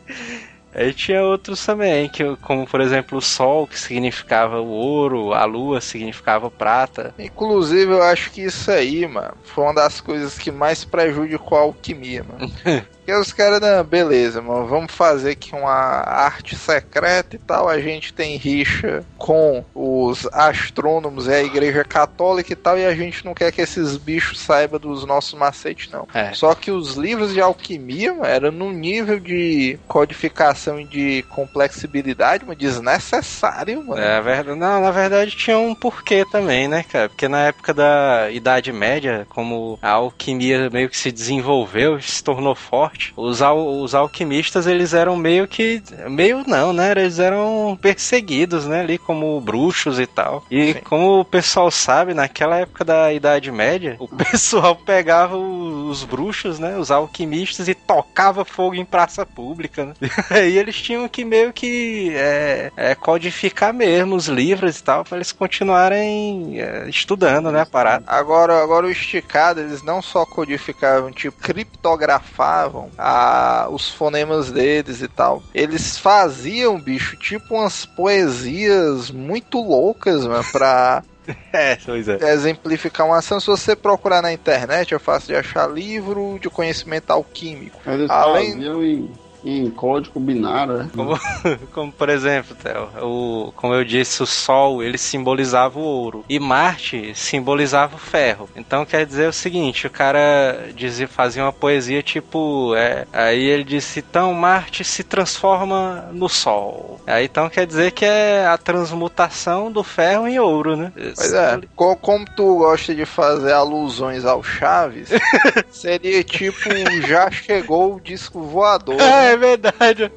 Aí 0.74 0.92
tinha 0.92 1.22
outros 1.22 1.64
também, 1.64 2.08
que, 2.08 2.36
como 2.42 2.66
por 2.66 2.80
exemplo 2.80 3.18
o 3.18 3.22
sol, 3.22 3.68
que 3.68 3.78
significava 3.78 4.60
o 4.60 4.66
ouro, 4.68 5.32
a 5.32 5.44
lua 5.44 5.80
significava 5.80 6.50
prata. 6.50 7.14
Inclusive, 7.18 7.92
eu 7.92 8.02
acho 8.02 8.30
que 8.32 8.42
isso 8.42 8.70
aí, 8.70 9.06
mano, 9.06 9.34
foi 9.44 9.62
uma 9.64 9.74
das 9.74 10.00
coisas 10.00 10.36
que 10.36 10.50
mais 10.50 10.84
prejudicou 10.84 11.56
a 11.56 11.62
alquimia, 11.62 12.24
mano. 12.24 12.52
Porque 13.06 13.20
os 13.20 13.32
caras, 13.32 13.60
não, 13.60 13.84
beleza, 13.84 14.42
mano, 14.42 14.66
vamos 14.66 14.92
fazer 14.92 15.30
aqui 15.30 15.54
uma 15.54 15.70
arte 15.70 16.56
secreta 16.56 17.36
e 17.36 17.38
tal. 17.38 17.68
A 17.68 17.78
gente 17.78 18.12
tem 18.12 18.36
rixa 18.36 19.04
com 19.16 19.64
os 19.72 20.26
astrônomos 20.32 21.28
e 21.28 21.32
a 21.32 21.40
igreja 21.40 21.84
católica 21.84 22.52
e 22.52 22.56
tal, 22.56 22.76
e 22.76 22.84
a 22.84 22.92
gente 22.96 23.24
não 23.24 23.32
quer 23.32 23.52
que 23.52 23.60
esses 23.60 23.96
bichos 23.96 24.40
saibam 24.40 24.80
dos 24.80 25.06
nossos 25.06 25.34
macetes, 25.34 25.88
não. 25.88 26.08
É. 26.12 26.32
Só 26.32 26.52
que 26.52 26.72
os 26.72 26.96
livros 26.96 27.32
de 27.32 27.40
alquimia, 27.40 28.12
mano, 28.12 28.26
eram 28.26 28.50
num 28.50 28.72
nível 28.72 29.20
de 29.20 29.78
codificação 29.86 30.80
e 30.80 30.84
de 30.84 31.24
complexibilidade, 31.28 32.44
mano, 32.44 32.58
desnecessário, 32.58 33.84
mano. 33.84 34.02
É, 34.02 34.20
verdade, 34.20 34.58
não, 34.58 34.80
na 34.80 34.90
verdade 34.90 35.30
tinha 35.30 35.56
um 35.56 35.76
porquê 35.76 36.24
também, 36.32 36.66
né, 36.66 36.82
cara? 36.82 37.08
Porque 37.08 37.28
na 37.28 37.42
época 37.42 37.72
da 37.72 38.32
Idade 38.32 38.72
Média, 38.72 39.24
como 39.28 39.78
a 39.80 39.90
alquimia 39.90 40.68
meio 40.70 40.88
que 40.88 40.96
se 40.96 41.12
desenvolveu, 41.12 42.02
se 42.02 42.24
tornou 42.24 42.56
forte, 42.56 42.95
os, 43.16 43.42
al- 43.42 43.80
os 43.82 43.94
alquimistas 43.94 44.66
eles 44.66 44.92
eram 44.94 45.16
meio 45.16 45.46
que. 45.46 45.82
meio 46.08 46.42
não, 46.46 46.72
né? 46.72 46.90
Eles 46.92 47.18
eram 47.18 47.78
perseguidos, 47.80 48.66
né? 48.66 48.80
Ali 48.80 48.98
como 48.98 49.40
bruxos 49.40 49.98
e 49.98 50.06
tal. 50.06 50.44
E 50.50 50.74
Sim. 50.74 50.80
como 50.84 51.20
o 51.20 51.24
pessoal 51.24 51.70
sabe, 51.70 52.14
naquela 52.14 52.56
época 52.58 52.84
da 52.84 53.12
Idade 53.12 53.50
Média, 53.50 53.96
o 53.98 54.08
pessoal 54.16 54.76
pegava 54.76 55.36
os 55.36 56.04
bruxos, 56.04 56.58
né? 56.58 56.76
Os 56.78 56.90
alquimistas 56.90 57.68
e 57.68 57.74
tocava 57.74 58.44
fogo 58.44 58.74
em 58.74 58.84
praça 58.84 59.24
pública, 59.26 59.84
né? 59.86 59.94
Aí 60.30 60.56
eles 60.58 60.80
tinham 60.80 61.08
que 61.08 61.24
meio 61.24 61.52
que 61.52 62.10
é, 62.14 62.70
é, 62.76 62.94
codificar 62.94 63.72
mesmo 63.72 64.14
os 64.16 64.26
livros 64.26 64.78
e 64.78 64.82
tal, 64.82 65.04
pra 65.04 65.16
eles 65.16 65.32
continuarem 65.32 66.60
é, 66.60 66.88
estudando, 66.88 67.50
né? 67.50 67.60
A 67.62 67.66
parada. 67.66 68.04
Agora, 68.06 68.62
agora 68.62 68.86
o 68.86 68.90
esticado, 68.90 69.60
eles 69.60 69.82
não 69.82 70.00
só 70.00 70.24
codificavam, 70.24 71.10
tipo, 71.12 71.36
criptografavam 71.40 72.85
a, 72.98 73.68
os 73.70 73.88
fonemas 73.90 74.50
deles 74.50 75.00
e 75.02 75.08
tal. 75.08 75.42
Eles 75.54 75.98
faziam, 75.98 76.80
bicho, 76.80 77.16
tipo 77.16 77.54
umas 77.54 77.84
poesias 77.86 79.10
muito 79.10 79.60
loucas, 79.60 80.26
mano, 80.26 80.44
pra 80.52 81.02
É, 81.52 81.76
pois 81.84 82.08
é. 82.08 82.18
exemplificar 82.32 83.06
uma 83.06 83.18
ação. 83.18 83.40
Se 83.40 83.46
você 83.48 83.74
procurar 83.74 84.22
na 84.22 84.32
internet, 84.32 84.94
é 84.94 84.98
fácil 84.98 85.28
de 85.28 85.36
achar 85.36 85.68
livro 85.68 86.38
de 86.40 86.48
conhecimento 86.48 87.10
alquímico. 87.10 87.78
Eles 87.86 88.08
Além- 88.08 88.52
faziam 88.52 88.82
em, 88.84 89.10
em 89.46 89.70
código 89.70 90.18
binário, 90.18 90.74
né? 90.78 90.90
Como, 90.94 91.18
como, 91.72 91.92
por 91.92 92.08
exemplo, 92.08 92.56
Theo, 92.56 92.88
o, 93.02 93.52
como 93.56 93.74
eu 93.74 93.84
disse, 93.84 94.22
o 94.22 94.26
Sol 94.26 94.82
ele 94.82 94.98
simbolizava 94.98 95.78
o 95.78 95.82
ouro 95.82 96.24
e 96.28 96.38
Marte 96.38 97.12
simbolizava 97.14 97.96
o 97.96 97.98
ferro. 97.98 98.48
Então 98.56 98.84
quer 98.84 99.06
dizer 99.06 99.28
o 99.28 99.32
seguinte: 99.32 99.86
o 99.86 99.90
cara 99.90 100.68
dizia, 100.74 101.06
fazia 101.08 101.42
uma 101.44 101.52
poesia 101.52 102.02
tipo, 102.02 102.74
é, 102.76 103.06
aí 103.12 103.44
ele 103.44 103.64
disse, 103.64 104.00
então 104.00 104.32
Marte 104.34 104.82
se 104.84 105.04
transforma 105.04 106.08
no 106.12 106.28
Sol. 106.28 107.00
Aí 107.06 107.24
então 107.26 107.48
quer 107.48 107.66
dizer 107.66 107.92
que 107.92 108.04
é 108.04 108.46
a 108.46 108.58
transmutação 108.58 109.70
do 109.70 109.84
ferro 109.84 110.26
em 110.26 110.38
ouro, 110.38 110.76
né? 110.76 110.92
Pois 111.14 111.32
é, 111.32 111.60
co- 111.74 111.96
como 111.96 112.24
tu 112.36 112.56
gosta 112.58 112.94
de 112.94 113.04
fazer 113.06 113.52
alusões 113.52 114.24
ao 114.24 114.42
Chaves, 114.42 115.08
seria 115.70 116.22
tipo 116.24 116.68
um 116.68 117.02
já 117.02 117.30
chegou 117.30 117.94
o 117.96 118.00
disco 118.00 118.40
voador. 118.42 119.00
É, 119.00 119.35
é 119.36 119.38
verdade. 119.38 120.12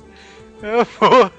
É, 0.61 0.85
porra. 0.97 1.31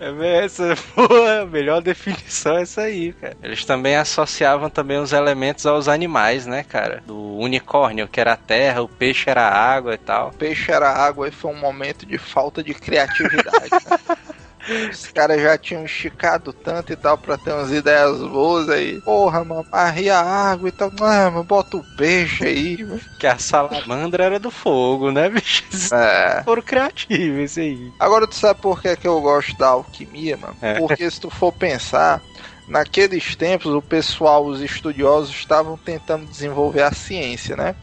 É 0.00 0.44
essa, 0.44 0.74
porra, 0.94 1.42
a 1.42 1.46
melhor 1.46 1.82
definição 1.82 2.56
é 2.56 2.62
essa 2.62 2.82
aí, 2.82 3.12
cara. 3.12 3.36
Eles 3.42 3.64
também 3.66 3.94
associavam 3.94 4.70
também 4.70 4.98
os 4.98 5.12
elementos 5.12 5.66
aos 5.66 5.88
animais, 5.88 6.46
né, 6.46 6.62
cara? 6.62 7.02
Do 7.06 7.36
unicórnio, 7.36 8.08
que 8.08 8.18
era 8.18 8.32
a 8.32 8.36
terra, 8.36 8.80
o 8.82 8.88
peixe 8.88 9.28
era 9.28 9.42
a 9.42 9.54
água 9.54 9.94
e 9.94 9.98
tal. 9.98 10.32
peixe 10.32 10.72
era 10.72 10.90
água 10.90 11.28
e 11.28 11.30
foi 11.30 11.50
um 11.50 11.58
momento 11.58 12.06
de 12.06 12.16
falta 12.16 12.62
de 12.62 12.72
criatividade. 12.72 13.70
né? 13.70 14.16
Os 14.90 15.06
caras 15.08 15.40
já 15.40 15.56
tinham 15.56 15.84
esticado 15.84 16.52
tanto 16.52 16.92
e 16.92 16.96
tal 16.96 17.16
pra 17.16 17.38
ter 17.38 17.52
umas 17.52 17.70
ideias 17.70 18.18
boas 18.18 18.68
aí. 18.68 19.00
Porra, 19.02 19.44
mano, 19.44 19.66
arria 19.70 20.18
a 20.18 20.50
água 20.50 20.68
e 20.68 20.72
tal. 20.72 20.90
Mano, 20.98 21.44
bota 21.44 21.76
o 21.76 21.84
peixe 21.96 22.44
aí. 22.44 22.84
mano. 22.84 23.00
Que 23.18 23.26
a 23.26 23.38
salamandra 23.38 24.24
era 24.24 24.38
do 24.38 24.50
fogo, 24.50 25.10
né, 25.10 25.28
bicho? 25.28 25.64
É. 25.92 26.42
Foram 26.44 26.62
criativos, 26.62 27.56
aí. 27.58 27.92
Agora 27.98 28.26
tu 28.26 28.34
sabe 28.34 28.60
por 28.60 28.80
que, 28.80 28.96
que 28.96 29.06
eu 29.06 29.20
gosto 29.20 29.56
da 29.58 29.68
alquimia, 29.68 30.36
mano? 30.36 30.56
É. 30.60 30.78
Porque 30.78 31.08
se 31.10 31.20
tu 31.20 31.30
for 31.30 31.52
pensar, 31.52 32.20
naqueles 32.68 33.36
tempos 33.36 33.72
o 33.72 33.82
pessoal, 33.82 34.44
os 34.44 34.60
estudiosos, 34.60 35.34
estavam 35.34 35.76
tentando 35.76 36.26
desenvolver 36.26 36.82
a 36.82 36.92
ciência, 36.92 37.56
né? 37.56 37.74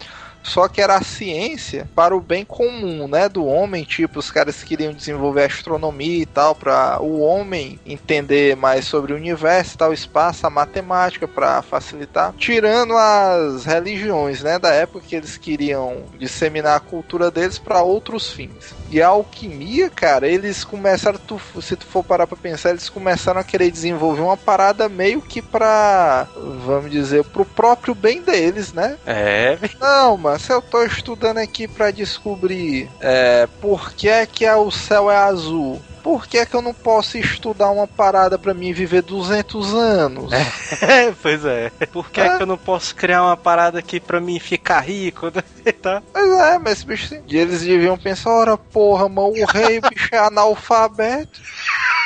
Só 0.43 0.67
que 0.67 0.81
era 0.81 0.97
a 0.97 1.03
ciência 1.03 1.89
para 1.95 2.15
o 2.15 2.19
bem 2.21 2.43
comum, 2.43 3.07
né, 3.07 3.29
do 3.29 3.45
homem, 3.45 3.83
tipo, 3.83 4.19
os 4.19 4.29
caras 4.29 4.61
queriam 4.61 4.93
desenvolver 4.93 5.45
astronomia 5.45 6.21
e 6.21 6.25
tal 6.25 6.53
para 6.53 7.01
o 7.01 7.21
homem 7.21 7.79
entender 7.85 8.55
mais 8.55 8.85
sobre 8.85 9.13
o 9.13 9.15
universo, 9.15 9.77
tal, 9.77 9.93
espaço, 9.93 10.45
a 10.45 10.49
matemática 10.49 11.27
para 11.27 11.61
facilitar, 11.61 12.33
tirando 12.37 12.95
as 12.97 13.63
religiões, 13.63 14.43
né, 14.43 14.59
da 14.59 14.73
época 14.73 15.05
que 15.07 15.15
eles 15.15 15.37
queriam 15.37 16.03
disseminar 16.19 16.75
a 16.75 16.81
cultura 16.81 17.31
deles 17.31 17.57
para 17.57 17.81
outros 17.81 18.31
fins. 18.31 18.82
E 18.93 19.01
a 19.01 19.07
alquimia, 19.07 19.89
cara, 19.89 20.27
eles 20.27 20.63
começaram, 20.63 21.17
tu, 21.17 21.41
se 21.59 21.75
tu 21.75 21.83
for 21.83 22.03
parar 22.03 22.27
pra 22.27 22.37
pensar, 22.37 22.69
eles 22.69 22.89
começaram 22.89 23.39
a 23.39 23.43
querer 23.43 23.71
desenvolver 23.71 24.21
uma 24.21 24.37
parada 24.37 24.87
meio 24.87 25.19
que 25.19 25.41
pra, 25.41 26.27
vamos 26.63 26.91
dizer, 26.91 27.23
pro 27.23 27.43
próprio 27.43 27.95
bem 27.95 28.21
deles, 28.21 28.71
né? 28.71 28.99
É, 29.03 29.57
Não, 29.81 30.15
mano, 30.15 30.39
se 30.39 30.53
eu 30.53 30.61
tô 30.61 30.83
estudando 30.83 31.39
aqui 31.39 31.67
pra 31.67 31.89
descobrir 31.89 32.87
é, 33.01 33.47
por 33.59 33.93
que 33.93 34.07
é 34.07 34.27
que 34.27 34.47
o 34.47 34.69
céu 34.69 35.09
é 35.09 35.17
azul, 35.17 35.81
por 36.03 36.27
que 36.27 36.37
é 36.37 36.45
que 36.45 36.53
eu 36.53 36.61
não 36.61 36.73
posso 36.73 37.17
estudar 37.17 37.71
uma 37.71 37.87
parada 37.87 38.37
pra 38.37 38.53
mim 38.53 38.73
viver 38.73 39.01
200 39.01 39.73
anos? 39.73 40.31
É, 40.33 41.13
pois 41.23 41.45
é. 41.45 41.69
Por 41.91 42.09
que, 42.11 42.19
é 42.19 42.25
É. 42.27 42.37
que 42.37 42.43
eu 42.43 42.47
não 42.47 42.57
posso 42.57 42.93
criar 42.93 43.23
uma 43.23 43.37
parada 43.37 43.79
aqui 43.79 43.99
pra 43.99 44.19
mim 44.19 44.39
ficar 44.39 44.81
rico? 44.81 45.31
tá? 45.81 46.03
Pois 46.11 46.39
é, 46.39 46.59
mas 46.59 46.73
esse 46.73 46.85
bicho, 46.85 47.15
e 47.27 47.37
eles 47.37 47.61
deviam 47.61 47.97
pensar, 47.97 48.29
ora 48.31 48.57
porra, 48.57 49.07
mano, 49.07 49.29
o 49.29 49.45
rei, 49.45 49.79
bicho, 49.79 50.09
é 50.11 50.17
analfabeto. 50.19 51.41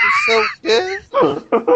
Não 0.07 0.11
sei 0.25 0.37
o 0.37 0.49
quê. 0.61 0.99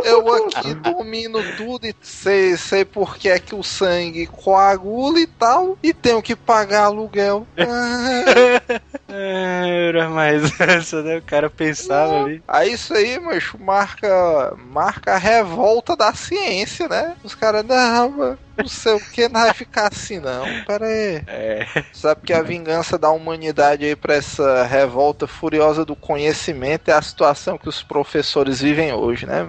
Eu 0.06 0.34
aqui 0.34 0.74
domino 0.76 1.40
tudo 1.58 1.86
e 1.86 1.96
sei, 2.02 2.56
sei 2.56 2.86
por 2.86 3.18
que 3.18 3.30
é 3.30 3.40
que 3.40 3.54
o 3.54 3.64
sangue 3.64 4.26
coagula 4.26 5.20
e 5.20 5.28
tal. 5.28 5.78
E 5.84 5.94
tenho 5.94 6.22
que 6.22 6.36
pagar 6.36 6.86
aluguel. 6.86 7.46
É, 9.14 9.90
era 9.90 10.10
mais 10.10 10.58
essa, 10.58 11.04
né? 11.04 11.18
O 11.18 11.22
cara 11.22 11.50
pensava 11.50 12.24
ali. 12.24 12.42
Aí 12.48 12.72
isso 12.72 12.94
aí, 12.94 13.20
macho, 13.20 13.60
marca, 13.60 14.56
marca 14.72 15.16
a 15.16 15.18
revolta 15.18 15.98
da 15.98 16.14
ciência, 16.14 16.88
né? 16.88 17.18
Os 17.22 17.36
caras, 17.36 17.66
não, 17.66 18.10
mano, 18.10 18.40
não 18.62 18.70
sei 18.70 18.94
o 18.94 19.00
que, 19.00 19.28
não 19.28 19.42
vai 19.42 19.54
ficar 19.54 19.90
assim 19.92 20.20
não. 20.20 20.46
Pera 20.66 20.86
aí. 20.86 21.24
É, 21.28 21.66
Sabe 21.94 22.22
que 22.26 22.34
a 22.34 22.42
vingança 22.42 22.98
da 22.98 23.10
humanidade 23.10 23.86
aí 23.86 23.96
pra 23.96 24.16
essa 24.16 24.64
revolta 24.64 25.28
furiosa 25.28 25.84
do 25.86 25.96
conhecimento 25.96 26.90
é 26.90 26.94
a 26.94 27.02
situação 27.02 27.58
que 27.58 27.70
os 27.70 27.82
professores 27.84 28.62
vivem 28.62 28.94
hoje, 28.94 29.26
né, 29.26 29.46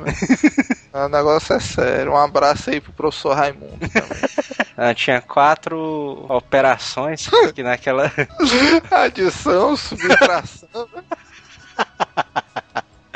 o 0.92 1.08
negócio 1.08 1.54
é 1.54 1.60
sério. 1.60 2.12
Um 2.12 2.16
abraço 2.16 2.70
aí 2.70 2.80
pro 2.80 2.92
professor 2.92 3.34
Raimundo 3.34 3.78
também. 3.88 4.22
ah, 4.76 4.94
tinha 4.94 5.20
quatro 5.20 6.26
operações 6.28 7.28
que 7.54 7.62
naquela. 7.62 8.10
Adição, 8.90 9.76
subtração. 9.76 10.88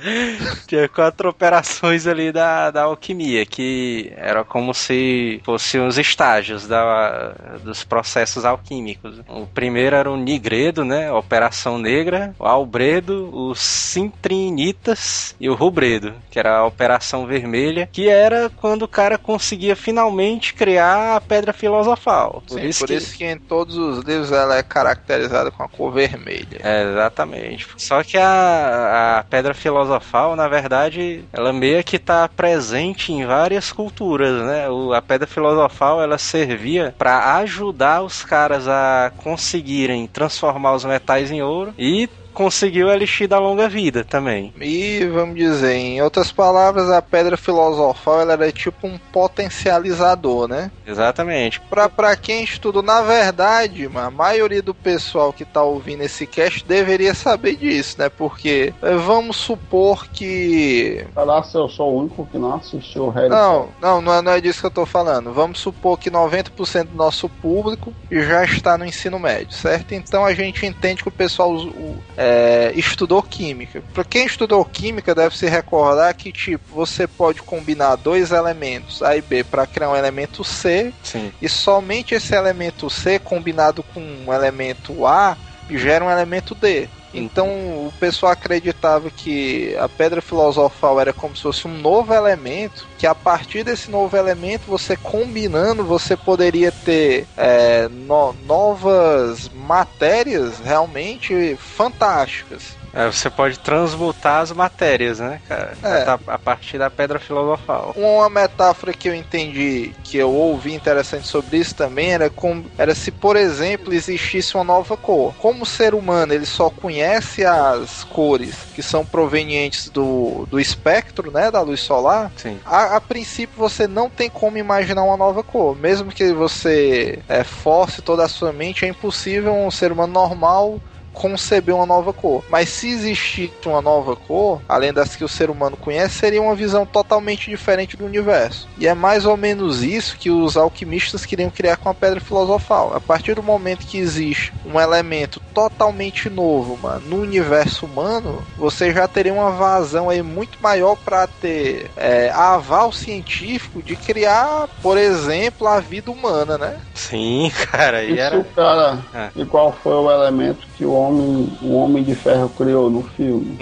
Tinha 0.67 0.89
quatro 0.89 1.29
operações 1.29 2.07
ali 2.07 2.33
da, 2.33 2.71
da 2.71 2.83
alquimia, 2.83 3.45
que 3.45 4.13
era 4.17 4.45
como 4.45 4.73
se 4.73 5.41
fossem 5.45 5.87
os 5.87 5.99
estágios 5.99 6.67
da, 6.67 7.35
dos 7.63 7.85
processos 7.85 8.45
alquímicos. 8.45 9.21
O 9.29 9.47
primeiro 9.47 9.97
era 9.97 10.11
o 10.11 10.17
nigredo, 10.17 10.85
né? 10.85 11.09
A 11.09 11.17
Operação 11.17 11.79
Negra, 11.79 12.35
o 12.39 12.45
albredo, 12.45 13.31
os 13.33 13.61
cintrinitas 13.61 15.35
e 15.41 15.49
o 15.49 15.55
rubredo, 15.55 16.15
que 16.31 16.39
era 16.39 16.59
a 16.59 16.67
Operação 16.67 17.27
Vermelha, 17.27 17.89
que 17.93 18.09
era 18.09 18.51
quando 18.57 18.83
o 18.83 18.89
cara 18.89 19.19
conseguia 19.19 19.75
finalmente 19.75 20.55
criar 20.55 21.17
a 21.17 21.21
pedra 21.21 21.53
filosofal. 21.53 22.43
Por 22.47 22.61
Sim, 22.61 22.67
isso 22.67 22.81
por 22.81 22.89
que... 22.89 22.95
isso 22.95 23.17
que 23.17 23.25
em 23.25 23.39
todos 23.39 23.77
os 23.77 24.05
livros 24.05 24.33
ela 24.33 24.57
é 24.57 24.63
caracterizada 24.63 25.51
com 25.51 25.63
a 25.63 25.69
cor 25.69 25.93
vermelha. 25.93 26.61
É, 26.63 26.91
exatamente. 26.91 27.67
Só 27.77 28.03
que 28.03 28.17
a, 28.17 29.19
a 29.19 29.25
pedra 29.25 29.55
filosofal 29.55 29.96
filosofal, 30.01 30.37
na 30.37 30.49
verdade, 30.49 31.25
ela 31.33 31.53
meio 31.53 31.83
que 31.85 31.99
tá 31.99 32.29
presente 32.29 33.13
em 33.13 33.25
várias 33.25 33.73
culturas, 33.73 34.45
né? 34.45 34.69
O- 34.69 34.93
a 34.93 35.01
pedra 35.03 35.27
filosofal, 35.27 36.01
ela 36.03 36.19
servia 36.19 36.95
para 36.99 37.37
ajudar 37.39 38.03
os 38.03 38.25
caras 38.25 38.69
a 38.69 39.13
conseguirem 39.17 40.07
transformar 40.07 40.75
os 40.75 40.85
metais 40.85 41.31
em 41.31 41.43
ouro 41.43 41.75
e 41.79 42.09
conseguiu 42.37 42.89
o 42.89 42.93
elixir 42.93 43.27
da 43.27 43.39
longa 43.39 43.67
vida 43.67 44.05
também. 44.05 44.53
E 44.61 45.05
vamos 45.07 45.37
dizer, 45.37 45.73
em 45.75 46.03
outras 46.03 46.31
palavras, 46.31 46.91
a 46.91 47.01
pedra 47.01 47.35
filosofal 47.37 48.21
ela 48.21 48.35
era 48.35 48.53
tipo 48.53 48.87
um 48.87 48.99
potencializador, 49.11 50.47
né? 50.47 50.71
Exatamente. 50.87 51.61
Pra, 51.71 51.89
pra 51.89 52.15
quem 52.15 52.45
estuda, 52.45 52.83
na 52.83 53.01
verdade, 53.01 53.89
a 53.95 54.11
maioria 54.11 54.61
do 54.63 54.75
pessoal 54.75 55.33
que 55.33 55.45
tá 55.45 55.63
ouvindo 55.63 56.03
esse 56.03 56.27
cast 56.27 56.65
deveria 56.67 57.15
saber 57.15 57.57
disso, 57.57 57.97
né? 57.99 58.09
Porque 58.11 58.73
eh, 58.83 58.95
vamos 58.97 59.37
supor 59.37 60.07
que. 60.09 61.07
Será 61.15 61.43
se 61.43 61.57
eu 61.57 61.69
sou 61.69 61.95
o 61.95 62.01
único 62.01 62.27
que 62.27 62.39
não 62.39 62.55
assistiu 62.55 63.05
o 63.07 63.11
Harry 63.11 63.29
Não, 63.31 63.69
não, 63.81 64.01
não 64.03 64.15
é, 64.15 64.23
não 64.23 64.33
é 64.33 64.41
disso 64.41 64.61
que 64.61 64.67
eu 64.67 64.71
tô 64.71 64.85
falando. 64.85 65.33
Vamos 65.33 65.59
supor 65.59 65.99
que 65.99 66.11
90% 66.11 66.89
do 66.89 66.97
nosso 66.97 67.29
público 67.29 67.95
já 68.11 68.45
está 68.45 68.77
no 68.77 68.85
ensino 68.85 69.19
médio, 69.19 69.53
certo? 69.53 69.95
Então 69.95 70.25
a 70.25 70.35
gente 70.35 70.67
entende 70.67 71.03
que 71.03 71.09
o 71.09 71.13
pessoal 71.13 71.55
o- 71.55 71.97
é, 72.17 72.26
estudou 72.75 73.23
química. 73.23 73.83
Pra 73.95 74.05
quem 74.05 74.27
estudou 74.27 74.65
química, 74.65 75.15
deve 75.15 75.37
se 75.37 75.47
recordar 75.47 76.15
que, 76.15 76.33
tipo, 76.33 76.75
você 76.75 77.07
pode 77.07 77.43
combinar 77.43 77.97
dois 77.97 78.33
elementos 78.33 79.03
A 79.03 79.17
e 79.17 79.23
B 79.23 79.45
para 79.45 79.67
criar 79.67 79.91
um 79.91 79.97
elemento 79.97 80.45
C, 80.45 80.93
Sim. 81.03 81.33
e 81.41 81.49
somente 81.49 82.15
esse 82.15 82.35
elemento 82.35 82.89
C 82.91 83.19
combinado 83.19 83.83
com 83.83 84.01
um 84.01 84.33
elemento 84.33 85.07
A 85.07 85.37
gera 85.71 86.05
um 86.05 86.11
elemento 86.11 86.55
D. 86.55 86.89
Então 87.15 87.49
o 87.87 87.93
pessoal 87.99 88.33
acreditava 88.33 89.11
que 89.11 89.75
a 89.77 89.89
pedra 89.89 90.21
filosofal 90.21 91.01
era 91.01 91.13
como 91.13 91.35
se 91.35 91.43
fosse 91.43 91.67
um 91.67 91.79
novo 91.79 92.13
elemento, 92.13 92.87
que 92.99 93.07
a 93.07 93.15
partir 93.15 93.65
desse 93.65 93.91
novo 93.91 94.17
elemento, 94.17 94.65
você 94.67 94.97
combinando, 94.97 95.85
você 95.85 96.17
poderia 96.17 96.71
ter 96.71 97.27
é, 97.37 97.89
no- 97.89 98.35
novas 98.45 99.49
matérias 99.55 100.59
realmente 100.61 101.57
fantásticas. 101.57 102.77
É, 102.97 103.13
você 103.13 103.29
pode 103.29 103.59
transmutar 103.59 104.41
as 104.41 104.51
matérias, 104.53 105.21
né, 105.21 105.39
cara? 105.47 105.75
É. 105.83 106.07
A, 106.27 106.39
partir 106.39 106.79
da 106.79 106.89
pedra 106.89 107.19
filosofal. 107.19 107.93
Uma 107.95 108.31
metáfora 108.31 108.95
que 108.95 109.07
eu 109.07 109.15
entendi, 109.15 109.93
que 110.03 110.17
eu 110.17 110.33
ouvi 110.33 110.73
interessante 110.73 111.27
sobre 111.27 111.59
isso 111.59 111.75
também, 111.75 112.15
era, 112.15 112.31
como, 112.31 112.65
era 112.79 112.95
se, 112.95 113.11
por 113.11 113.37
exemplo, 113.37 113.93
existisse 113.93 114.55
uma 114.55 114.65
nova 114.65 114.97
cor. 114.97 115.35
Como 115.35 115.65
o 115.65 115.67
ser 115.67 115.95
humano 115.95 116.33
ele 116.33 116.47
só 116.47 116.71
conhece 116.71 117.45
as 117.45 118.03
cores 118.03 118.55
que 118.75 118.83
são 118.83 119.05
provenientes 119.05 119.91
do, 119.91 120.47
do 120.51 120.59
espectro, 120.59 121.31
né, 121.31 121.51
da 121.51 121.61
luz 121.61 121.81
solar, 121.81 122.33
Sim. 122.39 122.59
a, 122.65 122.97
a 122.97 123.01
princípio 123.01 123.59
você 123.59 123.87
não 123.87 124.09
tem 124.09 124.31
como 124.31 124.57
imaginar 124.57 125.03
uma 125.03 125.19
nova 125.19 125.43
cor. 125.43 125.77
Mesmo 125.77 126.11
que 126.11 126.33
você 126.33 127.19
é, 127.29 127.45
force 127.45 128.01
toda 128.01 128.25
a 128.25 128.29
sua 128.29 128.55
mente, 128.55 128.87
é 128.87 128.89
impossível 128.89 129.53
um 129.53 129.71
ser 129.71 129.93
humano 129.93 130.15
normal 130.15 130.81
conceber 131.17 131.75
uma 131.75 131.87
nova 131.87 132.13
cor. 132.13 132.45
Mas 132.49 132.69
se 132.69 132.91
existisse 132.91 133.51
uma 133.67 133.81
nova 133.81 134.15
cor, 134.15 134.61
além 134.69 134.93
das 134.93 135.17
que 135.17 135.25
o 135.25 135.29
ser 135.29 135.51
humano 135.51 135.77
conhece, 135.77 136.19
seria 136.19 136.43
uma 136.43 136.55
visão 136.55 136.85
totalmente 136.85 137.51
diferente 137.51 137.97
do 137.97 138.05
universo. 138.05 138.69
E 138.79 138.87
é 138.87 138.95
mais 138.95 139.25
ou 139.25 139.37
menos 139.37 139.83
isso 139.83 140.17
que 140.19 140.31
os 140.31 140.57
alquimistas 140.57 141.25
queriam 141.25 141.51
criar 141.51 141.79
com 141.79 141.89
a 141.89 141.95
pedra 141.95 142.21
filosofal. 142.21 142.95
A 142.95 143.01
partir 143.01 143.35
do 143.35 143.43
momento 143.43 143.87
que 143.87 143.99
existe 143.99 144.53
um 144.65 144.79
elemento 144.79 145.41
totalmente 145.55 146.29
novo, 146.29 146.79
mano, 146.81 147.03
no 147.09 147.17
universo 147.23 147.87
humano, 147.87 148.43
você 148.59 148.93
já 148.93 149.09
teria 149.09 149.33
uma 149.33 149.51
vazão 149.51 150.11
aí 150.11 150.23
muito 150.23 150.59
maior 150.61 150.97
para 150.97 151.27
ter 151.27 151.91
é, 151.97 152.31
aval 152.31 152.93
científico 152.93 153.83
de 153.83 153.97
criar, 153.97 154.69
por 154.83 154.99
exemplo, 154.99 155.67
a 155.67 155.81
vida 155.81 156.11
humana, 156.11 156.59
né? 156.59 156.79
Sim, 156.95 157.51
cara. 157.71 158.05
E 158.05 158.13
Isso, 158.13 158.21
era. 158.21 158.45
cara. 158.55 158.99
É. 159.15 159.31
E 159.35 159.47
qual 159.47 159.73
foi 159.83 159.95
o 159.95 160.11
elemento 160.11 160.67
que 160.77 160.85
o 160.85 160.93
homem, 160.93 161.06
o 161.11 161.75
homem 161.77 162.03
de 162.03 162.15
ferro 162.15 162.49
criou 162.51 162.91
no 162.91 163.03
filme? 163.03 163.59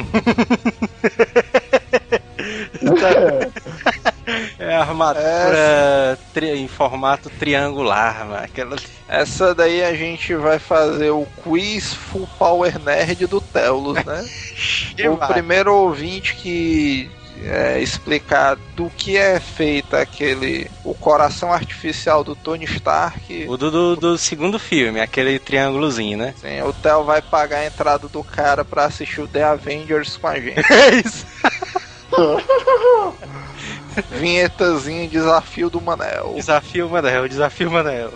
É 4.58 4.74
a 4.76 4.80
armadura 4.80 6.18
tri- 6.32 6.50
em 6.56 6.68
formato 6.68 7.30
triangular, 7.30 8.26
mano. 8.26 8.44
Aquela... 8.44 8.76
Essa 9.08 9.54
daí 9.54 9.82
a 9.84 9.94
gente 9.94 10.34
vai 10.34 10.58
fazer 10.58 11.10
o 11.10 11.26
quiz 11.42 11.92
Full 11.92 12.28
Power 12.38 12.78
Nerd 12.80 13.26
do 13.26 13.40
Telos, 13.40 14.02
né? 14.04 14.24
o 15.10 15.16
primeiro 15.32 15.74
ouvinte 15.74 16.34
que 16.34 17.10
é, 17.42 17.80
explicar 17.80 18.56
do 18.76 18.90
que 18.90 19.16
é 19.16 19.40
feito 19.40 19.96
aquele 19.96 20.70
o 20.84 20.94
coração 20.94 21.52
artificial 21.52 22.22
do 22.24 22.34
Tony 22.34 22.64
Stark. 22.64 23.46
O 23.48 23.56
do, 23.56 23.70
do, 23.70 23.96
do 23.96 24.18
segundo 24.18 24.58
filme, 24.58 25.00
aquele 25.00 25.38
triângulozinho, 25.38 26.18
né? 26.18 26.34
Sim, 26.40 26.62
o 26.62 26.72
Theo 26.72 27.04
vai 27.04 27.20
pagar 27.22 27.58
a 27.58 27.66
entrada 27.66 28.08
do 28.08 28.22
cara 28.22 28.64
pra 28.64 28.84
assistir 28.84 29.20
o 29.20 29.28
The 29.28 29.42
Avengers 29.42 30.16
com 30.16 30.28
a 30.28 30.38
gente. 30.40 30.62
É 30.74 30.94
isso. 30.96 31.26
Vinhetazinho 34.10 35.08
desafio 35.08 35.70
do 35.70 35.80
Manel. 35.80 36.34
Desafio 36.34 36.88
Manel, 36.88 37.28
desafio 37.28 37.70
Manel. 37.70 38.12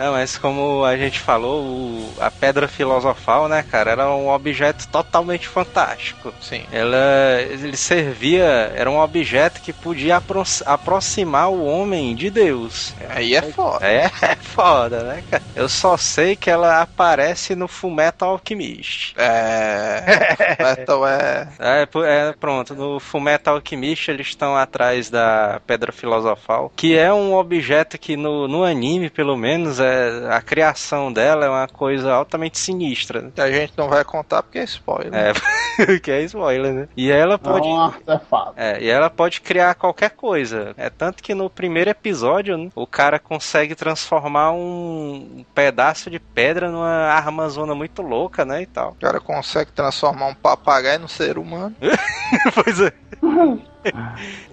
Não, 0.00 0.12
mas 0.12 0.38
como 0.38 0.82
a 0.82 0.96
gente 0.96 1.20
falou, 1.20 1.62
o- 1.62 2.14
a 2.18 2.30
pedra 2.30 2.66
filosofal, 2.66 3.48
né, 3.50 3.62
cara, 3.62 3.90
era 3.90 4.08
um 4.10 4.30
objeto 4.30 4.88
totalmente 4.88 5.46
fantástico. 5.46 6.32
Sim. 6.40 6.62
Ela, 6.72 6.96
ele 7.42 7.76
servia, 7.76 8.72
era 8.74 8.90
um 8.90 8.98
objeto 8.98 9.60
que 9.60 9.74
podia 9.74 10.16
apro- 10.16 10.42
aproximar 10.64 11.50
o 11.50 11.66
homem 11.66 12.14
de 12.14 12.30
Deus. 12.30 12.94
Aí 13.10 13.34
é 13.34 13.42
foda. 13.42 13.86
É, 13.86 14.10
é 14.22 14.36
foda, 14.36 15.02
né, 15.02 15.22
cara? 15.30 15.42
Eu 15.54 15.68
só 15.68 15.98
sei 15.98 16.34
que 16.34 16.48
ela 16.48 16.80
aparece 16.80 17.54
no 17.54 17.68
Fullmetal 17.68 18.30
Alchemist. 18.30 19.12
É. 19.18 20.56
Metal 20.58 21.06
é. 21.06 21.48
É, 21.58 21.82
é, 21.82 22.32
pronto, 22.40 22.74
no 22.74 22.98
Fullmetal 22.98 23.56
Alchemist 23.56 24.08
eles 24.10 24.28
estão 24.28 24.56
atrás 24.56 25.10
da 25.10 25.60
Pedra 25.66 25.92
Filosofal, 25.92 26.72
que 26.74 26.96
é 26.96 27.12
um 27.12 27.34
objeto 27.34 27.98
que 27.98 28.16
no, 28.16 28.48
no 28.48 28.64
anime, 28.64 29.10
pelo 29.10 29.36
menos, 29.36 29.78
é, 29.78 29.89
a 30.30 30.40
criação 30.40 31.12
dela 31.12 31.44
é 31.46 31.48
uma 31.48 31.68
coisa 31.68 32.12
altamente 32.12 32.58
sinistra. 32.58 33.22
né? 33.22 33.30
Que 33.34 33.40
a 33.40 33.50
gente 33.50 33.72
não 33.76 33.88
vai 33.88 34.04
contar 34.04 34.42
porque 34.42 34.58
é 34.58 34.64
spoiler. 34.64 35.12
É, 35.14 35.98
que 36.00 36.10
é 36.10 36.22
spoiler, 36.22 36.72
né? 36.72 36.88
E 36.96 37.10
ela 37.10 37.34
É 37.34 37.38
pode... 37.38 37.68
artefato. 37.68 38.52
É, 38.56 38.80
e 38.82 38.88
ela 38.88 39.08
pode 39.10 39.40
criar 39.40 39.74
qualquer 39.74 40.10
coisa. 40.10 40.74
É 40.76 40.90
tanto 40.90 41.22
que 41.22 41.34
no 41.34 41.48
primeiro 41.50 41.90
episódio, 41.90 42.56
né, 42.56 42.70
o 42.74 42.86
cara 42.86 43.18
consegue 43.18 43.74
transformar 43.74 44.52
um 44.52 45.44
pedaço 45.54 46.10
de 46.10 46.18
pedra 46.18 46.70
numa 46.70 46.88
armazona 47.08 47.74
muito 47.74 48.02
louca, 48.02 48.44
né, 48.44 48.62
e 48.62 48.66
tal. 48.66 48.90
O 48.90 48.94
cara 49.00 49.20
consegue 49.20 49.72
transformar 49.72 50.26
um 50.26 50.34
papagaio 50.34 51.00
num 51.00 51.08
ser 51.08 51.38
humano. 51.38 51.74
pois 52.54 52.80
é. 52.80 52.92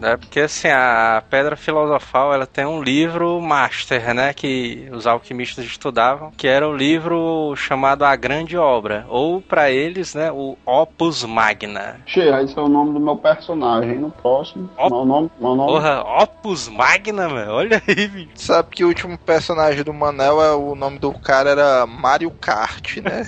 É 0.01 0.15
porque 0.15 0.39
assim, 0.41 0.70
a 0.70 1.22
Pedra 1.30 1.57
Filosofal 1.57 2.34
ela 2.34 2.45
tem 2.45 2.65
um 2.65 2.82
livro 2.82 3.41
master, 3.41 4.13
né? 4.13 4.34
Que 4.34 4.88
os 4.91 5.05
alquimistas 5.05 5.65
estudavam, 5.65 6.32
que 6.32 6.47
era 6.47 6.68
o 6.68 6.76
livro 6.76 7.53
chamado 7.55 8.05
A 8.05 8.15
Grande 8.15 8.57
Obra, 8.57 9.05
ou 9.09 9.41
pra 9.41 9.70
eles, 9.70 10.15
né, 10.15 10.32
o 10.32 10.57
Opus 10.65 11.26
Magna. 11.26 11.99
Cheira, 12.05 12.41
esse 12.41 12.57
é 12.57 12.61
o 12.61 12.70
nome 12.70 12.93
do 12.93 12.99
meu 12.99 13.18
personagem. 13.18 13.99
No 13.99 14.11
próximo, 14.11 14.70
Ó. 14.78 14.89
meu 14.89 15.05
nome, 15.05 15.32
meu 15.39 15.55
nome. 15.55 15.72
Porra, 15.74 16.01
Opus 16.24 16.70
Magna, 16.70 17.28
mano. 17.28 17.51
Olha 17.51 17.82
aí, 17.86 18.07
bicho. 18.07 18.30
Sabe 18.36 18.70
que 18.70 18.84
o 18.84 18.88
último 18.88 19.18
personagem 19.18 19.84
do 19.84 19.93
Manel 19.93 20.41
é 20.41 20.53
o 20.53 20.74
nome 20.76 20.99
do 20.99 21.11
cara 21.11 21.49
era 21.49 21.86
Mario 21.86 22.32
Kart, 22.32 22.97
né? 22.97 23.26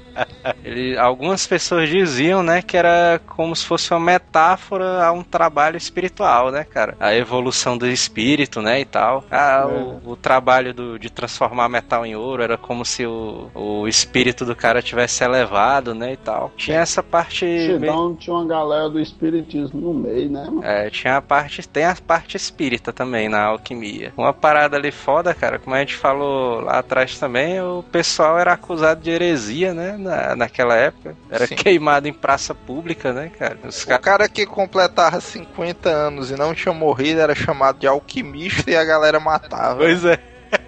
Ele, 0.64 0.96
algumas 0.96 1.46
pessoas 1.46 1.88
diziam, 1.88 2.42
né, 2.42 2.62
que 2.62 2.76
era 2.76 3.20
como 3.26 3.54
se 3.54 3.64
fosse 3.64 3.90
uma 3.92 4.00
metáfora 4.00 5.04
a 5.04 5.12
um 5.12 5.22
trabalho 5.22 5.76
espiritual, 5.76 6.50
né, 6.50 6.64
cara? 6.64 6.96
A 7.00 7.14
evolução 7.14 7.76
do 7.76 7.86
espírito, 7.86 8.60
né, 8.62 8.80
e 8.80 8.84
tal. 8.84 9.24
Ah, 9.30 9.66
o, 9.68 10.10
o 10.12 10.16
trabalho 10.16 10.72
do, 10.74 10.98
de 10.98 11.10
transformar 11.10 11.68
metal 11.68 12.04
em 12.06 12.16
ouro 12.16 12.42
era 12.42 12.56
como 12.56 12.84
se 12.84 13.06
o, 13.06 13.50
o 13.54 13.88
espírito 13.88 14.44
do 14.44 14.54
cara 14.56 14.82
tivesse 14.82 15.22
elevado, 15.24 15.94
né, 15.94 16.12
e 16.12 16.16
tal. 16.16 16.52
Tinha 16.56 16.78
essa 16.80 17.02
parte... 17.02 17.44
meio- 17.44 18.14
tinha 18.18 18.34
uma 18.34 18.46
galera 18.46 18.88
do 18.88 19.00
espiritismo 19.00 19.80
no 19.80 19.94
meio, 19.94 20.30
né, 20.30 20.44
mano? 20.44 20.64
É, 20.64 20.90
tinha 20.90 21.16
a 21.16 21.22
parte, 21.22 21.66
tem 21.68 21.84
a 21.84 21.94
parte 21.94 22.36
espírita 22.36 22.92
também 22.92 23.28
na 23.28 23.44
alquimia. 23.44 24.12
Uma 24.16 24.32
parada 24.32 24.76
ali 24.76 24.90
foda, 24.90 25.34
cara, 25.34 25.58
como 25.58 25.74
a 25.74 25.80
gente 25.80 25.94
falou 25.96 26.60
lá 26.60 26.78
atrás 26.78 27.18
também, 27.18 27.60
o 27.60 27.82
pessoal 27.90 28.38
era 28.38 28.52
acusado 28.52 29.00
de 29.00 29.10
heresia, 29.10 29.74
né, 29.74 29.96
na, 30.06 30.36
naquela 30.36 30.74
época. 30.74 31.16
Era 31.30 31.46
Sim. 31.46 31.56
queimado 31.56 32.08
em 32.08 32.12
praça 32.12 32.54
pública, 32.54 33.12
né, 33.12 33.30
cara. 33.38 33.58
Os 33.64 33.82
O 33.82 33.86
caras... 33.86 34.04
cara 34.04 34.28
que 34.28 34.46
completava 34.46 35.20
50 35.20 35.88
anos 35.88 36.30
e 36.30 36.36
não 36.36 36.54
tinha 36.54 36.72
morrido 36.72 37.20
era 37.20 37.34
chamado 37.34 37.78
de 37.78 37.86
alquimista 37.86 38.70
e 38.70 38.76
a 38.76 38.84
galera 38.84 39.20
matava. 39.20 39.76
Pois 39.76 40.04
é. 40.04 40.18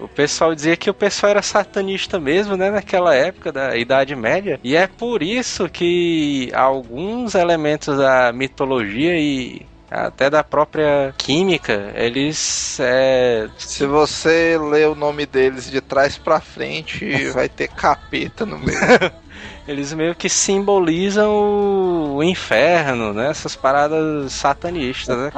O 0.00 0.08
pessoal 0.08 0.54
dizia 0.54 0.76
que 0.76 0.90
o 0.90 0.94
pessoal 0.94 1.30
era 1.30 1.42
satanista 1.42 2.18
mesmo, 2.18 2.56
né, 2.56 2.70
naquela 2.70 3.14
época 3.14 3.52
da 3.52 3.76
Idade 3.76 4.14
Média. 4.14 4.58
E 4.62 4.76
é 4.76 4.86
por 4.86 5.22
isso 5.22 5.68
que 5.68 6.50
alguns 6.52 7.34
elementos 7.34 7.96
da 7.96 8.32
mitologia 8.32 9.16
e 9.16 9.64
até 9.90 10.28
da 10.28 10.44
própria 10.44 11.14
química, 11.16 11.92
eles 11.94 12.78
é, 12.80 13.48
Se 13.56 13.86
você 13.86 14.58
ler 14.58 14.88
o 14.88 14.94
nome 14.94 15.24
deles 15.24 15.70
de 15.70 15.80
trás 15.80 16.18
pra 16.18 16.40
frente, 16.40 17.08
vai 17.32 17.48
ter 17.48 17.68
capeta 17.68 18.44
no 18.44 18.58
meio. 18.58 18.78
eles 19.68 19.92
meio 19.92 20.14
que 20.14 20.30
simbolizam 20.30 21.30
o, 21.30 22.16
o 22.16 22.24
inferno, 22.24 23.12
né? 23.12 23.30
Essas 23.30 23.54
paradas 23.54 24.32
satanistas, 24.32 25.16
né? 25.16 25.30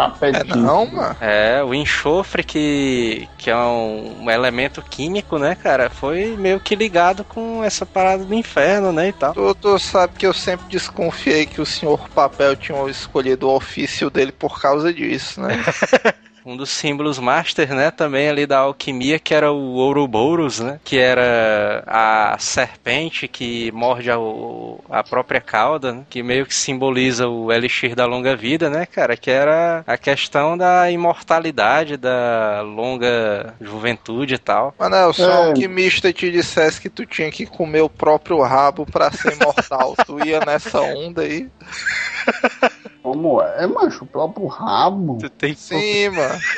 É 0.52 0.56
não, 0.56 0.86
mano? 0.86 1.16
É, 1.20 1.62
o 1.64 1.74
enxofre 1.74 2.44
que, 2.44 3.28
que 3.36 3.50
é 3.50 3.56
um, 3.56 4.22
um 4.22 4.30
elemento 4.30 4.80
químico, 4.82 5.36
né, 5.36 5.56
cara, 5.56 5.90
foi 5.90 6.36
meio 6.38 6.60
que 6.60 6.76
ligado 6.76 7.24
com 7.24 7.64
essa 7.64 7.84
parada 7.84 8.24
do 8.24 8.34
inferno, 8.34 8.92
né, 8.92 9.08
e 9.08 9.12
tal. 9.12 9.34
Tu, 9.34 9.54
tu 9.56 9.78
sabe 9.78 10.14
que 10.16 10.26
eu 10.26 10.32
sempre 10.32 10.66
desconfiei 10.68 11.44
que 11.44 11.60
o 11.60 11.66
senhor 11.66 12.08
Papel 12.10 12.54
tinha 12.54 12.88
escolhido 12.88 13.48
o 13.48 13.56
ofício 13.56 14.08
dele 14.08 14.30
por 14.30 14.60
causa 14.60 14.92
disso, 14.92 15.40
né? 15.40 15.56
Um 16.50 16.56
dos 16.56 16.70
símbolos 16.70 17.18
master, 17.20 17.72
né, 17.72 17.92
também 17.92 18.28
ali 18.28 18.44
da 18.44 18.58
alquimia, 18.58 19.20
que 19.20 19.32
era 19.32 19.52
o 19.52 19.74
Ouroboros, 19.74 20.58
né, 20.58 20.80
que 20.84 20.98
era 20.98 21.84
a 21.86 22.36
serpente 22.40 23.28
que 23.28 23.70
morde 23.70 24.10
a, 24.10 24.18
o- 24.18 24.80
a 24.90 25.04
própria 25.04 25.40
cauda, 25.40 25.92
né, 25.92 26.02
que 26.10 26.24
meio 26.24 26.44
que 26.44 26.52
simboliza 26.54 27.28
o 27.28 27.52
elixir 27.52 27.94
da 27.94 28.04
longa 28.04 28.34
vida, 28.34 28.68
né, 28.68 28.84
cara, 28.84 29.16
que 29.16 29.30
era 29.30 29.84
a 29.86 29.96
questão 29.96 30.58
da 30.58 30.90
imortalidade, 30.90 31.96
da 31.96 32.62
longa 32.62 33.54
juventude 33.60 34.34
e 34.34 34.38
tal. 34.38 34.74
Manel, 34.76 35.12
se 35.12 35.20
um 35.22 35.30
É. 35.30 35.36
alquimista 35.48 36.12
te 36.12 36.32
dissesse 36.32 36.80
que 36.80 36.90
tu 36.90 37.06
tinha 37.06 37.30
que 37.30 37.46
comer 37.46 37.82
o 37.82 37.88
próprio 37.88 38.40
rabo 38.42 38.84
pra 38.84 39.12
ser 39.12 39.32
imortal, 39.32 39.94
tu 40.04 40.18
ia 40.20 40.40
nessa 40.40 40.82
onda 40.82 41.22
aí? 41.22 41.48
Como 43.12 43.42
é, 43.42 43.66
macho? 43.66 44.04
O 44.04 44.06
próprio 44.06 44.46
rabo. 44.46 45.18
Tu 45.18 45.28
tem 45.30 45.54
Sim, 45.54 46.10
mano. 46.10 46.40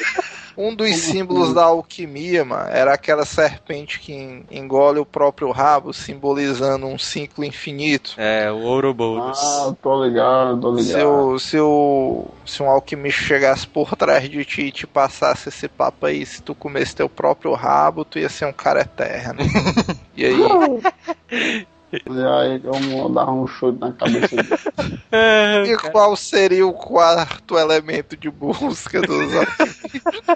Um 0.55 0.75
dos 0.75 0.95
símbolos 0.97 1.55
da 1.55 1.65
alquimia, 1.65 2.45
mano, 2.45 2.69
era 2.69 2.93
aquela 2.93 3.25
serpente 3.25 3.99
que 3.99 4.13
en- 4.13 4.45
engole 4.51 4.99
o 4.99 5.07
próprio 5.07 5.51
rabo, 5.51 5.95
simbolizando 5.95 6.87
um 6.87 6.99
ciclo 6.99 7.43
infinito. 7.43 8.13
É, 8.19 8.53
o 8.53 8.59
Ouroboros. 8.59 9.39
Ah, 9.43 9.75
tô 9.81 10.05
ligado, 10.05 10.61
tô 10.61 10.75
ligado. 10.75 10.93
Se, 10.93 11.03
o, 11.03 11.39
se, 11.39 11.59
o, 11.59 12.25
se 12.45 12.63
um 12.63 12.69
alquimista 12.69 13.23
chegasse 13.23 13.67
por 13.67 13.97
trás 13.97 14.29
de 14.29 14.45
ti 14.45 14.63
e 14.67 14.73
te 14.73 14.87
passasse 14.87 15.49
esse 15.49 15.69
papo 15.69 16.05
aí, 16.05 16.27
se 16.27 16.43
tu 16.43 16.55
comesse 16.55 16.95
teu 16.95 17.09
próprio 17.09 17.55
rabo, 17.55 18.05
tu 18.05 18.19
ia 18.19 18.29
ser 18.29 18.45
um 18.45 18.53
cara 18.53 18.83
eterno. 18.83 19.41
E 20.15 20.27
aí, 20.27 20.37
aí 21.93 22.61
eu 22.65 22.73
vou 22.73 23.09
dar 23.09 23.31
um 23.31 23.47
chute 23.47 23.79
na 23.79 23.93
cabeça 23.93 24.37
dele. 24.37 24.49
É, 25.15 25.65
e 25.67 25.77
qual 25.77 26.17
seria 26.17 26.67
o 26.67 26.73
quarto 26.73 27.59
elemento 27.59 28.17
de 28.17 28.31
busca 28.31 29.03
dos 29.03 29.35
alquimistas? 29.35 30.33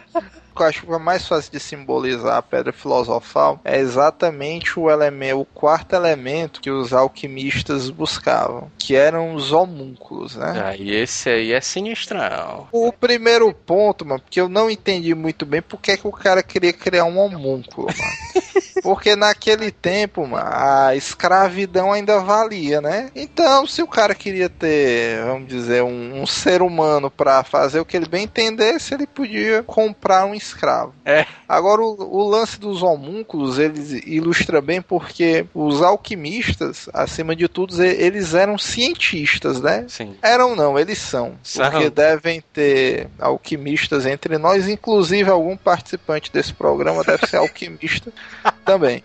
Eu 0.58 0.66
acho 0.66 0.86
que 0.86 0.92
é 0.92 0.98
mais 0.98 1.26
fácil 1.26 1.52
de 1.52 1.60
simbolizar 1.60 2.36
a 2.36 2.42
pedra 2.42 2.72
filosofal 2.72 3.60
é 3.64 3.78
exatamente 3.78 4.78
o 4.78 4.90
elemento, 4.90 5.40
o 5.40 5.44
quarto 5.44 5.94
elemento 5.94 6.60
que 6.60 6.70
os 6.70 6.92
alquimistas 6.94 7.90
buscavam, 7.90 8.70
que 8.78 8.94
eram 8.94 9.34
os 9.34 9.52
homúnculos, 9.52 10.36
né? 10.36 10.62
Aí 10.64 10.94
esse 10.94 11.28
aí 11.28 11.52
é 11.52 11.60
sinistrão. 11.60 12.68
O 12.72 12.90
primeiro 12.92 13.52
ponto, 13.52 14.06
mano, 14.06 14.20
porque 14.20 14.40
eu 14.40 14.48
não 14.48 14.70
entendi 14.70 15.14
muito 15.14 15.44
bem 15.44 15.60
por 15.60 15.78
que, 15.78 15.96
que 15.96 16.06
o 16.06 16.12
cara 16.12 16.42
queria 16.42 16.72
criar 16.72 17.04
um 17.04 17.18
homúnculo, 17.18 17.88
mano. 17.88 18.45
Porque 18.86 19.16
naquele 19.16 19.72
tempo, 19.72 20.24
mano, 20.24 20.46
a 20.48 20.94
escravidão 20.94 21.90
ainda 21.90 22.20
valia, 22.20 22.80
né? 22.80 23.10
Então, 23.16 23.66
se 23.66 23.82
o 23.82 23.88
cara 23.88 24.14
queria 24.14 24.48
ter, 24.48 25.24
vamos 25.24 25.48
dizer, 25.48 25.82
um, 25.82 26.22
um 26.22 26.24
ser 26.24 26.62
humano 26.62 27.10
pra 27.10 27.42
fazer 27.42 27.80
o 27.80 27.84
que 27.84 27.96
ele 27.96 28.06
bem 28.06 28.22
entendesse, 28.22 28.94
ele 28.94 29.04
podia 29.04 29.64
comprar 29.64 30.24
um 30.24 30.36
escravo. 30.36 30.94
É. 31.04 31.26
Agora, 31.48 31.82
o, 31.82 31.96
o 31.98 32.28
lance 32.28 32.60
dos 32.60 32.80
homúnculos, 32.80 33.58
eles 33.58 33.90
ilustra 34.06 34.60
bem 34.60 34.80
porque 34.80 35.46
os 35.52 35.82
alquimistas, 35.82 36.88
acima 36.94 37.34
de 37.34 37.48
tudo, 37.48 37.82
eles 37.82 38.34
eram 38.34 38.56
cientistas, 38.56 39.60
né? 39.60 39.84
Sim. 39.88 40.14
Eram 40.22 40.54
não, 40.54 40.78
eles 40.78 40.98
são. 40.98 41.34
São. 41.42 41.68
Porque 41.68 41.90
devem 41.90 42.40
ter 42.52 43.08
alquimistas 43.18 44.06
entre 44.06 44.38
nós, 44.38 44.68
inclusive 44.68 45.28
algum 45.28 45.56
participante 45.56 46.30
desse 46.32 46.54
programa 46.54 47.02
deve 47.02 47.26
ser 47.26 47.38
alquimista 47.38 48.12
também. 48.66 49.02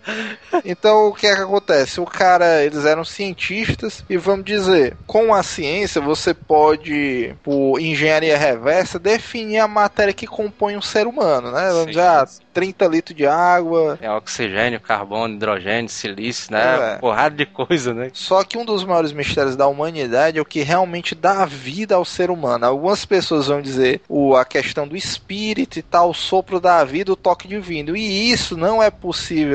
Então 0.64 1.08
o 1.08 1.14
que 1.14 1.26
é 1.26 1.34
que 1.34 1.40
acontece? 1.40 2.00
O 2.00 2.04
cara, 2.04 2.62
eles 2.62 2.84
eram 2.84 3.04
cientistas 3.04 4.04
e 4.10 4.16
vamos 4.16 4.44
dizer, 4.44 4.96
com 5.06 5.32
a 5.32 5.42
ciência 5.42 6.00
você 6.00 6.34
pode, 6.34 7.34
por 7.42 7.80
engenharia 7.80 8.36
reversa, 8.36 8.98
definir 8.98 9.60
a 9.60 9.68
matéria 9.68 10.12
que 10.12 10.26
compõe 10.26 10.76
um 10.76 10.82
ser 10.82 11.06
humano, 11.06 11.50
né? 11.50 11.70
Vamos 11.70 11.86
dizer, 11.86 12.00
ah, 12.00 12.26
30 12.52 12.86
litros 12.86 13.16
de 13.16 13.26
água, 13.26 13.98
É 14.00 14.10
oxigênio, 14.10 14.80
carbono, 14.80 15.34
hidrogênio, 15.34 15.88
silício, 15.88 16.52
né? 16.52 16.94
É. 16.94 16.98
Porrada 16.98 17.34
de 17.34 17.46
coisa, 17.46 17.94
né? 17.94 18.10
Só 18.12 18.44
que 18.44 18.58
um 18.58 18.64
dos 18.64 18.84
maiores 18.84 19.12
mistérios 19.12 19.56
da 19.56 19.66
humanidade 19.66 20.38
é 20.38 20.42
o 20.42 20.44
que 20.44 20.62
realmente 20.62 21.14
dá 21.14 21.44
vida 21.44 21.94
ao 21.94 22.04
ser 22.04 22.30
humano. 22.30 22.66
Algumas 22.66 23.04
pessoas 23.04 23.46
vão 23.46 23.62
dizer 23.62 24.00
o, 24.08 24.36
a 24.36 24.44
questão 24.44 24.86
do 24.86 24.96
espírito 24.96 25.78
e 25.78 25.82
tal, 25.82 26.10
o 26.10 26.14
sopro 26.14 26.60
da 26.60 26.84
vida, 26.84 27.12
o 27.12 27.16
toque 27.16 27.48
divino. 27.48 27.96
E 27.96 28.30
isso 28.30 28.56
não 28.56 28.82
é 28.82 28.90
possível 28.90 29.51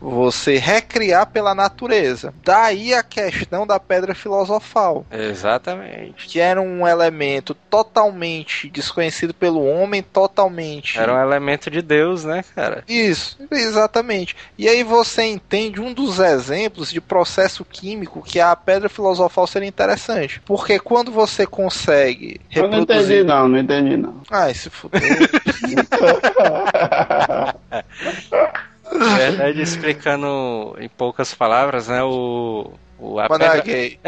você 0.00 0.56
recriar 0.58 1.26
pela 1.26 1.54
natureza. 1.54 2.32
Daí 2.44 2.94
a 2.94 3.02
questão 3.02 3.66
da 3.66 3.78
pedra 3.78 4.14
filosofal, 4.14 5.04
Exatamente. 5.10 6.26
que 6.26 6.40
era 6.40 6.60
um 6.60 6.86
elemento 6.86 7.54
totalmente 7.68 8.68
desconhecido 8.70 9.32
pelo 9.34 9.64
homem, 9.64 10.02
totalmente. 10.02 10.98
Era 10.98 11.14
um 11.14 11.20
elemento 11.20 11.70
de 11.70 11.82
Deus, 11.82 12.24
né, 12.24 12.44
cara? 12.54 12.84
Isso, 12.88 13.38
exatamente. 13.50 14.36
E 14.58 14.68
aí 14.68 14.82
você 14.82 15.22
entende 15.24 15.80
um 15.80 15.92
dos 15.92 16.18
exemplos 16.18 16.90
de 16.90 17.00
processo 17.00 17.64
químico 17.64 18.22
que 18.22 18.40
a 18.40 18.54
pedra 18.56 18.88
filosofal 18.88 19.46
seria 19.46 19.68
interessante. 19.68 20.40
Porque 20.44 20.78
quando 20.78 21.10
você 21.12 21.46
consegue 21.46 22.40
Eu 22.54 22.68
não 22.68 22.80
entendi 22.80 23.14
reproduzir. 23.14 23.24
não, 23.24 23.48
não 23.48 23.58
entendi 23.58 23.96
não. 23.96 24.20
Ai, 24.30 24.54
se 24.54 24.70
fuder. 24.70 25.00
Na 28.98 29.08
verdade, 29.16 29.60
explicando 29.60 30.74
em 30.78 30.88
poucas 30.88 31.34
palavras, 31.34 31.88
né, 31.88 32.02
o... 32.02 32.80
o 33.00 33.18
a, 33.18 33.24
é 33.26 33.28
pedra, 33.38 33.60
gay. 33.62 33.98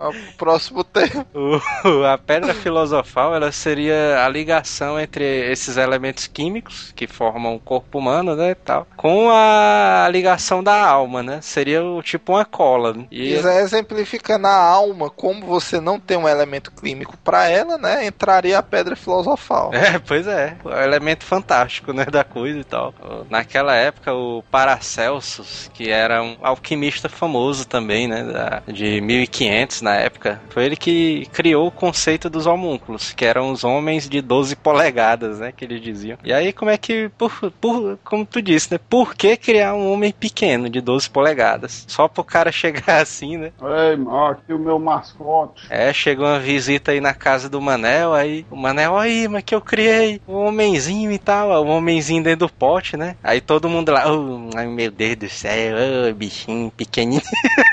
O 0.00 0.32
próximo 0.36 0.84
tema. 0.84 1.26
o- 1.34 2.04
a 2.04 2.16
pedra 2.18 2.54
filosofal, 2.54 3.34
ela 3.34 3.50
seria 3.52 4.24
a 4.24 4.28
ligação 4.28 4.98
entre 4.98 5.24
esses 5.50 5.76
elementos 5.76 6.26
químicos 6.26 6.92
que 6.94 7.06
formam 7.06 7.54
o 7.56 7.60
corpo 7.60 7.98
humano, 7.98 8.34
né, 8.36 8.54
tal, 8.54 8.86
com 8.96 9.28
a 9.30 10.08
ligação 10.10 10.62
da 10.62 10.84
alma, 10.86 11.22
né? 11.22 11.40
Seria 11.42 11.82
o, 11.84 12.02
tipo 12.02 12.32
uma 12.32 12.44
cola. 12.44 12.92
né? 12.94 13.06
E 13.10 13.34
Quiser 13.34 13.60
exemplificar 13.62 14.38
na 14.38 14.54
alma 14.54 15.10
como 15.10 15.46
você 15.46 15.80
não 15.80 15.98
tem 15.98 16.16
um 16.16 16.28
elemento 16.28 16.70
químico 16.72 17.16
para 17.18 17.48
ela, 17.48 17.76
né? 17.78 18.06
Entraria 18.06 18.58
a 18.58 18.62
pedra 18.62 18.96
filosofal. 18.96 19.72
É, 19.74 19.98
pois 19.98 20.26
é. 20.26 20.56
O 20.64 20.70
elemento 20.70 21.24
fantástico, 21.24 21.92
né, 21.92 22.04
da 22.04 22.24
coisa 22.24 22.58
e 22.58 22.64
tal. 22.64 22.94
Naquela 23.30 23.74
época, 23.74 24.12
o 24.14 24.42
Paracelsus, 24.50 25.70
que 25.74 25.90
era 25.90 26.22
um 26.22 26.36
alquimista 26.42 27.08
famoso 27.08 27.66
também, 27.66 28.07
né, 28.08 28.24
da- 28.24 28.62
de 28.72 29.00
1500 29.00 29.82
na 29.82 29.94
época, 29.96 30.40
foi 30.50 30.64
ele 30.64 30.76
que 30.76 31.26
criou 31.32 31.66
o 31.68 31.70
conceito 31.70 32.28
dos 32.30 32.46
homúnculos, 32.46 33.12
que 33.12 33.24
eram 33.24 33.50
os 33.52 33.64
homens 33.64 34.08
de 34.08 34.20
12 34.20 34.56
polegadas, 34.56 35.38
né, 35.38 35.52
que 35.56 35.64
eles 35.64 35.80
diziam. 35.80 36.18
E 36.24 36.32
aí, 36.32 36.52
como 36.52 36.70
é 36.70 36.76
que, 36.78 37.10
por, 37.16 37.30
por, 37.60 37.98
como 38.04 38.24
tu 38.26 38.40
disse, 38.42 38.72
né, 38.72 38.78
por 38.88 39.14
que 39.14 39.36
criar 39.36 39.74
um 39.74 39.92
homem 39.92 40.12
pequeno 40.12 40.68
de 40.68 40.80
12 40.80 41.08
polegadas? 41.10 41.84
Só 41.86 42.08
pro 42.08 42.24
cara 42.24 42.50
chegar 42.52 43.02
assim, 43.02 43.36
né? 43.36 43.52
Ei, 43.60 44.02
ó, 44.06 44.30
aqui 44.30 44.52
o 44.52 44.58
meu 44.58 44.78
mascote. 44.78 45.62
É, 45.70 45.92
chegou 45.92 46.26
uma 46.26 46.40
visita 46.40 46.92
aí 46.92 47.00
na 47.00 47.14
casa 47.14 47.48
do 47.48 47.60
Manel, 47.60 48.14
aí 48.14 48.44
o 48.50 48.56
Manel, 48.56 48.96
aí, 48.96 49.28
mas 49.28 49.42
que 49.44 49.54
eu 49.54 49.60
criei 49.60 50.20
um 50.26 50.46
homenzinho 50.46 51.12
e 51.12 51.18
tal, 51.18 51.64
um 51.64 51.70
homenzinho 51.70 52.22
dentro 52.22 52.46
do 52.46 52.52
pote, 52.52 52.96
né? 52.96 53.16
Aí 53.22 53.40
todo 53.40 53.68
mundo 53.68 53.90
lá, 53.92 54.04
oh, 54.10 54.50
ai, 54.56 54.66
meu 54.66 54.90
Deus 54.90 55.16
do 55.16 55.28
céu, 55.28 55.76
oh, 56.08 56.14
bichinho 56.14 56.70
pequenininho. 56.76 57.22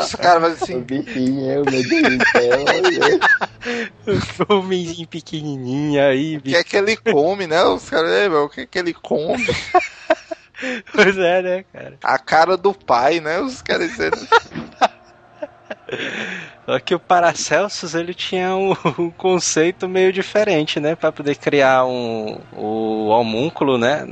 Os 0.00 0.14
caras 0.14 0.42
vão 0.42 0.50
dizer 0.52 0.60
O 0.60 0.64
assim. 0.64 0.80
bichinho, 0.80 1.50
eu, 1.50 1.64
meu 1.64 1.82
Deus 1.82 2.18
do 4.06 4.20
céu. 4.46 4.56
homenzinho 4.58 5.08
pequenininho 5.08 6.02
aí, 6.02 6.36
O 6.38 6.42
que 6.42 6.56
é 6.56 6.64
que 6.64 6.76
ele 6.76 6.96
come, 6.96 7.46
né? 7.46 7.62
Os 7.64 7.88
caras, 7.88 8.10
"Ei, 8.10 8.28
meu, 8.28 8.44
o 8.44 8.48
que 8.48 8.62
é 8.62 8.66
que 8.66 8.78
ele 8.78 8.92
come? 8.94 9.44
Pois 10.92 11.16
é, 11.16 11.40
né, 11.40 11.64
cara? 11.72 11.96
A 12.02 12.18
cara 12.18 12.56
do 12.56 12.74
pai, 12.74 13.20
né? 13.20 13.38
Os 13.38 13.62
caras 13.62 13.90
dizendo. 13.90 14.16
Só 16.66 16.78
que 16.78 16.94
o 16.94 17.00
Paracelsus 17.00 17.94
ele 17.94 18.12
tinha 18.12 18.54
um, 18.54 18.72
um 18.98 19.10
conceito 19.10 19.88
meio 19.88 20.12
diferente, 20.12 20.78
né? 20.78 20.94
Pra 20.94 21.10
poder 21.10 21.36
criar 21.36 21.86
um, 21.86 22.38
o 22.52 23.06
homúnculo, 23.08 23.78
né? 23.78 24.04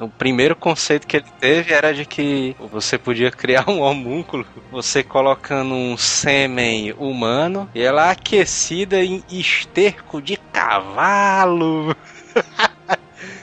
O, 0.00 0.06
o 0.06 0.08
primeiro 0.08 0.56
conceito 0.56 1.06
que 1.06 1.18
ele 1.18 1.26
teve 1.38 1.72
era 1.72 1.94
de 1.94 2.04
que 2.04 2.56
você 2.58 2.98
podia 2.98 3.30
criar 3.30 3.70
um 3.70 3.80
homúnculo 3.80 4.44
você 4.72 5.02
colocando 5.02 5.72
um 5.72 5.96
sêmen 5.96 6.92
humano 6.98 7.68
e 7.74 7.80
ela 7.80 8.10
aquecida 8.10 9.02
em 9.02 9.22
esterco 9.30 10.20
de 10.20 10.36
cavalo. 10.36 11.94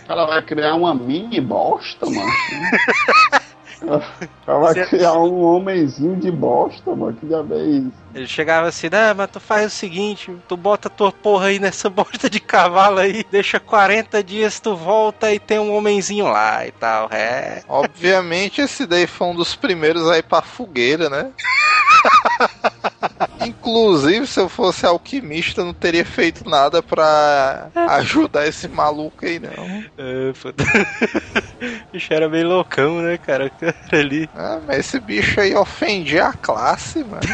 Ela 0.10 0.26
vai 0.26 0.42
criar 0.42 0.74
uma 0.76 0.96
mini 0.96 1.42
bosta, 1.42 2.06
mano. 2.06 2.32
Ela 3.82 4.60
vai 4.60 4.86
criar 4.88 5.14
um 5.14 5.42
homenzinho 5.44 6.16
de 6.16 6.32
bosta, 6.32 6.96
mano. 6.96 7.14
Que 7.14 7.28
já 7.28 7.42
vez. 7.42 7.86
Ele 8.16 8.28
chegava 8.28 8.68
assim, 8.68 8.88
ah, 8.92 9.14
mas 9.14 9.30
tu 9.30 9.40
faz 9.40 9.68
o 9.68 9.76
seguinte, 9.76 10.36
tu 10.48 10.58
bota 10.58 10.90
tua 10.90 11.12
porra 11.12 11.48
aí 11.48 11.60
nessa 11.60 11.90
bosta 11.92 12.30
de 12.30 12.40
cavalo 12.40 13.00
aí, 13.00 13.24
deixa 13.30 13.60
40 13.60 14.24
dias, 14.24 14.60
tu 14.60 14.76
volta 14.76 15.32
e 15.32 15.40
tem 15.40 15.60
um 15.60 15.76
homenzinho 15.76 16.26
lá 16.26 16.66
e 16.66 16.72
tal. 16.72 17.10
É. 17.12 17.64
Obviamente 17.68 18.62
esse 18.62 18.86
daí 18.86 19.06
foi 19.06 19.28
um 19.28 19.36
dos 19.36 19.56
primeiros 19.56 20.10
a 20.10 20.18
ir 20.18 20.24
pra 20.24 20.42
fogueira, 20.42 21.10
né? 21.10 21.32
Inclusive, 23.46 24.26
se 24.28 24.40
eu 24.40 24.50
fosse 24.50 24.86
alquimista, 24.86 25.64
não 25.64 25.74
teria 25.74 26.04
feito 26.06 26.48
nada 26.50 26.82
pra 26.84 27.70
ajudar 27.90 28.48
esse 28.48 28.68
maluco 28.68 29.26
aí, 29.26 29.40
não. 29.40 29.52
É, 29.98 30.34
foda- 30.34 30.64
o 30.64 31.92
bicho 31.94 32.14
era 32.14 32.28
bem 32.30 32.44
loucão, 32.44 33.02
né, 33.02 33.18
cara 33.18 33.52
ali. 33.92 34.30
Ah, 34.36 34.60
mas 34.66 34.80
esse 34.80 35.00
bicho 35.00 35.40
aí 35.40 35.56
ofendia 35.56 36.26
a 36.28 36.34
classe, 36.34 37.04
mano. 37.04 37.22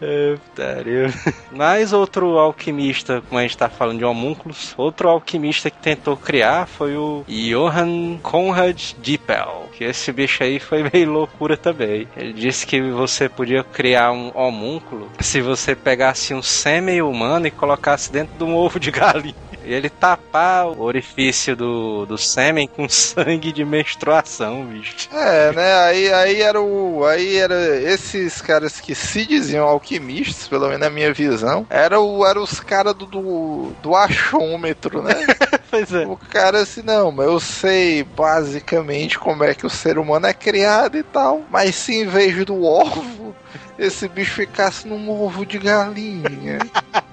É, 0.00 0.34
putaria. 0.36 1.12
Mais 1.52 1.92
outro 1.92 2.38
alquimista, 2.38 3.22
como 3.28 3.38
a 3.38 3.42
gente 3.42 3.56
tá 3.56 3.68
falando 3.68 3.98
de 3.98 4.04
homúnculos, 4.04 4.74
outro 4.76 5.08
alquimista 5.08 5.70
que 5.70 5.78
tentou 5.78 6.16
criar 6.16 6.66
foi 6.66 6.96
o 6.96 7.24
Johann 7.28 8.18
Conrad 8.22 8.92
Dippel. 9.00 9.68
Que 9.76 9.84
esse 9.84 10.12
bicho 10.12 10.42
aí 10.42 10.58
foi 10.58 10.88
meio 10.92 11.10
loucura 11.10 11.56
também. 11.56 12.08
Ele 12.16 12.32
disse 12.32 12.66
que 12.66 12.80
você 12.80 13.28
podia 13.28 13.62
criar 13.62 14.12
um 14.12 14.30
homúnculo 14.34 15.10
se 15.20 15.40
você 15.40 15.74
pegasse 15.74 16.32
um 16.34 16.42
sêmen 16.42 17.02
humano 17.02 17.46
e 17.46 17.50
colocasse 17.50 18.10
dentro 18.10 18.36
de 18.36 18.44
um 18.44 18.54
ovo 18.54 18.80
de 18.80 18.90
galinha. 18.90 19.49
E 19.70 19.72
ele 19.72 19.88
tapar 19.88 20.66
o 20.66 20.82
orifício 20.82 21.54
do, 21.54 22.04
do 22.04 22.18
sêmen 22.18 22.66
com 22.66 22.88
sangue 22.90 23.52
de 23.52 23.64
menstruação, 23.64 24.64
bicho. 24.64 25.08
É, 25.12 25.52
né? 25.52 25.74
Aí, 25.84 26.12
aí 26.12 26.42
era 26.42 26.60
o. 26.60 27.04
Aí 27.06 27.36
era 27.36 27.76
esses 27.76 28.42
caras 28.42 28.80
que 28.80 28.96
se 28.96 29.24
diziam 29.24 29.64
alquimistas, 29.68 30.48
pelo 30.48 30.66
menos 30.66 30.80
na 30.80 30.90
minha 30.90 31.14
visão, 31.14 31.64
era, 31.70 32.00
o, 32.00 32.26
era 32.26 32.40
os 32.40 32.58
caras 32.58 32.94
do, 32.94 33.06
do, 33.06 33.72
do 33.80 33.94
achômetro, 33.94 35.02
né? 35.02 35.14
Pois 35.70 35.92
é. 35.92 36.04
O 36.04 36.16
cara 36.16 36.62
assim, 36.62 36.82
não, 36.82 37.12
mas 37.12 37.28
eu 37.28 37.38
sei 37.38 38.02
basicamente 38.02 39.16
como 39.16 39.44
é 39.44 39.54
que 39.54 39.64
o 39.64 39.70
ser 39.70 39.98
humano 39.98 40.26
é 40.26 40.34
criado 40.34 40.98
e 40.98 41.02
tal. 41.04 41.42
Mas 41.48 41.76
se 41.76 41.94
em 41.94 42.08
vez 42.08 42.44
do 42.44 42.64
ovo, 42.64 43.36
esse 43.78 44.08
bicho 44.08 44.32
ficasse 44.32 44.88
num 44.88 45.08
ovo 45.08 45.46
de 45.46 45.60
galinha. 45.60 46.58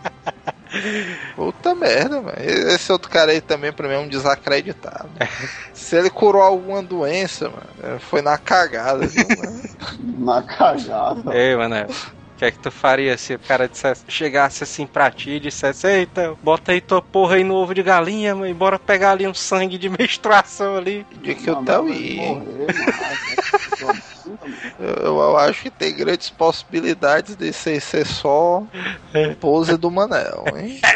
Puta 1.36 1.76
merda, 1.76 2.22
mano. 2.22 2.38
Esse 2.40 2.92
outro 2.92 3.10
cara 3.10 3.32
aí 3.32 3.42
também 3.42 3.72
pra 3.72 3.88
mim 3.88 3.96
é 3.96 4.00
um 4.00 4.08
desacreditado. 4.08 5.10
Se 5.74 5.96
ele 5.96 6.10
curou 6.10 6.42
alguma 6.42 6.82
doença, 6.82 7.50
mano, 7.50 8.00
foi 8.00 8.22
na 8.22 8.38
cagada, 8.38 9.06
viu, 9.06 9.26
mano? 9.38 9.62
Na 10.20 10.42
cagada. 10.42 11.36
Ei, 11.36 11.56
mano. 11.56 11.76
O 11.86 12.40
que 12.40 12.46
é 12.46 12.52
que 12.52 12.60
tu 12.60 12.70
faria 12.70 13.18
se 13.18 13.34
o 13.34 13.40
cara 13.40 13.68
dissesse, 13.68 14.04
chegasse 14.08 14.64
assim 14.64 14.86
pra 14.86 15.10
ti 15.10 15.32
e 15.32 15.40
dissesse, 15.40 15.88
eita, 15.88 16.36
bota 16.44 16.72
aí 16.72 16.80
tua 16.80 17.02
porra 17.02 17.36
aí 17.36 17.44
no 17.44 17.56
ovo 17.56 17.74
de 17.74 17.82
galinha, 17.82 18.36
mãe, 18.36 18.54
bora 18.54 18.78
pegar 18.78 19.14
ali 19.14 19.28
um 19.28 19.34
sangue 19.34 19.76
de 19.76 19.90
menstruação 19.90 20.78
ali. 20.78 21.04
De 21.20 21.34
que 21.34 21.50
eu 21.50 21.60
Não, 21.64 21.86
morrer, 21.86 22.36
mano. 22.36 22.46
Eu, 24.80 25.18
eu 25.18 25.38
acho 25.38 25.64
que 25.64 25.72
tem 25.72 25.96
grandes 25.96 26.30
possibilidades 26.30 27.36
de 27.36 27.52
ser, 27.54 27.80
ser 27.82 28.06
só 28.06 28.64
pose 29.40 29.78
do 29.78 29.90
Manel, 29.90 30.46
hein? 30.56 30.80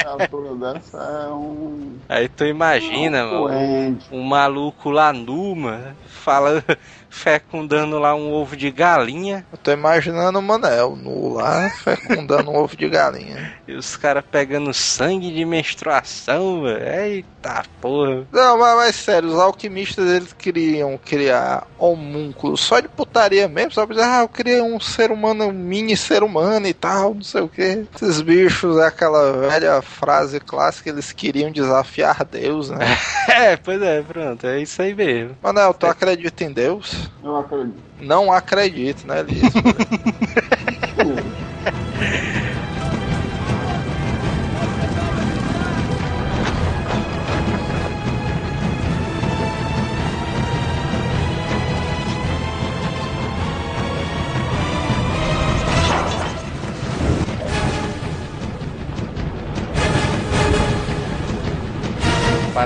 É 0.93 1.32
um. 1.34 1.97
Aí 2.09 2.27
tu 2.27 2.45
imagina, 2.45 3.25
mano, 3.25 3.97
um 4.11 4.23
maluco 4.23 4.89
lá 4.89 5.13
numa, 5.13 5.95
fala, 6.05 6.63
fecundando 7.12 7.99
lá 7.99 8.16
um 8.16 8.32
ovo 8.32 8.55
de 8.55 8.72
galinha, 8.72 9.45
Eu 9.51 9.57
tô 9.57 9.72
imaginando 9.72 10.39
o 10.39 10.41
Manel 10.41 10.95
nu 10.95 11.34
lá, 11.34 11.70
fecundando 11.84 12.49
um 12.49 12.55
ovo 12.57 12.76
de 12.76 12.88
galinha. 12.89 13.53
e 13.68 13.74
os 13.74 13.95
caras 13.97 14.24
pegando 14.32 14.74
sangue 14.74 15.32
de 15.32 15.43
menstruação, 15.45 16.64
velho. 16.64 17.01
Eita 17.01 17.64
porra. 17.82 18.26
Não, 18.32 18.57
mas, 18.57 18.76
mas 18.78 18.95
sério, 18.95 19.30
os 19.30 19.36
alquimistas 19.39 20.09
eles 20.09 20.34
queriam 20.34 20.97
criar 20.97 21.68
homúnculos 21.78 22.62
só 22.62 22.80
de 22.80 22.88
putaria 22.88 23.47
mesmo, 23.47 23.72
só 23.74 23.86
pra 23.86 23.95
dizer, 23.95 24.07
ah, 24.07 24.22
eu 24.22 24.30
criei 24.30 24.62
um 24.62 24.80
ser 24.80 25.12
humano, 25.12 25.45
um 25.47 25.51
mini 25.51 25.97
ser 25.97 26.24
humano 26.24 26.66
e 26.68 26.74
tal, 26.74 27.14
não 27.14 27.22
sei 27.24 27.41
o 27.41 27.49
que. 27.49 27.86
Esses 27.93 28.22
bichos 28.22 28.78
é 28.78 28.86
aquela 28.88 29.49
velha 29.49 29.82
frase 29.82 30.39
clássica, 30.39 30.89
eles 30.89 31.12
queriam 31.12 31.51
desafiar 31.51 32.24
Deus, 32.26 32.70
né? 32.70 32.80
É, 33.32 33.55
pois 33.55 33.82
é, 33.82 34.01
pronto, 34.01 34.45
é 34.45 34.62
isso 34.62 34.82
aí 34.82 34.93
mesmo. 34.93 35.38
Manel, 35.41 35.74
tu 35.74 35.86
acredita 35.86 36.43
em 36.43 36.51
Deus? 36.51 37.01
Eu 37.24 37.38
acredito. 37.38 37.80
Não 37.99 38.32
acredito, 38.32 39.08
né, 39.08 39.22
Liz? 39.24 39.41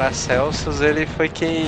Paracelsus 0.06 0.82
ele 0.82 1.08
foi 1.08 1.28
quem 1.28 1.66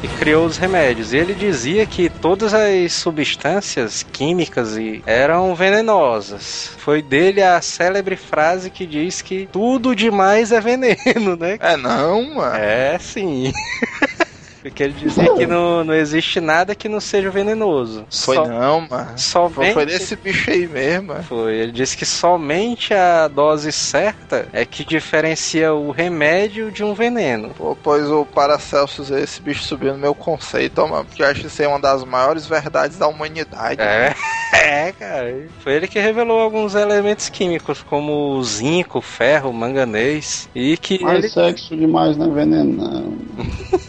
que 0.00 0.08
criou 0.18 0.44
os 0.44 0.56
remédios. 0.56 1.12
E 1.12 1.18
ele 1.18 1.34
dizia 1.34 1.86
que 1.86 2.08
todas 2.08 2.52
as 2.52 2.92
substâncias 2.92 4.02
químicas 4.02 4.76
eram 5.06 5.54
venenosas. 5.54 6.72
Foi 6.78 7.00
dele 7.00 7.40
a 7.40 7.60
célebre 7.62 8.16
frase 8.16 8.70
que 8.70 8.84
diz 8.86 9.22
que 9.22 9.48
tudo 9.52 9.94
demais 9.94 10.50
é 10.50 10.60
veneno, 10.60 11.36
né? 11.38 11.58
é 11.60 11.76
não, 11.76 12.34
mano. 12.34 12.56
É 12.56 12.98
sim. 12.98 13.52
Porque 14.66 14.82
ele 14.82 14.94
dizia 14.94 15.32
que 15.32 15.46
não, 15.46 15.84
não 15.84 15.94
existe 15.94 16.40
nada 16.40 16.74
que 16.74 16.88
não 16.88 16.98
seja 16.98 17.30
venenoso. 17.30 18.04
Foi 18.10 18.34
Só- 18.34 18.46
não, 18.48 18.80
mano. 18.80 19.16
Somente 19.16 19.72
foi 19.72 19.86
desse 19.86 20.16
bicho 20.16 20.50
aí 20.50 20.66
mesmo, 20.66 21.08
mano. 21.08 21.22
Foi, 21.22 21.54
ele 21.54 21.70
disse 21.70 21.96
que 21.96 22.04
somente 22.04 22.92
a 22.92 23.28
dose 23.28 23.70
certa 23.70 24.48
é 24.52 24.64
que 24.64 24.84
diferencia 24.84 25.72
o 25.72 25.92
remédio 25.92 26.72
de 26.72 26.82
um 26.82 26.94
veneno. 26.94 27.50
Pô, 27.50 27.76
pois 27.80 28.10
o 28.10 28.24
Paracelsus, 28.24 29.08
esse 29.12 29.40
bicho 29.40 29.62
subiu 29.62 29.92
no 29.92 30.00
meu 30.00 30.16
conceito, 30.16 30.82
ó, 30.82 30.88
mano, 30.88 31.04
porque 31.04 31.22
eu 31.22 31.28
acho 31.28 31.46
isso 31.46 31.62
aí 31.62 31.68
uma 31.68 31.78
das 31.78 32.02
maiores 32.02 32.44
verdades 32.44 32.98
da 32.98 33.06
humanidade. 33.06 33.80
É, 33.80 34.16
é, 34.52 34.92
cara. 34.92 35.48
Foi 35.60 35.74
ele 35.74 35.86
que 35.86 36.00
revelou 36.00 36.40
alguns 36.40 36.74
elementos 36.74 37.28
químicos, 37.28 37.84
como 37.84 38.32
o 38.32 38.42
zinco, 38.42 39.00
ferro, 39.00 39.52
manganês, 39.52 40.48
e 40.52 40.76
que 40.76 40.98
Mas 41.00 41.18
ele 41.18 41.28
sexo 41.28 41.76
demais 41.76 42.16
não 42.16 42.32
é 42.32 42.34
veneno, 42.34 42.72
não. 42.72 43.16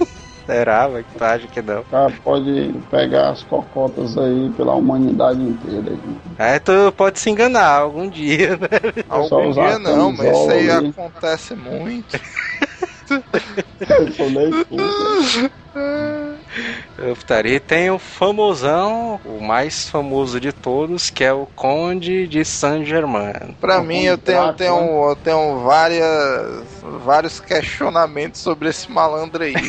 esperava 0.48 1.04
que 1.04 1.18
tu 1.18 1.24
acha 1.24 1.48
que 1.48 1.62
não. 1.62 1.82
O 1.82 1.86
cara 1.86 2.14
pode 2.24 2.74
pegar 2.90 3.32
as 3.32 3.44
cocotas 3.44 4.18
aí 4.18 4.50
pela 4.56 4.76
humanidade 4.76 5.42
inteira. 5.42 5.92
Aí 6.40 6.60
tu 6.62 6.92
pode 6.94 7.20
se 7.20 7.30
enganar 7.30 7.82
algum 7.82 8.10
dia, 8.10 8.52
né? 8.56 8.68
só 9.28 9.36
Algum 9.36 9.52
dia 9.52 9.78
não, 9.78 10.12
mas 10.14 10.30
isso 10.30 10.52
aí 10.52 10.72
ali. 10.72 10.90
acontece 10.90 11.54
muito. 11.56 12.18
Eu 13.90 14.12
sou 14.12 14.30
nem 14.30 14.52
putaria. 17.16 17.56
E 17.56 17.60
tem 17.60 17.90
o 17.90 18.00
famosão, 18.00 19.20
o 19.26 19.42
mais 19.42 19.90
famoso 19.90 20.40
de 20.40 20.52
todos, 20.52 21.10
que 21.10 21.24
é 21.24 21.34
o 21.34 21.46
Conde 21.46 22.28
de 22.28 22.44
Saint-Germain. 22.44 23.56
Pra 23.60 23.80
Um 23.80 23.84
mim, 23.84 24.04
eu 24.04 24.18
tenho, 24.18 24.38
contrato, 24.40 24.58
tenho, 24.58 25.10
eu 25.10 25.16
tenho 25.16 25.60
várias, 25.60 26.66
vários 27.04 27.40
questionamentos 27.40 28.42
sobre 28.42 28.70
esse 28.70 28.90
malandro 28.92 29.44
aí? 29.44 29.54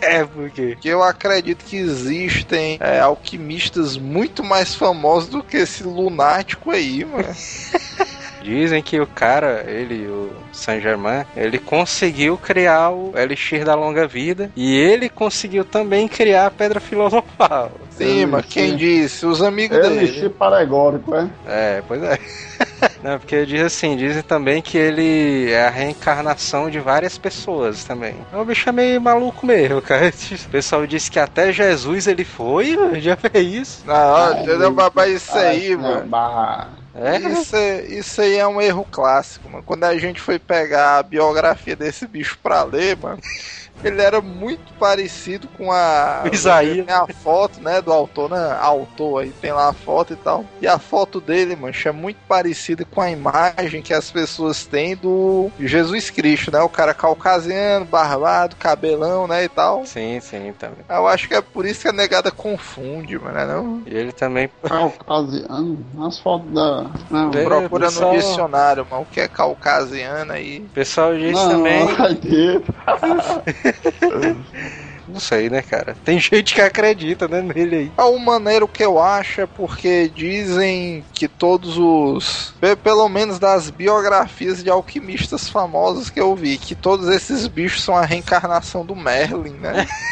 É, 0.00 0.24
porque. 0.24 0.76
que 0.76 0.88
eu 0.88 1.02
acredito 1.02 1.64
que 1.64 1.76
existem 1.76 2.76
é, 2.80 3.00
alquimistas 3.00 3.96
muito 3.96 4.44
mais 4.44 4.74
famosos 4.74 5.28
do 5.28 5.42
que 5.42 5.56
esse 5.56 5.82
lunático 5.82 6.70
aí, 6.70 7.04
mano. 7.04 7.24
Dizem 8.44 8.82
que 8.82 9.00
o 9.00 9.06
cara, 9.06 9.64
ele, 9.66 10.06
o 10.06 10.30
Saint 10.52 10.82
Germain, 10.82 11.24
ele 11.34 11.58
conseguiu 11.58 12.36
criar 12.36 12.90
o 12.90 13.14
Elixir 13.16 13.64
da 13.64 13.74
Longa 13.74 14.06
Vida 14.06 14.50
e 14.54 14.76
ele 14.76 15.08
conseguiu 15.08 15.64
também 15.64 16.06
criar 16.06 16.46
a 16.46 16.50
Pedra 16.50 16.78
Filosofal. 16.78 17.72
Sim, 17.88 18.26
mas 18.26 18.44
quem 18.44 18.76
disse? 18.76 19.24
Os 19.24 19.40
amigos 19.40 19.78
Ele 19.78 19.88
dele. 19.88 20.06
chip 20.20 20.34
alegórico, 20.40 21.14
é? 21.14 21.28
É, 21.46 21.82
pois 21.88 22.02
é. 22.02 22.18
Não, 23.02 23.18
porque 23.18 23.46
diz 23.46 23.62
assim, 23.62 23.96
dizem 23.96 24.22
também 24.22 24.60
que 24.60 24.76
ele 24.76 25.50
é 25.50 25.66
a 25.66 25.70
reencarnação 25.70 26.68
de 26.68 26.78
várias 26.80 27.16
pessoas 27.16 27.82
também. 27.84 28.14
O 28.32 28.44
bicho 28.44 28.68
é 28.68 28.72
meio 28.72 29.00
maluco 29.00 29.46
mesmo, 29.46 29.80
cara. 29.80 30.12
O 30.34 30.48
pessoal 30.50 30.86
disse 30.86 31.10
que 31.10 31.18
até 31.18 31.50
Jesus 31.52 32.06
ele 32.06 32.24
foi, 32.24 32.76
já 33.00 33.16
fez 33.16 33.54
isso. 33.54 33.84
Não, 33.86 34.42
entendeu? 34.42 34.74
Mas 34.94 35.12
isso 35.22 35.36
aí, 35.36 35.72
Ah, 35.72 35.78
mano. 35.78 36.06
É, 36.96 37.18
Isso, 37.18 37.56
é- 37.56 37.86
isso 37.86 38.20
aí 38.20 38.36
é 38.36 38.46
um 38.46 38.60
erro 38.60 38.84
clássico, 38.86 39.50
mano. 39.50 39.64
Quando 39.64 39.82
a 39.84 39.98
gente 39.98 40.20
foi 40.20 40.38
pegar 40.38 40.98
a 40.98 41.02
biografia 41.02 41.74
desse 41.74 42.06
bicho 42.06 42.38
pra 42.40 42.62
ler, 42.62 42.96
mano, 42.96 43.18
ele 43.82 44.00
era 44.00 44.20
muito 44.20 44.72
parecido 44.78 45.48
com 45.48 45.72
a. 45.72 46.22
O 46.24 46.34
Isaías. 46.34 46.86
Tem 46.86 46.94
a 46.94 47.06
foto, 47.06 47.60
né, 47.60 47.80
do 47.80 47.92
autor, 47.92 48.30
né? 48.30 48.58
Autor 48.60 49.22
aí, 49.22 49.30
tem 49.30 49.52
lá 49.52 49.68
a 49.68 49.72
foto 49.72 50.12
e 50.12 50.16
tal. 50.16 50.44
E 50.60 50.66
a 50.66 50.78
foto 50.78 51.20
dele, 51.20 51.56
mancha, 51.56 51.88
é 51.88 51.92
muito 51.92 52.18
parecida 52.28 52.84
com 52.84 53.00
a 53.00 53.10
imagem 53.10 53.82
que 53.82 53.92
as 53.92 54.10
pessoas 54.10 54.64
têm 54.66 54.96
do 54.96 55.50
Jesus 55.58 56.10
Cristo, 56.10 56.50
né? 56.50 56.60
O 56.60 56.68
cara 56.68 56.94
caucasiano, 56.94 57.84
barbado, 57.84 58.56
cabelão, 58.56 59.26
né, 59.26 59.44
e 59.44 59.48
tal. 59.48 59.84
Sim, 59.86 60.18
sim, 60.20 60.52
também. 60.58 60.78
Eu 60.88 61.06
acho 61.06 61.28
que 61.28 61.34
é 61.34 61.40
por 61.40 61.66
isso 61.66 61.82
que 61.82 61.88
a 61.88 61.92
negada 61.92 62.30
confunde, 62.30 63.18
mano, 63.18 63.34
né, 63.34 63.44
não? 63.46 63.82
E 63.86 63.94
ele 63.94 64.12
também. 64.12 64.48
Caucasiano. 64.62 65.78
As 66.06 66.18
fotos 66.18 66.50
da. 66.52 66.86
Não, 67.10 67.30
É, 67.30 67.44
Procura 67.44 67.86
pessoal- 67.86 68.12
no 68.12 68.18
dicionário, 68.18 68.86
mano, 68.90 69.02
o 69.02 69.06
que 69.06 69.20
é 69.20 69.28
caucasiano 69.28 70.32
aí. 70.32 70.60
Pessoal 70.74 71.12
não, 71.12 71.48
também. 71.50 71.86
ter. 72.16 72.62
Não 75.06 75.20
sei, 75.20 75.50
né, 75.50 75.60
cara? 75.62 75.94
Tem 76.02 76.18
gente 76.18 76.54
que 76.54 76.60
acredita, 76.60 77.28
né, 77.28 77.42
nele 77.42 77.76
aí. 77.76 77.92
É 77.98 78.02
o 78.02 78.18
maneiro 78.18 78.66
que 78.66 78.82
eu 78.82 78.98
acho 78.98 79.42
é 79.42 79.46
porque 79.46 80.08
dizem 80.08 81.04
que 81.12 81.28
todos 81.28 81.76
os. 81.78 82.54
pe- 82.60 82.76
Pelo 82.76 83.08
menos 83.08 83.38
das 83.38 83.70
biografias 83.70 84.62
de 84.62 84.70
alquimistas 84.70 85.48
famosos 85.48 86.08
que 86.10 86.20
eu 86.20 86.34
vi, 86.34 86.58
que 86.58 86.74
todos 86.74 87.08
esses 87.08 87.46
bichos 87.46 87.82
são 87.82 87.96
a 87.96 88.04
reencarnação 88.04 88.84
do 88.84 88.96
Merlin, 88.96 89.58
né? 89.58 89.86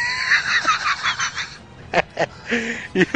E 2.94 3.06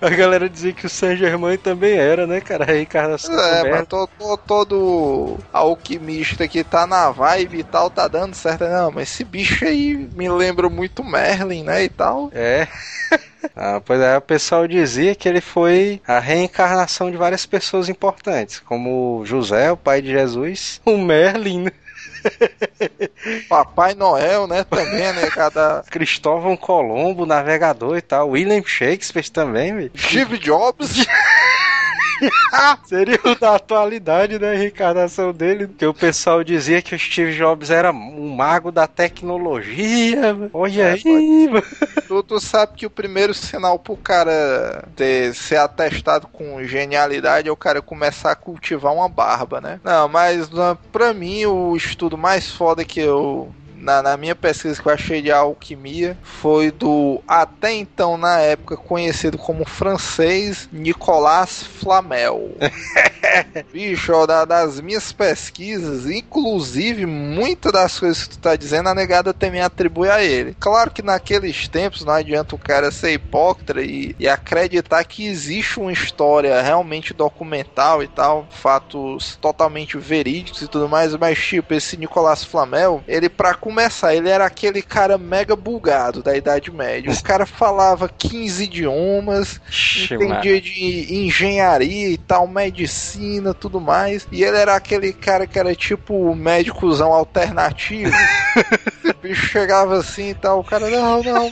a 0.00 0.10
galera 0.10 0.48
dizia 0.48 0.72
que 0.72 0.86
o 0.86 0.90
Saint 0.90 1.18
Germain 1.18 1.56
também 1.56 1.96
era, 1.96 2.26
né, 2.26 2.40
cara? 2.40 2.64
A 2.64 2.66
reencarnação 2.66 3.38
É, 3.38 3.70
mas 3.70 3.86
to- 3.88 4.08
to- 4.18 4.36
todo 4.46 5.38
alquimista 5.52 6.46
que 6.46 6.62
tá 6.64 6.86
na 6.86 7.10
vibe 7.10 7.58
e 7.58 7.64
tal 7.64 7.90
tá 7.90 8.06
dando 8.08 8.34
certo. 8.34 8.64
Não, 8.64 8.90
mas 8.92 9.10
esse 9.10 9.24
bicho 9.24 9.64
aí 9.64 10.08
me 10.14 10.28
lembra 10.28 10.68
muito 10.68 11.02
Merlin, 11.04 11.64
né? 11.64 11.84
E 11.84 11.88
tal. 11.88 12.30
É. 12.34 12.66
Ah, 13.54 13.80
pois 13.84 14.00
é, 14.00 14.16
o 14.16 14.20
pessoal 14.20 14.66
dizia 14.66 15.14
que 15.14 15.28
ele 15.28 15.40
foi 15.40 16.00
a 16.06 16.18
reencarnação 16.18 17.08
de 17.10 17.16
várias 17.16 17.46
pessoas 17.46 17.88
importantes, 17.88 18.58
como 18.58 19.22
José, 19.24 19.70
o 19.70 19.76
pai 19.76 20.02
de 20.02 20.10
Jesus, 20.10 20.80
o 20.84 20.96
Merlin, 20.98 21.62
né? 21.62 21.70
Papai 23.48 23.94
Noel, 23.94 24.46
né? 24.46 24.64
Também, 24.64 25.12
né? 25.12 25.28
Cada. 25.30 25.82
Cristóvão 25.90 26.56
Colombo, 26.56 27.26
navegador 27.26 27.96
e 27.96 28.02
tal, 28.02 28.30
William 28.30 28.62
Shakespeare 28.64 29.28
também, 29.30 29.74
velho. 29.74 29.90
Steve 29.96 30.38
Jobs. 30.38 31.06
Seria 32.84 33.20
o 33.24 33.34
da 33.34 33.56
atualidade, 33.56 34.38
né? 34.38 34.52
A 34.52 34.56
reencarnação 34.56 35.32
dele. 35.32 35.66
Porque 35.66 35.86
o 35.86 35.94
pessoal 35.94 36.42
dizia 36.42 36.82
que 36.82 36.94
o 36.94 36.98
Steve 36.98 37.36
Jobs 37.36 37.70
era 37.70 37.90
um 37.92 38.34
mago 38.34 38.70
da 38.72 38.86
tecnologia. 38.86 40.34
mano. 40.34 40.50
Olha 40.52 40.82
É, 40.82 40.92
aí, 40.92 41.48
mano. 41.48 41.66
Tu, 42.06 42.22
tu 42.22 42.40
sabe 42.40 42.72
que 42.76 42.86
o 42.86 42.90
primeiro 42.90 43.34
sinal 43.34 43.78
pro 43.78 43.96
cara 43.96 44.84
ter, 44.96 45.34
ser 45.34 45.56
atestado 45.56 46.26
com 46.28 46.62
genialidade 46.64 47.48
é 47.48 47.52
o 47.52 47.56
cara 47.56 47.82
começar 47.82 48.32
a 48.32 48.36
cultivar 48.36 48.92
uma 48.94 49.08
barba, 49.08 49.60
né? 49.60 49.80
Não, 49.84 50.08
mas 50.08 50.48
pra 50.92 51.12
mim 51.12 51.44
o 51.46 51.76
estudo 51.76 52.16
mais 52.16 52.50
foda 52.50 52.84
que 52.84 53.00
eu. 53.00 53.52
Na, 53.80 54.02
na 54.02 54.16
minha 54.16 54.34
pesquisa 54.34 54.80
que 54.80 54.88
eu 54.88 54.92
achei 54.92 55.22
de 55.22 55.30
alquimia 55.30 56.18
foi 56.22 56.70
do 56.70 57.22
até 57.26 57.72
então 57.72 58.16
na 58.16 58.38
época 58.40 58.76
conhecido 58.76 59.38
como 59.38 59.64
francês 59.64 60.68
Nicolas 60.72 61.62
Flamel. 61.62 62.56
Bicho, 63.72 64.12
ó, 64.12 64.26
da- 64.26 64.44
das 64.44 64.80
minhas 64.80 65.12
pesquisas, 65.12 66.06
inclusive 66.06 67.06
muitas 67.06 67.72
das 67.72 67.98
coisas 67.98 68.24
que 68.24 68.30
tu 68.30 68.38
tá 68.38 68.56
dizendo, 68.56 68.88
a 68.88 68.94
negada 68.94 69.32
também 69.32 69.60
atribui 69.60 70.08
a 70.10 70.22
ele. 70.22 70.54
Claro 70.58 70.90
que 70.90 71.02
naqueles 71.02 71.68
tempos 71.68 72.04
não 72.04 72.12
adianta 72.12 72.54
o 72.54 72.58
cara 72.58 72.90
ser 72.90 73.12
hipócrita 73.12 73.80
e, 73.80 74.14
e 74.18 74.28
acreditar 74.28 75.04
que 75.04 75.26
existe 75.26 75.78
uma 75.78 75.92
história 75.92 76.60
realmente 76.62 77.12
documental 77.14 78.02
e 78.02 78.08
tal, 78.08 78.46
fatos 78.50 79.36
totalmente 79.40 79.96
verídicos 79.98 80.62
e 80.62 80.68
tudo 80.68 80.88
mais, 80.88 81.14
mas 81.16 81.38
tipo, 81.38 81.74
esse 81.74 81.96
Nicolas 81.96 82.44
Flamel, 82.44 83.02
ele 83.06 83.28
pra 83.28 83.54
começar, 83.68 84.14
ele 84.14 84.30
era 84.30 84.46
aquele 84.46 84.80
cara 84.80 85.18
mega 85.18 85.54
bulgado 85.54 86.22
da 86.22 86.34
Idade 86.34 86.70
Média. 86.70 87.12
O 87.12 87.22
cara 87.22 87.44
falava 87.44 88.08
15 88.08 88.64
idiomas, 88.64 89.60
Ixi, 89.68 90.16
mano. 90.16 90.24
entendia 90.24 90.58
de 90.58 91.14
engenharia 91.26 92.08
e 92.08 92.16
tal, 92.16 92.48
medicina, 92.48 93.52
tudo 93.52 93.78
mais. 93.78 94.26
E 94.32 94.42
ele 94.42 94.56
era 94.56 94.74
aquele 94.74 95.12
cara 95.12 95.46
que 95.46 95.58
era 95.58 95.74
tipo 95.74 96.14
o 96.14 96.34
médicozão 96.34 97.12
alternativo. 97.12 98.10
o 99.04 99.22
bicho 99.22 99.46
chegava 99.48 99.98
assim 99.98 100.30
e 100.30 100.34
tal, 100.34 100.60
o 100.60 100.64
cara, 100.64 100.88
não, 100.88 101.22
não. 101.22 101.50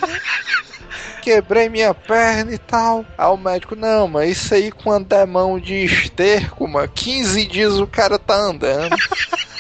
Quebrei 1.21 1.69
minha 1.69 1.93
perna 1.93 2.55
e 2.55 2.59
tal. 2.59 3.05
Aí 3.19 3.27
o 3.27 3.37
médico, 3.37 3.77
não, 3.77 4.09
mas 4.09 4.31
isso 4.31 4.55
aí 4.55 4.73
com 4.73 4.91
andamão 4.91 5.61
de 5.61 5.85
esterco, 5.85 6.67
mano. 6.67 6.89
15 6.89 7.45
dias 7.45 7.79
o 7.79 7.87
cara 7.87 8.19
tá 8.19 8.35
andando. 8.35 8.97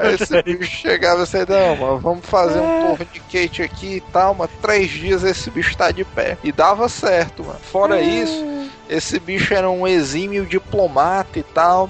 Aí 0.00 0.14
esse 0.14 0.42
bicho 0.42 0.76
chegava 0.76 1.22
assim, 1.22 1.38
não, 1.48 1.76
mano, 1.76 1.98
vamos 1.98 2.26
fazer 2.26 2.60
um 2.60 2.96
tourniquete 2.96 3.62
aqui 3.62 3.96
e 3.96 4.00
tal, 4.12 4.34
mas 4.34 4.50
três 4.60 4.90
dias 4.90 5.24
esse 5.24 5.50
bicho 5.50 5.76
tá 5.76 5.90
de 5.90 6.04
pé. 6.04 6.36
E 6.42 6.52
dava 6.52 6.88
certo, 6.88 7.44
mano. 7.44 7.58
Fora 7.60 8.00
isso, 8.00 8.44
esse 8.88 9.18
bicho 9.18 9.54
era 9.54 9.68
um 9.70 9.86
exímio 9.86 10.46
diplomata 10.46 11.38
e 11.38 11.42
tal. 11.42 11.88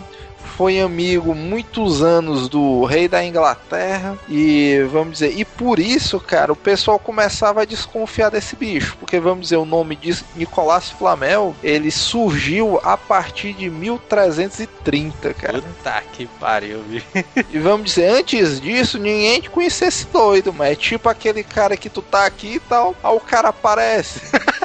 Foi 0.58 0.80
amigo 0.80 1.36
muitos 1.36 2.02
anos 2.02 2.48
do 2.48 2.84
rei 2.84 3.06
da 3.06 3.24
Inglaterra 3.24 4.18
e 4.28 4.84
vamos 4.90 5.12
dizer, 5.12 5.38
e 5.38 5.44
por 5.44 5.78
isso, 5.78 6.18
cara, 6.18 6.52
o 6.52 6.56
pessoal 6.56 6.98
começava 6.98 7.62
a 7.62 7.64
desconfiar 7.64 8.28
desse 8.28 8.56
bicho, 8.56 8.96
porque 8.98 9.20
vamos 9.20 9.42
dizer, 9.42 9.56
o 9.56 9.64
nome 9.64 9.94
de 9.94 10.20
Nicolás 10.34 10.90
Flamel, 10.90 11.54
ele 11.62 11.92
surgiu 11.92 12.80
a 12.82 12.96
partir 12.96 13.52
de 13.52 13.70
1330, 13.70 15.32
cara. 15.34 15.62
Puta 15.62 16.02
que 16.12 16.26
pariu, 16.26 16.82
bicho. 16.88 17.06
E 17.52 17.58
vamos 17.60 17.90
dizer, 17.90 18.08
antes 18.08 18.60
disso, 18.60 18.98
ninguém 18.98 19.40
te 19.40 19.50
conhecia 19.50 19.86
esse 19.86 20.08
doido, 20.08 20.52
mas 20.52 20.72
é 20.72 20.74
tipo 20.74 21.08
aquele 21.08 21.44
cara 21.44 21.76
que 21.76 21.88
tu 21.88 22.02
tá 22.02 22.26
aqui 22.26 22.54
e 22.54 22.60
tal, 22.60 22.96
aí 23.00 23.14
o 23.14 23.20
cara 23.20 23.50
aparece. 23.50 24.22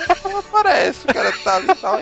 aparece, 0.53 1.01
o 1.03 1.13
cara 1.13 1.31
tá 1.43 1.55
ali 1.57 1.67
e 1.69 1.75
tal. 1.75 2.01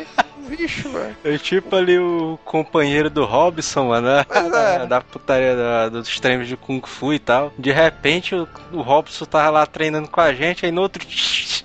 Bicho, 0.61 0.89
velho. 0.89 1.15
É 1.23 1.37
tipo 1.37 1.75
ali 1.75 1.97
o 1.97 2.37
companheiro 2.45 3.09
do 3.09 3.25
Robson, 3.25 3.87
mano, 3.87 4.07
né? 4.07 4.25
É. 4.83 4.85
da 4.85 5.01
putaria 5.01 5.55
da- 5.55 5.89
dos 5.89 6.19
treinos 6.19 6.47
de 6.47 6.55
Kung 6.55 6.81
Fu 6.85 7.13
e 7.13 7.19
tal. 7.19 7.51
De 7.57 7.71
repente 7.71 8.35
o, 8.35 8.47
o 8.71 8.81
Robson 8.81 9.25
tava 9.25 9.49
lá 9.49 9.65
treinando 9.65 10.07
com 10.07 10.21
a 10.21 10.33
gente, 10.33 10.65
aí 10.65 10.71
no 10.71 10.81
outro. 10.81 11.03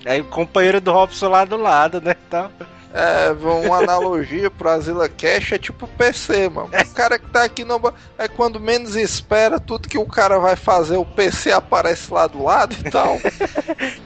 Aí 0.07 0.21
o 0.21 0.25
companheiro 0.25 0.81
do 0.81 0.93
Robson 0.93 1.29
lá 1.29 1.45
do 1.45 1.57
lado, 1.57 2.01
né? 2.01 2.15
Tal. 2.31 2.51
É, 2.93 3.31
uma 3.33 3.79
analogia 3.79 4.51
pro 4.51 4.71
Azila 4.71 5.09
Cash 5.09 5.53
é 5.53 5.59
tipo 5.59 5.87
PC, 5.87 6.49
mano. 6.49 6.69
O 6.69 6.95
cara 6.95 7.19
que 7.19 7.27
tá 7.29 7.45
aqui 7.45 7.65
no. 7.65 7.81
É 8.17 8.27
quando 8.27 8.59
menos 8.59 8.97
espera, 8.97 9.61
tudo 9.61 9.89
que 9.89 9.99
o 9.99 10.07
cara 10.07 10.39
vai 10.39 10.57
fazer, 10.57 10.97
o 10.97 11.05
PC 11.05 11.53
aparece 11.53 12.13
lá 12.13 12.27
do 12.27 12.43
lado 12.43 12.75
e 12.85 12.91
tal. 12.91 13.19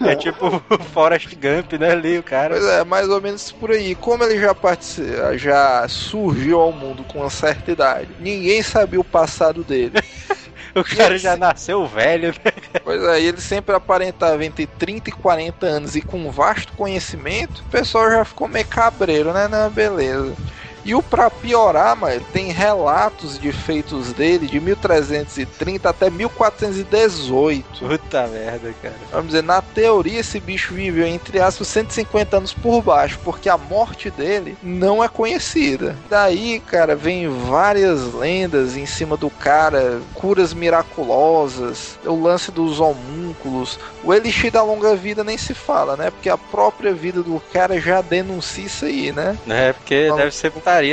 É 0.00 0.16
tipo 0.16 0.46
o 0.46 0.78
Forrest 0.92 1.34
Gump, 1.34 1.74
né? 1.78 1.92
Ali 1.92 2.18
o 2.18 2.22
cara. 2.22 2.54
Pois 2.54 2.64
é, 2.64 2.84
mais 2.84 3.08
ou 3.08 3.20
menos 3.20 3.52
por 3.52 3.70
aí. 3.70 3.94
Como 3.94 4.24
ele 4.24 4.40
já 4.40 4.54
participa, 4.54 5.36
já 5.36 5.86
surgiu 5.88 6.58
ao 6.58 6.72
mundo 6.72 7.04
com 7.04 7.20
uma 7.20 7.30
certa 7.30 7.70
idade, 7.70 8.08
ninguém 8.18 8.62
sabia 8.62 8.98
o 8.98 9.04
passado 9.04 9.62
dele. 9.62 9.92
O 10.74 10.84
cara 10.84 11.18
já 11.18 11.36
nasceu 11.36 11.86
velho, 11.86 12.28
né? 12.44 12.52
Pois 12.82 13.02
é, 13.02 13.20
ele 13.22 13.40
sempre 13.40 13.74
aparentava 13.74 14.44
entre 14.44 14.66
30 14.66 15.10
e 15.10 15.12
40 15.12 15.66
anos 15.66 15.96
e 15.96 16.02
com 16.02 16.30
vasto 16.30 16.72
conhecimento, 16.74 17.60
o 17.60 17.70
pessoal 17.70 18.10
já 18.10 18.24
ficou 18.24 18.48
meio 18.48 18.66
cabreiro, 18.66 19.32
né? 19.32 19.48
Não, 19.48 19.70
beleza. 19.70 20.38
E 20.84 20.94
o 20.94 21.02
pra 21.02 21.30
piorar, 21.30 21.94
mano, 21.96 22.20
tem 22.32 22.50
relatos 22.52 23.38
de 23.38 23.52
feitos 23.52 24.12
dele 24.12 24.46
de 24.46 24.58
1330 24.60 25.88
até 25.88 26.08
1418. 26.11 27.86
Puta 27.86 28.26
merda, 28.26 28.74
cara. 28.82 28.94
Vamos 29.11 29.28
dizer, 29.28 29.42
na 29.42 29.61
teoria 29.62 30.20
esse 30.20 30.40
bicho 30.40 30.74
viveu 30.74 31.07
entre 31.07 31.38
aspas 31.40 31.68
150 31.68 32.36
anos 32.36 32.52
por 32.54 32.82
baixo, 32.82 33.18
porque 33.24 33.48
a 33.48 33.57
morte 33.58 34.11
dele 34.11 34.57
não 34.62 35.02
é 35.02 35.08
conhecida. 35.08 35.96
Daí, 36.08 36.61
cara, 36.61 36.96
vem 36.96 37.28
várias 37.28 38.12
lendas 38.14 38.76
em 38.76 38.86
cima 38.86 39.16
do 39.16 39.30
cara, 39.30 40.00
curas 40.14 40.52
miraculosas, 40.54 41.98
o 42.04 42.20
lance 42.22 42.50
dos 42.50 42.80
homúnculos, 42.80 43.78
o 44.02 44.12
elixir 44.14 44.50
da 44.50 44.62
longa 44.62 44.94
vida 44.96 45.22
nem 45.24 45.36
se 45.36 45.54
fala, 45.54 45.96
né? 45.96 46.11
Porque 46.11 46.28
a 46.28 46.38
própria 46.38 46.92
vida 46.92 47.22
do 47.22 47.40
cara 47.52 47.80
já 47.80 48.00
denuncia 48.00 48.64
isso 48.64 48.84
aí, 48.84 49.12
né? 49.12 49.36
É, 49.48 49.72
porque 49.72 50.04
Vamos- 50.08 50.18
deve 50.18 50.34
ser 50.34 50.50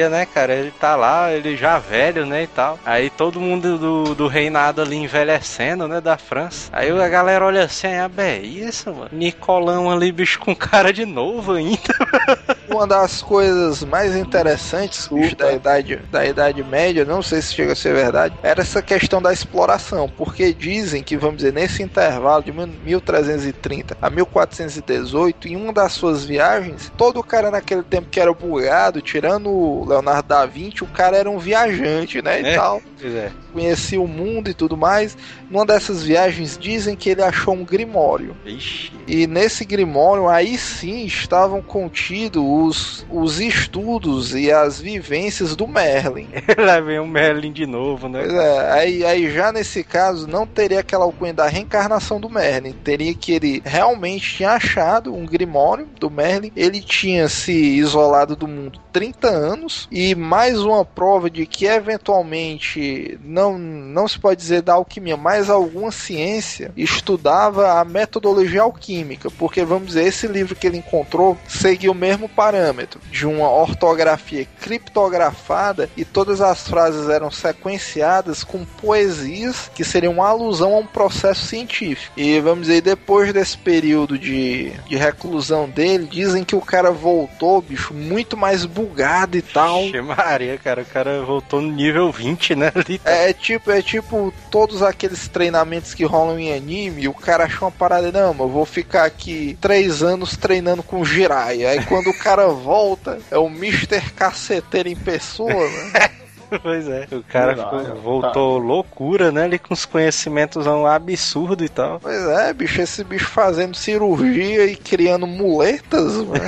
né, 0.10 0.26
cara? 0.26 0.54
Ele 0.54 0.72
tá 0.72 0.96
lá, 0.96 1.32
ele 1.32 1.56
já 1.56 1.78
velho, 1.78 2.26
né, 2.26 2.44
e 2.44 2.48
tal. 2.48 2.80
Aí 2.86 3.10
todo 3.10 3.40
mundo 3.40 3.78
do, 3.78 4.16
do 4.16 4.28
reinado 4.28 4.82
ali 4.82 4.96
envelhecendo, 4.96 5.88
né, 5.88 6.02
da 6.02 6.18
França. 6.18 6.70
Aí 6.72 6.90
a 6.90 7.08
galera 7.08 7.46
olha 7.46 7.64
assim, 7.64 7.88
ah, 7.88 8.10
bem, 8.10 8.44
isso, 8.44 8.92
mano. 8.94 9.10
Nicolão 9.12 9.90
ali, 9.90 10.12
bicho, 10.12 10.40
com 10.40 10.56
cara 10.56 10.92
de 10.92 11.06
novo 11.06 11.54
ainda. 11.54 11.78
Uma 12.70 12.86
das 12.86 13.22
coisas 13.22 13.84
mais 13.84 14.16
interessantes 14.16 15.08
bicho, 15.08 15.36
da 15.36 15.54
idade, 15.54 16.02
da 16.12 16.26
idade 16.26 16.64
Média, 16.64 17.06
não 17.06 17.22
sei 17.22 17.42
se 17.42 17.54
chega 17.54 17.72
a 17.72 17.76
ser 17.76 17.94
verdade, 17.94 18.36
era 18.44 18.62
essa 18.62 18.82
questão 18.82 19.22
da 19.22 19.32
exploração, 19.32 20.10
porque 20.10 20.54
dizem 20.54 21.02
que, 21.02 21.16
vamos 21.16 21.38
dizer, 21.38 21.54
nesse 21.54 21.82
intervalo 21.82 22.44
de 22.44 22.52
1330 22.52 23.98
a 24.02 24.10
1418, 24.10 25.48
em 25.48 25.56
uma 25.56 25.72
das 25.72 25.94
suas 25.94 26.26
viagens, 26.26 26.92
todo 26.98 27.24
cara 27.24 27.50
naquele 27.50 27.84
tempo 27.84 28.10
que 28.10 28.20
era 28.20 28.34
bugado, 28.34 29.02
tirando 29.02 29.50
o 29.68 29.86
Leonardo 29.86 30.28
da 30.30 30.46
Vinci, 30.46 30.84
o 30.84 30.88
cara 30.88 31.18
era 31.18 31.30
um 31.30 31.38
viajante, 31.38 32.22
né, 32.22 32.42
e 32.42 32.46
É. 32.48 32.56
tal, 32.56 32.82
Pois 33.00 33.14
é. 33.14 33.32
Conhecia 33.58 34.00
o 34.00 34.08
mundo 34.08 34.52
e 34.52 34.54
tudo 34.54 34.78
mais. 34.78 35.18
Numa 35.50 35.66
dessas 35.66 36.04
viagens, 36.04 36.58
dizem 36.58 36.96
que 36.96 37.10
ele 37.10 37.24
achou 37.24 37.56
um 37.56 37.66
grimório. 37.66 38.38
Ixi. 38.46 38.92
E 39.08 39.26
nesse 39.26 39.64
Grimório, 39.66 40.28
aí 40.28 40.58
sim 40.58 41.06
estavam 41.06 41.62
contidos 41.62 42.44
os, 42.44 43.06
os 43.10 43.40
estudos 43.40 44.36
e 44.36 44.52
as 44.52 44.80
vivências 44.80 45.56
do 45.56 45.68
Merlin. 45.68 46.28
Lá 46.58 46.80
vem 46.82 47.00
o 47.00 47.08
Merlin 47.08 47.52
de 47.52 47.66
novo, 47.66 48.10
né? 48.10 48.20
Pois 48.22 48.34
é, 48.34 48.72
aí, 48.72 49.06
aí 49.06 49.32
já 49.32 49.52
nesse 49.52 49.84
caso 49.84 50.28
não 50.28 50.46
teria 50.46 50.82
aquela 50.82 51.06
alcunha 51.06 51.34
da 51.34 51.48
reencarnação 51.48 52.20
do 52.20 52.30
Merlin. 52.30 52.74
Teria 52.84 53.14
que 53.16 53.32
ele 53.32 53.62
realmente 53.66 54.36
tinha 54.36 54.52
achado 54.52 55.16
um 55.16 55.26
Grimório 55.26 55.88
do 56.00 56.12
Merlin. 56.12 56.52
Ele 56.56 56.82
tinha 56.82 57.30
se 57.30 57.54
isolado 57.54 58.36
do 58.36 58.48
mundo 58.48 58.80
30 58.92 59.28
anos. 59.30 59.88
E 59.90 60.14
mais 60.16 60.60
uma 60.60 60.84
prova 60.84 61.30
de 61.30 61.46
que 61.46 61.66
eventualmente 61.66 63.18
não, 63.24 63.47
não 63.56 64.08
se 64.08 64.18
pode 64.18 64.42
dizer 64.42 64.64
da 64.64 64.74
alquimia, 64.74 65.16
mas 65.16 65.50
alguma 65.50 65.92
ciência 65.92 66.72
estudava 66.76 67.80
a 67.80 67.86
metodologia 67.86 68.62
alquímica. 68.62 69.30
Porque 69.30 69.64
vamos 69.64 69.90
dizer, 69.90 70.06
esse 70.06 70.28
livro 70.28 70.56
que 70.56 70.66
ele 70.66 70.78
encontrou 70.78 71.38
seguia 71.48 71.92
o 71.92 71.96
mesmo 71.96 72.28
parâmetro 72.28 73.00
de 73.12 73.28
uma 73.28 73.50
ortografia 73.50 74.48
criptografada 74.60 75.90
e 75.96 76.04
todas 76.04 76.42
as 76.42 76.68
frases 76.68 77.10
eram 77.10 77.30
sequenciadas 77.30 78.44
com 78.44 78.66
poesias 78.66 79.70
que 79.74 79.84
seriam 79.84 80.14
uma 80.14 80.30
alusão 80.30 80.74
a 80.74 80.78
um 80.80 80.86
processo 80.86 81.46
científico. 81.46 82.14
E 82.18 82.40
vamos 82.40 82.68
dizer, 82.68 82.82
depois 82.82 83.32
desse 83.34 83.58
período 83.58 84.18
de, 84.18 84.72
de 84.88 84.96
reclusão 84.96 85.70
dele, 85.70 86.08
dizem 86.10 86.44
que 86.44 86.56
o 86.56 86.62
cara 86.62 86.92
voltou, 86.92 87.62
bicho, 87.62 87.94
muito 87.94 88.36
mais 88.36 88.66
bugado 88.66 89.38
e 89.38 89.42
tal. 89.42 89.84
Maria, 90.04 90.58
cara, 90.58 90.82
o 90.82 90.86
cara 90.86 91.22
voltou 91.24 91.62
no 91.62 91.72
nível 91.72 92.12
20, 92.12 92.56
né? 92.56 92.72
É 93.06 93.34
tipo, 93.40 93.72
é 93.72 93.82
tipo 93.82 94.34
todos 94.52 94.82
aqueles 94.84 95.28
treinamentos 95.28 95.94
que 95.94 96.04
rolam 96.06 96.40
em 96.40 96.54
anime, 96.54 97.08
o 97.08 97.14
cara 97.14 97.46
achou 97.46 97.68
uma 97.68 97.72
parada, 97.72 98.12
não, 98.12 98.34
mas 98.34 98.42
eu 98.42 98.50
vou 98.50 98.66
ficar 98.66 99.06
aqui 99.06 99.58
três 99.62 100.02
anos 100.04 100.36
treinando 100.38 100.84
com 100.84 101.04
Jiraiya. 101.06 101.70
Aí 101.70 101.86
quando 101.86 102.10
o 102.10 102.18
cara 102.18 102.48
volta, 102.50 103.20
é 103.32 103.38
o 103.38 103.48
Mr. 103.48 104.02
Caceteiro 104.16 104.90
em 104.90 104.96
pessoa, 104.96 105.52
né? 105.94 106.10
Pois 106.64 106.88
é. 106.88 107.06
O 107.12 107.22
cara 107.24 107.48
Verdade, 107.56 107.78
ficou- 107.82 107.84
tá. 107.96 108.02
voltou 108.02 108.58
loucura, 108.58 109.34
né? 109.34 109.44
Ali 109.44 109.60
com 109.60 109.74
os 109.74 109.84
conhecimentos 109.86 110.66
um 110.66 110.86
absurdo 110.88 111.62
e 111.62 111.68
tal. 111.68 112.00
Pois 112.00 112.22
é, 112.26 112.54
bicho, 112.54 112.82
esse 112.82 113.04
bicho 113.04 113.28
fazendo 113.28 113.76
cirurgia 113.76 114.66
e 114.66 114.78
criando 114.78 115.28
muletas, 115.28 116.14
mano. 116.14 116.40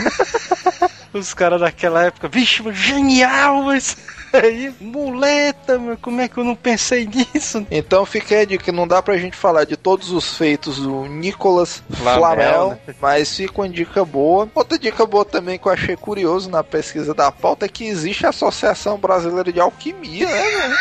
Os 1.11 1.33
caras 1.33 1.59
daquela 1.59 2.05
época, 2.05 2.29
mano, 2.29 2.71
genial, 2.71 3.63
mas 3.63 3.97
aí, 4.33 4.73
muleta, 4.79 5.77
mano, 5.77 5.97
como 6.01 6.21
é 6.21 6.27
que 6.27 6.37
eu 6.37 6.43
não 6.43 6.55
pensei 6.55 7.07
nisso? 7.07 7.65
Então 7.71 8.05
fica 8.05 8.35
aí 8.35 8.41
a 8.41 8.45
dica, 8.45 8.71
não 8.71 8.87
dá 8.87 9.01
pra 9.01 9.17
gente 9.17 9.35
falar 9.35 9.63
de 9.63 9.75
todos 9.75 10.11
os 10.11 10.37
feitos 10.37 10.79
do 10.79 11.05
Nicolas 11.05 11.83
Flamel, 11.89 12.19
Flamel, 12.19 12.69
né? 12.87 12.95
mas 13.01 13.35
fica 13.35 13.61
uma 13.61 13.69
dica 13.69 14.03
boa. 14.05 14.49
Outra 14.53 14.77
dica 14.77 15.05
boa 15.05 15.25
também 15.25 15.57
que 15.57 15.67
eu 15.67 15.71
achei 15.71 15.95
curioso 15.95 16.49
na 16.49 16.63
pesquisa 16.63 17.13
da 17.13 17.31
pauta 17.31 17.65
é 17.65 17.69
que 17.69 17.85
existe 17.85 18.25
a 18.25 18.29
Associação 18.29 18.97
Brasileira 18.97 19.51
de 19.51 19.59
Alquimia, 19.59 20.27
né, 20.27 20.43
mano? 20.57 20.75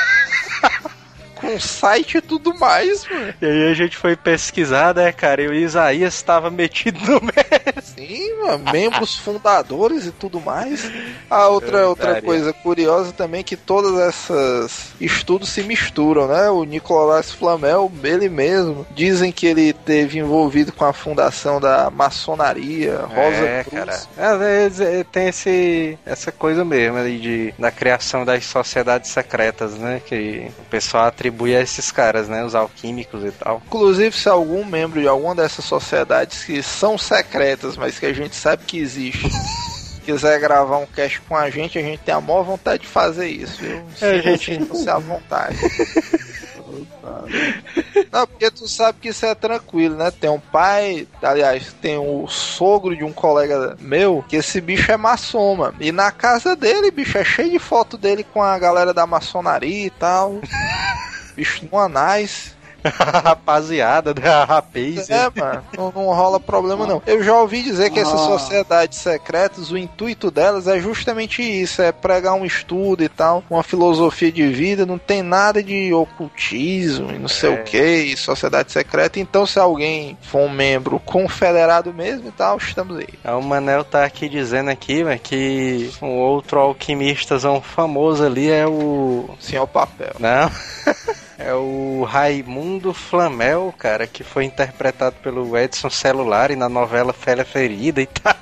Com 1.40 1.58
site 1.60 2.18
e 2.18 2.20
tudo 2.20 2.54
mais, 2.58 3.06
mano. 3.08 3.34
E 3.40 3.46
aí 3.46 3.70
a 3.70 3.74
gente 3.74 3.96
foi 3.96 4.16
pesquisar, 4.16 4.94
né, 4.94 5.12
cara, 5.12 5.42
e 5.42 5.48
o 5.48 5.54
Isaías 5.54 6.14
estava 6.14 6.50
metido 6.50 6.98
no 7.00 7.20
meio. 7.22 7.82
Sim, 7.82 8.34
mano, 8.42 8.64
membros 8.72 9.16
fundadores 9.16 10.06
e 10.06 10.10
tudo 10.12 10.40
mais. 10.40 10.90
A 11.30 11.46
outra, 11.48 11.78
Eu 11.78 11.88
outra 11.90 12.06
daria. 12.14 12.22
coisa 12.22 12.52
curiosa 12.52 13.12
também 13.12 13.40
é 13.40 13.44
que 13.44 13.56
todas 13.56 13.98
essas 14.00 14.92
estudos 15.00 15.48
se 15.48 15.62
misturam, 15.62 16.26
né? 16.28 16.48
O 16.50 16.64
Nicolás 16.64 17.30
Flamel, 17.32 17.90
ele 18.02 18.28
mesmo, 18.28 18.86
dizem 18.94 19.30
que 19.30 19.46
ele 19.46 19.72
teve 19.72 20.18
envolvido 20.18 20.72
com 20.72 20.84
a 20.84 20.92
fundação 20.92 21.60
da 21.60 21.90
maçonaria, 21.90 22.98
Rosa 23.00 23.46
é, 23.46 23.64
Cruz. 23.64 24.08
cara. 24.16 24.32
Às 24.32 24.38
vezes 24.38 24.80
é, 24.80 25.04
tem 25.04 25.28
esse, 25.28 25.98
essa 26.04 26.32
coisa 26.32 26.64
mesmo 26.64 26.98
ali 26.98 27.18
de, 27.18 27.54
da 27.58 27.70
criação 27.70 28.24
das 28.24 28.44
sociedades 28.44 29.10
secretas, 29.10 29.74
né? 29.74 30.00
Que 30.04 30.50
o 30.58 30.64
pessoal 30.64 31.04
atribui 31.06 31.27
a 31.28 31.60
esses 31.60 31.90
caras, 31.90 32.28
né? 32.28 32.44
Os 32.44 32.54
alquímicos 32.54 33.24
e 33.24 33.30
tal. 33.30 33.62
Inclusive, 33.66 34.16
se 34.16 34.28
algum 34.28 34.64
membro 34.64 35.00
de 35.00 35.08
alguma 35.08 35.34
dessas 35.34 35.64
sociedades 35.64 36.44
que 36.44 36.62
são 36.62 36.98
secretas, 36.98 37.76
mas 37.76 37.98
que 37.98 38.06
a 38.06 38.12
gente 38.12 38.36
sabe 38.36 38.64
que 38.64 38.78
existe, 38.78 39.28
quiser 40.04 40.40
gravar 40.40 40.78
um 40.78 40.86
cast 40.86 41.20
com 41.22 41.36
a 41.36 41.50
gente, 41.50 41.78
a 41.78 41.82
gente 41.82 42.00
tem 42.00 42.14
a 42.14 42.20
maior 42.20 42.42
vontade 42.42 42.82
de 42.82 42.88
fazer 42.88 43.28
isso, 43.28 43.60
viu? 43.60 43.82
É, 44.00 44.20
gente. 44.38 44.64
Você 44.64 44.88
à 44.88 44.98
vontade. 44.98 45.56
Não, 48.10 48.26
porque 48.26 48.50
tu 48.50 48.68
sabe 48.68 48.98
que 49.00 49.08
isso 49.08 49.24
é 49.26 49.34
tranquilo, 49.34 49.96
né? 49.96 50.10
Tem 50.10 50.30
um 50.30 50.40
pai, 50.40 51.06
aliás, 51.22 51.72
tem 51.80 51.98
o 51.98 52.26
sogro 52.26 52.96
de 52.96 53.04
um 53.04 53.12
colega 53.12 53.76
meu, 53.80 54.24
que 54.28 54.36
esse 54.36 54.60
bicho 54.60 54.90
é 54.90 54.96
maçom, 54.96 55.56
mano. 55.56 55.76
E 55.80 55.92
na 55.92 56.10
casa 56.10 56.56
dele, 56.56 56.90
bicho, 56.90 57.18
é 57.18 57.24
cheio 57.24 57.50
de 57.50 57.58
foto 57.58 57.96
dele 57.96 58.24
com 58.24 58.42
a 58.42 58.58
galera 58.58 58.94
da 58.94 59.06
maçonaria 59.06 59.86
e 59.86 59.90
tal. 59.90 60.40
bicho 61.38 61.66
no 61.70 61.78
anais. 61.78 62.56
Rapaziada, 62.84 64.14
né? 64.14 64.28
A 64.28 64.44
rapaz. 64.44 65.10
É, 65.10 65.28
mano, 65.34 65.64
não, 65.76 65.90
não 65.92 66.06
rola 66.14 66.38
problema 66.38 66.86
não. 66.86 67.02
Eu 67.08 67.24
já 67.24 67.34
ouvi 67.34 67.60
dizer 67.60 67.90
que 67.90 67.98
essas 67.98 68.20
Ah. 68.20 68.26
sociedades 68.26 68.98
secretas, 68.98 69.72
o 69.72 69.76
intuito 69.76 70.30
delas 70.30 70.68
é 70.68 70.78
justamente 70.78 71.42
isso, 71.42 71.82
é 71.82 71.90
pregar 71.90 72.34
um 72.34 72.44
estudo 72.44 73.02
e 73.02 73.08
tal, 73.08 73.42
uma 73.50 73.64
filosofia 73.64 74.30
de 74.30 74.46
vida, 74.46 74.86
não 74.86 74.96
tem 74.96 75.22
nada 75.24 75.60
de 75.60 75.92
ocultismo 75.92 77.10
e 77.10 77.18
não 77.18 77.26
sei 77.28 77.50
É. 77.50 77.60
o 77.60 77.64
que, 77.64 78.16
sociedade 78.16 78.70
secreta. 78.70 79.18
Então, 79.18 79.44
se 79.44 79.58
alguém 79.58 80.16
for 80.22 80.42
um 80.42 80.48
membro 80.48 81.00
confederado 81.00 81.92
mesmo 81.92 82.28
e 82.28 82.32
tal, 82.32 82.58
estamos 82.58 82.96
aí. 82.96 83.08
É, 83.24 83.32
O 83.32 83.42
Manel 83.42 83.82
tá 83.82 84.04
aqui 84.04 84.28
dizendo 84.28 84.70
aqui, 84.70 85.02
né, 85.02 85.18
que 85.20 85.90
um 86.00 86.16
outro 86.16 86.60
alquimistazão 86.60 87.60
famoso 87.60 88.24
ali 88.24 88.48
é 88.48 88.66
o. 88.68 89.28
Senhor 89.40 89.66
Papel. 89.66 90.14
Não. 90.20 90.48
É 91.38 91.54
o 91.54 92.02
Raimundo 92.02 92.92
Flamel, 92.92 93.72
cara, 93.78 94.08
que 94.08 94.24
foi 94.24 94.44
interpretado 94.44 95.14
pelo 95.22 95.56
Edson 95.56 95.88
Celulari 95.88 96.56
na 96.56 96.68
novela 96.68 97.12
Félia 97.12 97.44
Ferida 97.44 98.02
e 98.02 98.06
tal. 98.06 98.34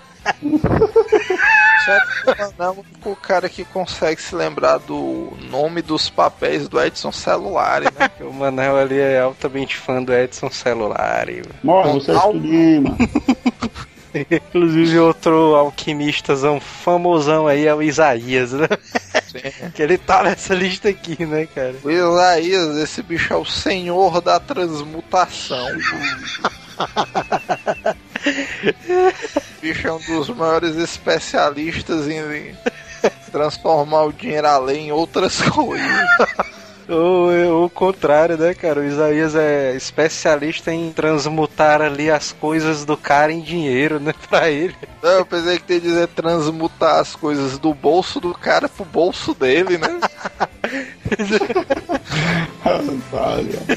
É 2.59 2.69
o 2.69 2.73
único 2.73 3.15
cara 3.17 3.49
que 3.49 3.65
consegue 3.65 4.21
se 4.21 4.35
lembrar 4.35 4.79
do 4.79 5.33
nome 5.51 5.83
dos 5.83 6.11
papéis 6.11 6.69
do 6.69 6.81
Edson 6.83 7.13
Celulari, 7.13 7.85
né? 7.85 8.11
O 8.27 8.33
Manel 8.33 8.77
ali 8.77 8.99
é 8.99 9.21
altamente 9.21 9.77
fã 9.77 10.03
do 10.03 10.13
Edson 10.13 10.51
Celulari. 10.51 11.43
Morre, 11.63 11.93
você 11.93 12.11
é 12.11 12.15
Total. 12.15 12.35
estudima. 12.35 12.97
Inclusive 14.31 14.99
outro 14.99 15.55
alquimistazão 15.55 16.59
famosão 16.59 17.47
aí 17.47 17.67
é 17.67 17.75
o 17.75 17.83
Isaías, 17.83 18.53
né? 18.53 18.67
Que 19.75 19.83
ele 19.83 19.99
tá 19.99 20.23
nessa 20.23 20.55
lista 20.55 20.89
aqui, 20.89 21.25
né, 21.25 21.47
cara? 21.47 21.75
O 21.83 21.91
Isaías, 21.91 22.77
esse 22.77 23.03
bicho 23.03 23.33
é 23.33 23.37
o 23.37 23.45
senhor 23.45 24.21
da 24.21 24.39
transmutação. 24.39 25.67
o 28.89 29.61
bicho 29.61 29.89
é 29.89 29.93
um 29.93 30.01
dos 30.01 30.29
maiores 30.31 30.77
especialistas 30.77 32.09
em 32.09 32.55
transformar 33.31 34.05
o 34.05 34.13
dinheiro 34.13 34.47
além 34.47 34.89
em 34.89 34.93
outras 34.93 35.41
coisas 35.43 35.87
o, 36.89 37.65
o 37.65 37.71
contrário, 37.71 38.37
né, 38.37 38.55
cara? 38.55 38.81
O 38.81 38.85
Isaías 38.85 39.35
é 39.35 39.75
especialista 39.75 40.73
em 40.73 40.93
transmutar 40.93 41.83
ali 41.83 42.09
as 42.11 42.31
coisas 42.33 42.85
do 42.85 42.97
cara 42.97 43.33
em 43.33 43.41
dinheiro, 43.41 43.99
né, 43.99 44.15
pra 44.29 44.51
ele. 44.51 44.77
Não, 45.03 45.11
eu 45.11 45.27
pensei 45.27 45.59
que 45.59 45.65
tem 45.65 45.81
que 45.81 45.89
dizer 45.89 46.07
transmutar 46.09 47.01
as 47.01 47.17
coisas 47.17 47.59
do 47.59 47.75
bolso 47.75 48.21
do 48.21 48.33
cara 48.33 48.69
pro 48.69 48.85
bolso 48.85 49.35
dele, 49.35 49.79
né? 49.79 50.01
Olha. 53.13 53.59